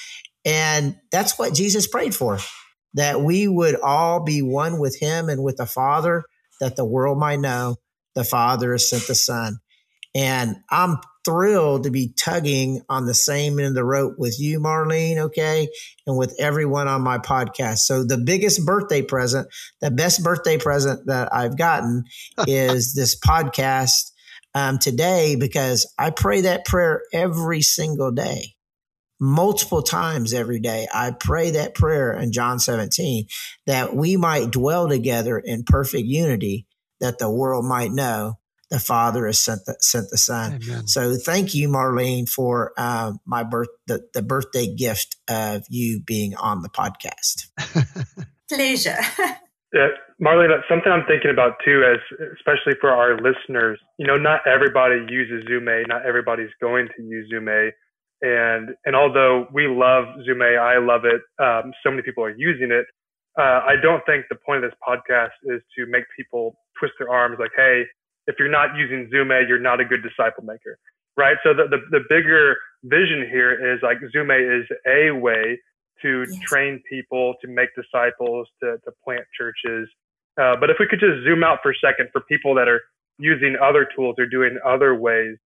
And 0.45 0.97
that's 1.11 1.37
what 1.37 1.53
Jesus 1.53 1.87
prayed 1.87 2.15
for 2.15 2.39
that 2.95 3.21
we 3.21 3.47
would 3.47 3.79
all 3.81 4.23
be 4.23 4.41
one 4.41 4.79
with 4.79 4.97
him 4.99 5.29
and 5.29 5.43
with 5.43 5.57
the 5.57 5.65
Father, 5.67 6.23
that 6.59 6.75
the 6.75 6.85
world 6.85 7.19
might 7.19 7.39
know 7.39 7.75
the 8.19 8.25
Father 8.25 8.73
has 8.73 8.89
sent 8.89 9.07
the 9.07 9.15
Son. 9.15 9.59
And 10.13 10.57
I'm 10.69 10.97
thrilled 11.23 11.83
to 11.83 11.89
be 11.89 12.11
tugging 12.17 12.81
on 12.89 13.05
the 13.05 13.13
same 13.13 13.59
end 13.59 13.69
of 13.69 13.75
the 13.75 13.85
rope 13.85 14.15
with 14.17 14.39
you, 14.39 14.59
Marlene, 14.59 15.17
okay, 15.17 15.69
and 16.05 16.17
with 16.17 16.35
everyone 16.37 16.89
on 16.89 17.01
my 17.01 17.17
podcast. 17.17 17.79
So, 17.79 18.03
the 18.03 18.17
biggest 18.17 18.65
birthday 18.65 19.01
present, 19.01 19.47
the 19.79 19.91
best 19.91 20.21
birthday 20.21 20.57
present 20.57 21.05
that 21.05 21.33
I've 21.33 21.57
gotten 21.57 22.03
is 22.47 22.93
this 22.93 23.17
podcast 23.17 24.11
um, 24.53 24.79
today 24.79 25.37
because 25.37 25.91
I 25.97 26.09
pray 26.09 26.41
that 26.41 26.65
prayer 26.65 27.03
every 27.13 27.61
single 27.61 28.11
day 28.11 28.55
multiple 29.19 29.81
times 29.81 30.33
every 30.33 30.59
day. 30.59 30.87
I 30.93 31.11
pray 31.11 31.51
that 31.51 31.75
prayer 31.75 32.13
in 32.13 32.31
John 32.31 32.59
17 32.59 33.27
that 33.67 33.95
we 33.95 34.15
might 34.17 34.51
dwell 34.51 34.87
together 34.87 35.37
in 35.37 35.63
perfect 35.63 36.05
unity, 36.05 36.65
that 36.99 37.19
the 37.19 37.29
world 37.29 37.65
might 37.65 37.91
know 37.91 38.35
the 38.69 38.79
Father 38.79 39.25
has 39.25 39.41
sent 39.41 39.61
the, 39.65 39.75
sent 39.79 40.09
the 40.11 40.17
Son. 40.17 40.59
Amen. 40.63 40.87
So 40.87 41.15
thank 41.15 41.55
you, 41.55 41.67
Marlene, 41.69 42.29
for 42.29 42.71
uh, 42.77 43.13
my 43.25 43.43
birth 43.43 43.69
the, 43.87 44.07
the 44.13 44.21
birthday 44.21 44.67
gift 44.73 45.15
of 45.27 45.63
you 45.69 46.01
being 46.01 46.35
on 46.35 46.61
the 46.61 46.69
podcast. 46.69 47.47
Pleasure. 48.49 48.97
yeah, 49.73 49.87
Marlene, 50.21 50.61
something 50.69 50.91
I'm 50.91 51.05
thinking 51.07 51.31
about 51.31 51.53
too, 51.65 51.83
as 51.83 51.99
especially 52.37 52.73
for 52.79 52.91
our 52.91 53.17
listeners. 53.17 53.79
You 53.97 54.05
know, 54.05 54.17
not 54.17 54.41
everybody 54.47 55.05
uses 55.09 55.47
Zume. 55.49 55.87
Not 55.87 56.05
everybody's 56.05 56.51
going 56.61 56.89
to 56.95 57.03
use 57.03 57.31
Zume 57.33 57.71
and 58.21 58.69
and 58.85 58.95
although 58.95 59.47
we 59.53 59.67
love 59.67 60.05
Zume, 60.27 60.59
I 60.59 60.77
love 60.79 61.01
it. 61.05 61.21
Um, 61.41 61.71
so 61.83 61.89
many 61.89 62.01
people 62.01 62.23
are 62.23 62.35
using 62.35 62.71
it. 62.71 62.85
Uh, 63.39 63.63
I 63.63 63.75
don't 63.81 64.03
think 64.05 64.25
the 64.29 64.35
point 64.35 64.63
of 64.63 64.71
this 64.71 64.77
podcast 64.85 65.31
is 65.43 65.61
to 65.77 65.85
make 65.85 66.03
people 66.15 66.57
twist 66.77 66.93
their 66.99 67.09
arms 67.09 67.37
like, 67.39 67.51
hey, 67.55 67.83
if 68.27 68.35
you're 68.37 68.51
not 68.51 68.75
using 68.75 69.09
Zume, 69.13 69.47
you're 69.47 69.59
not 69.59 69.79
a 69.79 69.85
good 69.85 70.03
disciple 70.03 70.43
maker, 70.43 70.77
right? 71.15 71.37
So 71.43 71.53
the 71.53 71.67
the, 71.69 71.79
the 71.89 72.01
bigger 72.09 72.57
vision 72.83 73.25
here 73.31 73.73
is 73.73 73.79
like 73.81 73.97
Zume 74.13 74.35
is 74.35 74.67
a 74.85 75.11
way 75.11 75.57
to 76.01 76.25
yes. 76.29 76.39
train 76.43 76.81
people, 76.89 77.35
to 77.41 77.47
make 77.47 77.69
disciples, 77.75 78.47
to 78.61 78.77
to 78.83 78.91
plant 79.03 79.23
churches. 79.37 79.87
Uh, 80.39 80.55
but 80.59 80.69
if 80.69 80.77
we 80.79 80.87
could 80.87 80.99
just 80.99 81.23
zoom 81.23 81.43
out 81.43 81.59
for 81.63 81.71
a 81.71 81.79
second 81.83 82.09
for 82.11 82.21
people 82.21 82.53
that 82.55 82.67
are 82.67 82.81
using 83.17 83.55
other 83.61 83.87
tools 83.95 84.15
or 84.19 84.25
doing 84.25 84.57
other 84.65 84.95
ways 84.95 85.37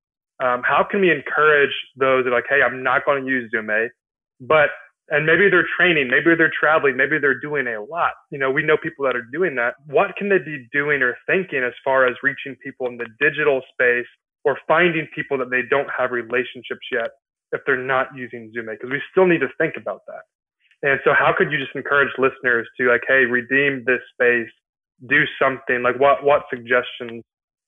um, 0.42 0.62
how 0.64 0.84
can 0.88 1.00
we 1.00 1.10
encourage 1.10 1.72
those 1.96 2.24
that 2.24 2.30
are 2.30 2.34
like, 2.34 2.46
hey, 2.48 2.62
I'm 2.64 2.82
not 2.82 3.04
going 3.04 3.24
to 3.24 3.30
use 3.30 3.50
Zume, 3.54 3.88
but 4.40 4.70
and 5.12 5.26
maybe 5.26 5.52
they're 5.52 5.68
training, 5.76 6.08
maybe 6.08 6.34
they're 6.34 6.50
traveling, 6.58 6.96
maybe 6.96 7.20
they're 7.20 7.38
doing 7.38 7.68
a 7.68 7.84
lot. 7.84 8.16
You 8.32 8.38
know, 8.38 8.50
we 8.50 8.64
know 8.64 8.78
people 8.80 9.04
that 9.04 9.14
are 9.14 9.28
doing 9.30 9.54
that. 9.56 9.74
What 9.84 10.16
can 10.16 10.30
they 10.30 10.38
be 10.38 10.66
doing 10.72 11.02
or 11.02 11.16
thinking 11.28 11.62
as 11.62 11.76
far 11.84 12.08
as 12.08 12.16
reaching 12.22 12.56
people 12.64 12.88
in 12.88 12.96
the 12.96 13.06
digital 13.20 13.60
space 13.76 14.08
or 14.44 14.56
finding 14.66 15.06
people 15.14 15.36
that 15.36 15.50
they 15.50 15.60
don't 15.68 15.88
have 15.92 16.12
relationships 16.12 16.88
yet 16.90 17.12
if 17.52 17.60
they're 17.66 17.76
not 17.76 18.08
using 18.16 18.50
Zume? 18.56 18.72
Because 18.72 18.88
we 18.88 19.02
still 19.12 19.26
need 19.26 19.44
to 19.44 19.52
think 19.60 19.74
about 19.76 20.00
that. 20.08 20.24
And 20.80 20.98
so, 21.04 21.12
how 21.12 21.36
could 21.36 21.52
you 21.52 21.58
just 21.58 21.76
encourage 21.76 22.10
listeners 22.16 22.66
to 22.80 22.88
like, 22.88 23.04
hey, 23.06 23.28
redeem 23.28 23.84
this 23.84 24.00
space, 24.16 24.50
do 25.06 25.28
something? 25.36 25.84
Like, 25.84 26.00
what 26.00 26.24
what 26.24 26.48
suggestions 26.48 27.22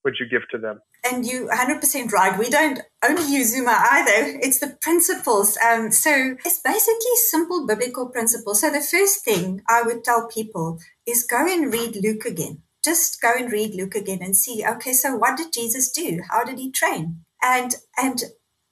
would 0.05 0.17
you 0.21 0.29
give 0.29 0.49
to 0.51 0.59
them? 0.59 0.81
And 1.11 1.27
you 1.27 1.49
100% 1.53 2.13
right. 2.13 2.39
We 2.39 2.51
don't 2.51 2.81
only 3.05 3.31
use 3.31 3.55
Zume 3.55 3.69
either. 3.69 4.39
It's 4.43 4.59
the 4.59 4.77
principles. 4.81 5.57
Um, 5.59 5.91
so 5.91 6.37
it's 6.45 6.61
basically 6.61 7.17
simple 7.31 7.67
biblical 7.67 8.09
principles. 8.09 8.61
So 8.61 8.71
the 8.71 8.81
first 8.81 9.25
thing 9.25 9.63
I 9.69 9.83
would 9.83 10.05
tell 10.05 10.29
people 10.29 10.79
is 11.07 11.25
go 11.25 11.47
and 11.47 11.73
read 11.73 11.97
Luke 11.97 12.25
again. 12.25 12.63
Just 12.85 13.21
go 13.21 13.33
and 13.37 13.51
read 13.51 13.75
Luke 13.75 13.95
again 13.95 14.19
and 14.21 14.37
see, 14.37 14.65
okay, 14.67 14.93
so 14.93 15.17
what 15.17 15.39
did 15.39 15.53
Jesus 15.53 15.91
do? 15.91 16.21
How 16.31 16.45
did 16.45 16.59
he 16.59 16.71
train? 16.71 17.25
And, 17.43 17.75
and 17.97 18.23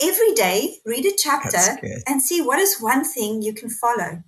every 0.00 0.32
day 0.34 0.76
read 0.84 1.06
a 1.06 1.16
chapter 1.16 1.78
and 2.06 2.22
see 2.22 2.42
what 2.42 2.58
is 2.58 2.80
one 2.80 3.04
thing 3.04 3.40
you 3.40 3.54
can 3.54 3.70
follow 3.70 4.22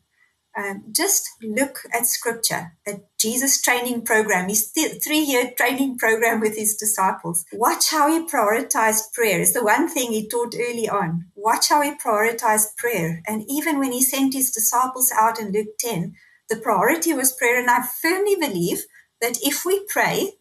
um, 0.56 0.84
just 0.92 1.30
look 1.42 1.80
at 1.92 2.06
scripture, 2.06 2.72
at 2.86 3.00
Jesus' 3.18 3.60
training 3.60 4.02
program, 4.02 4.48
his 4.48 4.70
th- 4.70 5.02
three 5.02 5.18
year 5.18 5.52
training 5.56 5.98
program 5.98 6.40
with 6.40 6.56
his 6.56 6.76
disciples. 6.76 7.44
Watch 7.52 7.90
how 7.90 8.08
he 8.08 8.26
prioritized 8.26 9.12
prayer. 9.12 9.40
It's 9.40 9.52
the 9.52 9.64
one 9.64 9.88
thing 9.88 10.12
he 10.12 10.28
taught 10.28 10.54
early 10.54 10.88
on. 10.88 11.26
Watch 11.34 11.70
how 11.70 11.82
he 11.82 11.92
prioritized 11.92 12.76
prayer. 12.76 13.22
And 13.26 13.44
even 13.48 13.78
when 13.78 13.92
he 13.92 14.02
sent 14.02 14.34
his 14.34 14.50
disciples 14.50 15.12
out 15.18 15.40
in 15.40 15.52
Luke 15.52 15.76
10, 15.78 16.14
the 16.48 16.56
priority 16.56 17.12
was 17.12 17.32
prayer. 17.32 17.58
And 17.58 17.70
I 17.70 17.82
firmly 17.82 18.36
believe 18.36 18.84
that 19.20 19.38
if 19.42 19.64
we 19.64 19.84
pray, 19.88 20.32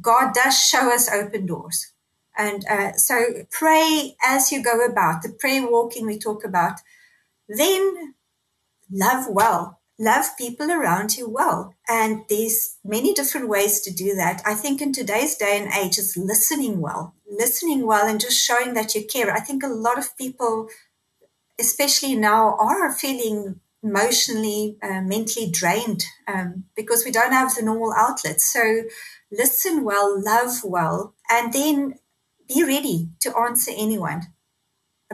God 0.00 0.34
does 0.34 0.62
show 0.62 0.92
us 0.92 1.10
open 1.10 1.46
doors. 1.46 1.92
And 2.36 2.64
uh, 2.68 2.92
so 2.92 3.44
pray 3.50 4.14
as 4.22 4.52
you 4.52 4.62
go 4.62 4.84
about 4.84 5.22
the 5.22 5.30
prayer 5.30 5.66
walking 5.66 6.06
we 6.06 6.18
talk 6.18 6.44
about. 6.44 6.80
Then 7.48 8.14
love 8.90 9.26
well. 9.28 9.80
love 9.98 10.26
people 10.36 10.70
around 10.70 11.16
you 11.16 11.28
well. 11.28 11.74
And 11.88 12.24
there's 12.28 12.76
many 12.84 13.14
different 13.14 13.48
ways 13.48 13.80
to 13.80 13.90
do 13.90 14.14
that. 14.14 14.42
I 14.44 14.54
think 14.54 14.82
in 14.82 14.92
today's 14.92 15.36
day 15.36 15.58
and 15.58 15.72
age, 15.72 15.98
it's 15.98 16.16
listening 16.16 16.80
well, 16.80 17.14
listening 17.26 17.86
well 17.86 18.06
and 18.06 18.20
just 18.20 18.44
showing 18.44 18.74
that 18.74 18.94
you 18.94 19.06
care. 19.06 19.32
I 19.32 19.40
think 19.40 19.62
a 19.62 19.68
lot 19.68 19.98
of 19.98 20.16
people, 20.18 20.68
especially 21.58 22.14
now, 22.14 22.56
are 22.58 22.92
feeling 22.92 23.60
emotionally, 23.82 24.76
uh, 24.82 25.00
mentally 25.00 25.50
drained 25.50 26.04
um, 26.28 26.64
because 26.76 27.04
we 27.04 27.10
don't 27.10 27.32
have 27.32 27.54
the 27.54 27.62
normal 27.62 27.94
outlets. 27.96 28.52
So 28.52 28.82
listen 29.32 29.84
well, 29.84 30.22
love 30.22 30.62
well, 30.64 31.14
and 31.30 31.52
then 31.52 31.94
be 32.48 32.62
ready 32.64 33.10
to 33.20 33.36
answer 33.36 33.72
anyone 33.74 34.22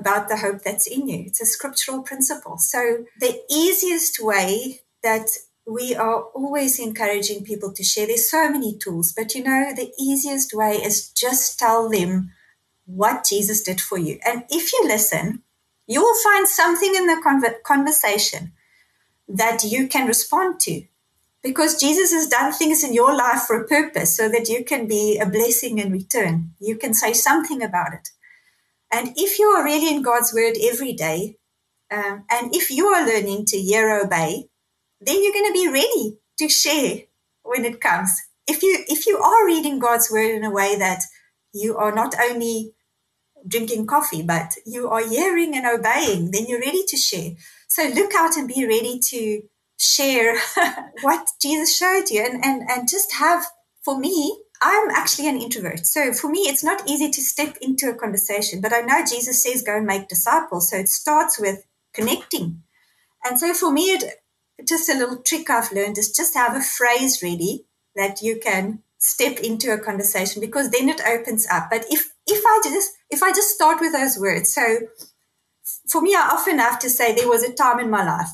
about 0.02 0.28
the 0.28 0.38
hope 0.44 0.62
that's 0.62 0.86
in 0.86 1.08
you. 1.08 1.24
It's 1.26 1.40
a 1.40 1.46
scriptural 1.46 2.02
principle. 2.02 2.56
So 2.58 2.80
the 3.18 3.34
easiest 3.50 4.14
way 4.20 4.80
that 5.02 5.28
we 5.66 5.94
are 5.94 6.22
always 6.34 6.78
encouraging 6.78 7.44
people 7.44 7.72
to 7.72 7.84
share. 7.84 8.06
There's 8.06 8.30
so 8.30 8.50
many 8.50 8.76
tools, 8.76 9.12
but 9.16 9.34
you 9.34 9.42
know, 9.44 9.72
the 9.74 9.92
easiest 9.98 10.52
way 10.52 10.72
is 10.88 11.08
just 11.10 11.58
tell 11.58 11.88
them 11.88 12.32
what 12.84 13.26
Jesus 13.32 13.62
did 13.62 13.80
for 13.80 13.98
you. 13.98 14.18
And 14.26 14.44
if 14.50 14.72
you 14.72 14.82
listen, 14.84 15.42
you 15.86 16.00
will 16.02 16.20
find 16.22 16.48
something 16.48 16.94
in 16.94 17.06
the 17.06 17.54
conversation 17.64 18.52
that 19.28 19.62
you 19.64 19.86
can 19.86 20.06
respond 20.08 20.60
to 20.60 20.84
because 21.42 21.80
Jesus 21.80 22.12
has 22.12 22.28
done 22.28 22.52
things 22.52 22.84
in 22.84 22.92
your 22.92 23.14
life 23.14 23.42
for 23.42 23.60
a 23.60 23.66
purpose 23.66 24.16
so 24.16 24.28
that 24.28 24.48
you 24.48 24.64
can 24.64 24.86
be 24.86 25.18
a 25.18 25.26
blessing 25.26 25.78
in 25.78 25.92
return. 25.92 26.52
You 26.60 26.76
can 26.76 26.94
say 26.94 27.12
something 27.12 27.62
about 27.62 27.94
it. 27.94 28.10
And 28.92 29.14
if 29.16 29.38
you 29.38 29.46
are 29.48 29.64
really 29.64 29.94
in 29.94 30.02
God's 30.02 30.34
word 30.34 30.56
every 30.62 30.92
day, 30.92 31.36
um, 31.90 32.24
and 32.30 32.54
if 32.54 32.70
you 32.70 32.88
are 32.88 33.06
learning 33.06 33.46
to 33.46 33.58
hear 33.58 33.90
obey, 33.98 34.44
then 35.00 35.22
you're 35.22 35.32
going 35.32 35.52
to 35.52 35.60
be 35.60 35.68
ready 35.68 36.18
to 36.38 36.48
share 36.48 37.02
when 37.42 37.64
it 37.64 37.80
comes. 37.80 38.12
If 38.48 38.62
you 38.62 38.84
if 38.88 39.06
you 39.06 39.18
are 39.18 39.46
reading 39.46 39.78
God's 39.78 40.10
word 40.10 40.30
in 40.30 40.44
a 40.44 40.50
way 40.50 40.76
that 40.78 41.02
you 41.54 41.76
are 41.76 41.94
not 41.94 42.14
only 42.20 42.72
drinking 43.46 43.86
coffee, 43.86 44.22
but 44.22 44.54
you 44.66 44.88
are 44.88 45.06
hearing 45.06 45.56
and 45.56 45.66
obeying, 45.66 46.30
then 46.30 46.46
you're 46.48 46.60
ready 46.60 46.84
to 46.88 46.96
share. 46.96 47.32
So 47.68 47.84
look 47.94 48.12
out 48.14 48.36
and 48.36 48.48
be 48.48 48.66
ready 48.66 49.00
to 49.10 49.42
share 49.78 50.36
what 51.02 51.28
Jesus 51.40 51.76
showed 51.76 52.10
you 52.10 52.24
and, 52.24 52.44
and, 52.44 52.70
and 52.70 52.88
just 52.88 53.14
have, 53.14 53.46
for 53.84 53.98
me, 53.98 54.41
I'm 54.62 54.90
actually 54.90 55.28
an 55.28 55.40
introvert. 55.40 55.86
So 55.86 56.12
for 56.12 56.30
me, 56.30 56.40
it's 56.40 56.62
not 56.62 56.88
easy 56.88 57.10
to 57.10 57.20
step 57.20 57.58
into 57.60 57.90
a 57.90 57.94
conversation, 57.94 58.60
but 58.60 58.72
I 58.72 58.80
know 58.80 59.04
Jesus 59.04 59.42
says 59.42 59.62
go 59.62 59.76
and 59.76 59.86
make 59.86 60.08
disciples. 60.08 60.70
So 60.70 60.76
it 60.76 60.88
starts 60.88 61.38
with 61.38 61.66
connecting. 61.92 62.62
And 63.24 63.38
so 63.38 63.54
for 63.54 63.72
me, 63.72 63.90
it, 63.90 64.04
just 64.66 64.88
a 64.88 64.94
little 64.94 65.18
trick 65.18 65.50
I've 65.50 65.72
learned 65.72 65.98
is 65.98 66.12
just 66.12 66.34
have 66.34 66.56
a 66.56 66.60
phrase 66.60 67.20
ready 67.22 67.66
that 67.96 68.22
you 68.22 68.38
can 68.40 68.84
step 68.98 69.40
into 69.40 69.72
a 69.72 69.78
conversation 69.78 70.40
because 70.40 70.70
then 70.70 70.88
it 70.88 71.00
opens 71.04 71.46
up. 71.50 71.68
But 71.68 71.84
if, 71.90 72.12
if 72.28 72.44
I 72.46 72.60
just, 72.62 72.92
if 73.10 73.20
I 73.20 73.30
just 73.30 73.50
start 73.50 73.80
with 73.80 73.92
those 73.92 74.16
words, 74.16 74.54
so 74.54 74.78
for 75.90 76.00
me, 76.00 76.14
I 76.14 76.28
often 76.32 76.60
have 76.60 76.78
to 76.78 76.88
say 76.88 77.12
there 77.12 77.28
was 77.28 77.42
a 77.42 77.52
time 77.52 77.80
in 77.80 77.90
my 77.90 78.04
life 78.04 78.28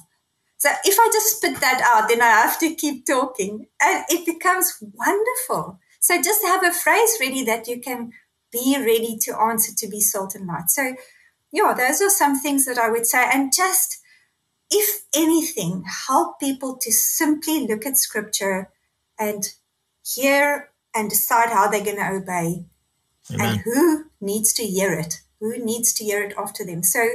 so 0.58 0.68
if 0.84 0.98
I 0.98 1.08
just 1.12 1.36
spit 1.36 1.60
that 1.60 1.80
out, 1.94 2.08
then 2.08 2.20
I 2.20 2.26
have 2.26 2.58
to 2.58 2.74
keep 2.74 3.06
talking 3.06 3.66
and 3.80 4.04
it 4.08 4.26
becomes 4.26 4.76
wonderful. 4.80 5.78
So 6.00 6.20
just 6.22 6.44
have 6.44 6.64
a 6.64 6.72
phrase 6.72 7.18
ready 7.20 7.44
that 7.44 7.66
you 7.68 7.80
can 7.80 8.12
be 8.52 8.76
ready 8.78 9.16
to 9.22 9.38
answer 9.38 9.72
to 9.76 9.88
be 9.88 10.00
salt 10.00 10.34
and 10.34 10.46
light. 10.46 10.70
So 10.70 10.94
yeah, 11.52 11.74
those 11.76 12.00
are 12.02 12.10
some 12.10 12.38
things 12.38 12.66
that 12.66 12.78
I 12.78 12.90
would 12.90 13.06
say. 13.06 13.24
And 13.32 13.52
just, 13.54 13.98
if 14.70 15.04
anything, 15.14 15.84
help 16.08 16.38
people 16.40 16.76
to 16.80 16.92
simply 16.92 17.66
look 17.66 17.86
at 17.86 17.96
scripture 17.96 18.70
and 19.18 19.48
hear 20.04 20.70
and 20.94 21.10
decide 21.10 21.50
how 21.50 21.68
they're 21.68 21.84
going 21.84 21.96
to 21.96 22.10
obey 22.10 22.64
Amen. 23.32 23.46
and 23.46 23.60
who 23.60 24.04
needs 24.20 24.52
to 24.54 24.64
hear 24.64 24.92
it, 24.92 25.20
who 25.40 25.58
needs 25.58 25.92
to 25.94 26.04
hear 26.04 26.22
it 26.22 26.34
after 26.38 26.64
them. 26.64 26.82
So 26.82 27.06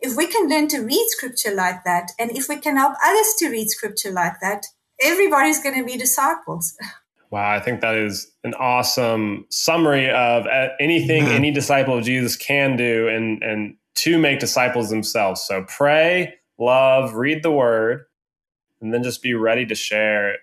if 0.00 0.16
we 0.16 0.26
can 0.26 0.48
learn 0.48 0.68
to 0.68 0.80
read 0.80 1.06
scripture 1.08 1.54
like 1.54 1.84
that, 1.84 2.12
and 2.18 2.30
if 2.30 2.48
we 2.48 2.56
can 2.56 2.76
help 2.76 2.94
others 3.04 3.34
to 3.38 3.48
read 3.48 3.68
scripture 3.68 4.10
like 4.10 4.40
that, 4.40 4.66
everybody's 5.00 5.62
going 5.62 5.78
to 5.78 5.84
be 5.84 5.96
disciples. 5.96 6.76
Wow, 7.34 7.50
I 7.50 7.58
think 7.58 7.80
that 7.80 7.96
is 7.96 8.30
an 8.44 8.54
awesome 8.54 9.46
summary 9.50 10.08
of 10.08 10.46
anything 10.78 11.24
mm-hmm. 11.24 11.32
any 11.32 11.50
disciple 11.50 11.98
of 11.98 12.04
Jesus 12.04 12.36
can 12.36 12.76
do 12.76 13.08
and 13.08 13.42
and 13.42 13.74
to 13.96 14.18
make 14.18 14.38
disciples 14.38 14.88
themselves. 14.88 15.40
So 15.40 15.64
pray, 15.66 16.34
love, 16.60 17.14
read 17.14 17.42
the 17.42 17.50
word, 17.50 18.04
and 18.80 18.94
then 18.94 19.02
just 19.02 19.20
be 19.20 19.34
ready 19.34 19.66
to 19.66 19.74
share 19.74 20.36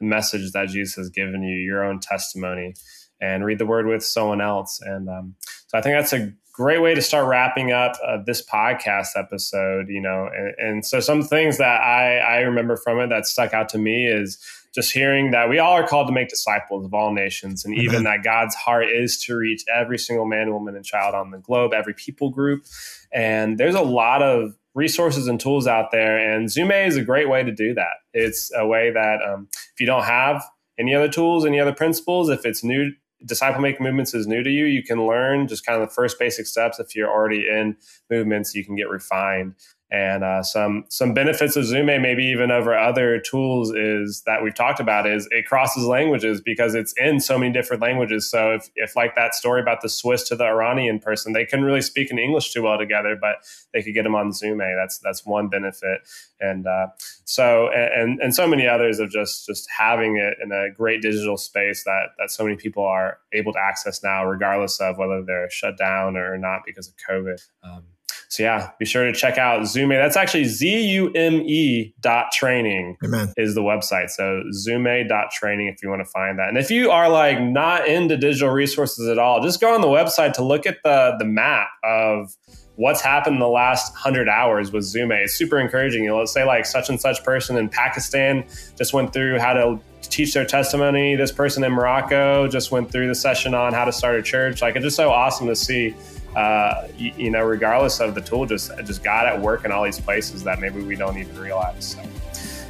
the 0.00 0.06
message 0.06 0.50
that 0.50 0.70
Jesus 0.70 0.96
has 0.96 1.08
given 1.08 1.44
you, 1.44 1.54
your 1.54 1.84
own 1.84 2.00
testimony, 2.00 2.74
and 3.20 3.44
read 3.44 3.60
the 3.60 3.66
word 3.66 3.86
with 3.86 4.04
someone 4.04 4.40
else. 4.40 4.80
And 4.80 5.08
um, 5.08 5.36
so 5.68 5.78
I 5.78 5.82
think 5.82 5.94
that's 5.96 6.12
a 6.12 6.32
great 6.52 6.82
way 6.82 6.96
to 6.96 7.00
start 7.00 7.28
wrapping 7.28 7.70
up 7.70 7.92
uh, 8.04 8.18
this 8.26 8.44
podcast 8.44 9.10
episode 9.16 9.88
you 9.88 10.02
know 10.02 10.28
and, 10.36 10.54
and, 10.58 10.84
so 10.84 11.00
some 11.00 11.22
things 11.22 11.56
that 11.56 11.80
I, 11.80 12.18
I 12.18 12.36
remember 12.40 12.76
from 12.76 13.00
it 13.00 13.08
that 13.08 13.24
stuck 13.24 13.54
out 13.54 13.70
to 13.70 13.78
me 13.78 14.06
is 14.06 14.36
just 14.74 14.92
hearing 14.92 15.30
that 15.32 15.48
we 15.48 15.58
all 15.58 15.72
are 15.72 15.86
called 15.86 16.06
to 16.06 16.12
make 16.12 16.28
disciples 16.28 16.84
of 16.84 16.94
all 16.94 17.12
nations 17.12 17.64
and 17.64 17.74
even 17.74 18.04
that 18.04 18.22
god's 18.22 18.54
heart 18.54 18.88
is 18.88 19.22
to 19.22 19.36
reach 19.36 19.64
every 19.72 19.98
single 19.98 20.26
man 20.26 20.52
woman 20.52 20.74
and 20.76 20.84
child 20.84 21.14
on 21.14 21.30
the 21.30 21.38
globe 21.38 21.72
every 21.72 21.94
people 21.94 22.30
group 22.30 22.64
and 23.12 23.58
there's 23.58 23.74
a 23.74 23.82
lot 23.82 24.22
of 24.22 24.56
resources 24.74 25.28
and 25.28 25.38
tools 25.38 25.66
out 25.66 25.90
there 25.92 26.16
and 26.16 26.48
zume 26.48 26.86
is 26.86 26.96
a 26.96 27.02
great 27.02 27.28
way 27.28 27.42
to 27.42 27.52
do 27.52 27.74
that 27.74 27.96
it's 28.12 28.50
a 28.56 28.66
way 28.66 28.90
that 28.90 29.20
um, 29.22 29.48
if 29.52 29.80
you 29.80 29.86
don't 29.86 30.04
have 30.04 30.42
any 30.78 30.94
other 30.94 31.08
tools 31.08 31.44
any 31.44 31.60
other 31.60 31.74
principles 31.74 32.28
if 32.28 32.46
it's 32.46 32.64
new 32.64 32.90
disciple 33.24 33.60
making 33.60 33.84
movements 33.84 34.14
is 34.14 34.26
new 34.26 34.42
to 34.42 34.50
you, 34.50 34.66
you 34.66 34.82
can 34.82 35.06
learn 35.06 35.46
just 35.46 35.64
kind 35.64 35.80
of 35.80 35.88
the 35.88 35.94
first 35.94 36.18
basic 36.18 36.46
steps. 36.46 36.78
If 36.78 36.94
you're 36.94 37.10
already 37.10 37.46
in 37.48 37.76
movements, 38.10 38.54
you 38.54 38.64
can 38.64 38.76
get 38.76 38.88
refined. 38.88 39.54
And 39.92 40.24
uh, 40.24 40.42
some 40.42 40.86
some 40.88 41.12
benefits 41.12 41.54
of 41.54 41.64
Zume, 41.64 42.00
maybe 42.00 42.24
even 42.24 42.50
over 42.50 42.74
other 42.74 43.18
tools, 43.18 43.74
is 43.74 44.22
that 44.24 44.42
we've 44.42 44.54
talked 44.54 44.80
about 44.80 45.06
is 45.06 45.28
it 45.30 45.44
crosses 45.44 45.84
languages 45.84 46.40
because 46.40 46.74
it's 46.74 46.94
in 46.96 47.20
so 47.20 47.36
many 47.36 47.52
different 47.52 47.82
languages. 47.82 48.30
So 48.30 48.54
if, 48.54 48.70
if 48.74 48.96
like 48.96 49.14
that 49.16 49.34
story 49.34 49.60
about 49.60 49.82
the 49.82 49.90
Swiss 49.90 50.26
to 50.28 50.34
the 50.34 50.44
Iranian 50.44 50.98
person, 50.98 51.34
they 51.34 51.44
couldn't 51.44 51.66
really 51.66 51.82
speak 51.82 52.10
in 52.10 52.18
English 52.18 52.54
too 52.54 52.62
well 52.62 52.78
together, 52.78 53.18
but 53.20 53.44
they 53.74 53.82
could 53.82 53.92
get 53.92 54.04
them 54.04 54.14
on 54.14 54.30
Zume. 54.30 54.66
That's 54.80 54.96
that's 54.96 55.26
one 55.26 55.48
benefit. 55.48 56.00
And 56.40 56.66
uh, 56.66 56.86
so 57.24 57.68
and 57.68 58.18
and 58.22 58.34
so 58.34 58.46
many 58.46 58.66
others 58.66 58.98
of 58.98 59.10
just 59.10 59.44
just 59.44 59.68
having 59.76 60.16
it 60.16 60.38
in 60.42 60.52
a 60.52 60.70
great 60.74 61.02
digital 61.02 61.36
space 61.36 61.84
that 61.84 62.14
that 62.18 62.30
so 62.30 62.44
many 62.44 62.56
people 62.56 62.82
are 62.82 63.18
able 63.34 63.52
to 63.52 63.58
access 63.58 64.02
now, 64.02 64.24
regardless 64.24 64.80
of 64.80 64.96
whether 64.96 65.22
they're 65.22 65.50
shut 65.50 65.76
down 65.76 66.16
or 66.16 66.38
not 66.38 66.62
because 66.64 66.88
of 66.88 66.94
COVID. 67.06 67.42
Um, 67.62 67.84
so 68.32 68.44
yeah, 68.44 68.70
be 68.78 68.86
sure 68.86 69.04
to 69.04 69.12
check 69.12 69.36
out 69.36 69.60
Zume. 69.60 69.90
That's 69.90 70.16
actually 70.16 70.44
Z-U-M-E 70.44 71.94
dot 72.00 72.32
training 72.32 72.96
Amen. 73.04 73.30
is 73.36 73.54
the 73.54 73.60
website. 73.60 74.08
So 74.08 74.42
Zume 74.54 75.06
dot 75.06 75.30
training 75.30 75.66
if 75.66 75.82
you 75.82 75.90
want 75.90 76.00
to 76.00 76.10
find 76.10 76.38
that. 76.38 76.48
And 76.48 76.56
if 76.56 76.70
you 76.70 76.90
are 76.90 77.10
like 77.10 77.42
not 77.42 77.86
into 77.86 78.16
digital 78.16 78.48
resources 78.48 79.06
at 79.06 79.18
all, 79.18 79.42
just 79.42 79.60
go 79.60 79.74
on 79.74 79.82
the 79.82 79.86
website 79.86 80.32
to 80.34 80.42
look 80.42 80.64
at 80.64 80.78
the 80.82 81.14
the 81.18 81.26
map 81.26 81.68
of 81.84 82.34
what's 82.76 83.02
happened 83.02 83.34
in 83.34 83.40
the 83.40 83.48
last 83.48 83.92
100 83.92 84.30
hours 84.30 84.72
with 84.72 84.84
Zume. 84.84 85.12
It's 85.12 85.34
super 85.34 85.58
encouraging. 85.58 86.04
You 86.04 86.10
know, 86.12 86.18
let's 86.20 86.32
say 86.32 86.44
like 86.44 86.64
such 86.64 86.88
and 86.88 86.98
such 86.98 87.22
person 87.24 87.58
in 87.58 87.68
Pakistan 87.68 88.46
just 88.78 88.94
went 88.94 89.12
through 89.12 89.40
how 89.40 89.52
to 89.52 89.78
teach 90.00 90.32
their 90.32 90.46
testimony. 90.46 91.16
This 91.16 91.32
person 91.32 91.64
in 91.64 91.72
Morocco 91.72 92.48
just 92.48 92.70
went 92.70 92.90
through 92.90 93.08
the 93.08 93.14
session 93.14 93.52
on 93.54 93.74
how 93.74 93.84
to 93.84 93.92
start 93.92 94.18
a 94.18 94.22
church. 94.22 94.62
Like 94.62 94.74
it's 94.74 94.84
just 94.84 94.96
so 94.96 95.10
awesome 95.10 95.48
to 95.48 95.56
see 95.56 95.94
uh, 96.36 96.88
you, 96.96 97.12
you, 97.16 97.30
know, 97.30 97.44
regardless 97.44 98.00
of 98.00 98.14
the 98.14 98.20
tool, 98.20 98.46
just 98.46 98.70
just 98.84 99.04
God 99.04 99.26
at 99.26 99.40
work 99.40 99.64
in 99.64 99.72
all 99.72 99.84
these 99.84 100.00
places 100.00 100.42
that 100.44 100.60
maybe 100.60 100.82
we 100.82 100.96
don't 100.96 101.18
even 101.18 101.38
realize. 101.38 101.92
So, 101.92 102.02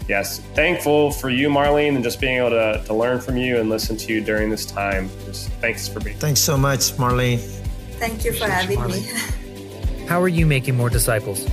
yes, 0.09 0.41
thankful 0.55 1.13
for 1.13 1.31
you, 1.31 1.49
Marlene, 1.49 1.95
and 1.95 2.03
just 2.03 2.21
being 2.21 2.39
able 2.39 2.51
to, 2.51 2.83
to 2.85 2.95
learn 2.95 3.21
from 3.21 3.37
you 3.37 3.59
and 3.59 3.71
listen 3.71 3.97
to 3.97 4.13
you 4.13 4.21
during 4.21 4.51
this 4.51 4.67
time. 4.67 5.09
Just 5.25 5.49
thanks 5.61 5.87
for 5.89 6.01
being. 6.01 6.19
Thanks 6.19 6.41
so 6.41 6.57
much, 6.57 6.91
Marlene. 6.93 7.39
Thank 7.99 8.25
you 8.25 8.33
for 8.33 8.49
having 8.49 8.81
you, 8.81 8.89
me. 8.89 9.03
How 10.09 10.21
are 10.21 10.29
you 10.29 10.45
making 10.45 10.77
more 10.77 10.91
disciples? 10.91 11.47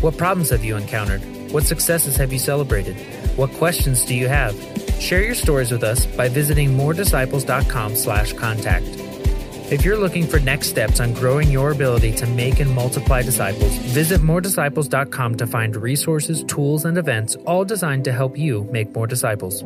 What 0.00 0.16
problems 0.16 0.50
have 0.50 0.64
you 0.64 0.76
encountered? 0.76 1.20
What 1.50 1.64
successes 1.64 2.14
have 2.16 2.32
you 2.32 2.38
celebrated? 2.38 2.96
What 3.36 3.50
questions 3.52 4.04
do 4.04 4.14
you 4.14 4.28
have? 4.28 4.54
Share 5.00 5.24
your 5.24 5.34
stories 5.34 5.72
with 5.72 5.82
us 5.82 6.06
by 6.06 6.28
visiting 6.28 6.76
moredisciples.com/contact. 6.76 9.07
If 9.70 9.84
you're 9.84 9.98
looking 9.98 10.26
for 10.26 10.40
next 10.40 10.68
steps 10.68 10.98
on 10.98 11.12
growing 11.12 11.50
your 11.50 11.72
ability 11.72 12.12
to 12.12 12.26
make 12.26 12.58
and 12.60 12.70
multiply 12.70 13.20
disciples, 13.20 13.76
visit 13.76 14.22
moredisciples.com 14.22 15.34
to 15.34 15.46
find 15.46 15.76
resources, 15.76 16.42
tools, 16.44 16.86
and 16.86 16.96
events 16.96 17.36
all 17.44 17.66
designed 17.66 18.04
to 18.06 18.12
help 18.12 18.38
you 18.38 18.66
make 18.72 18.94
more 18.94 19.06
disciples. 19.06 19.62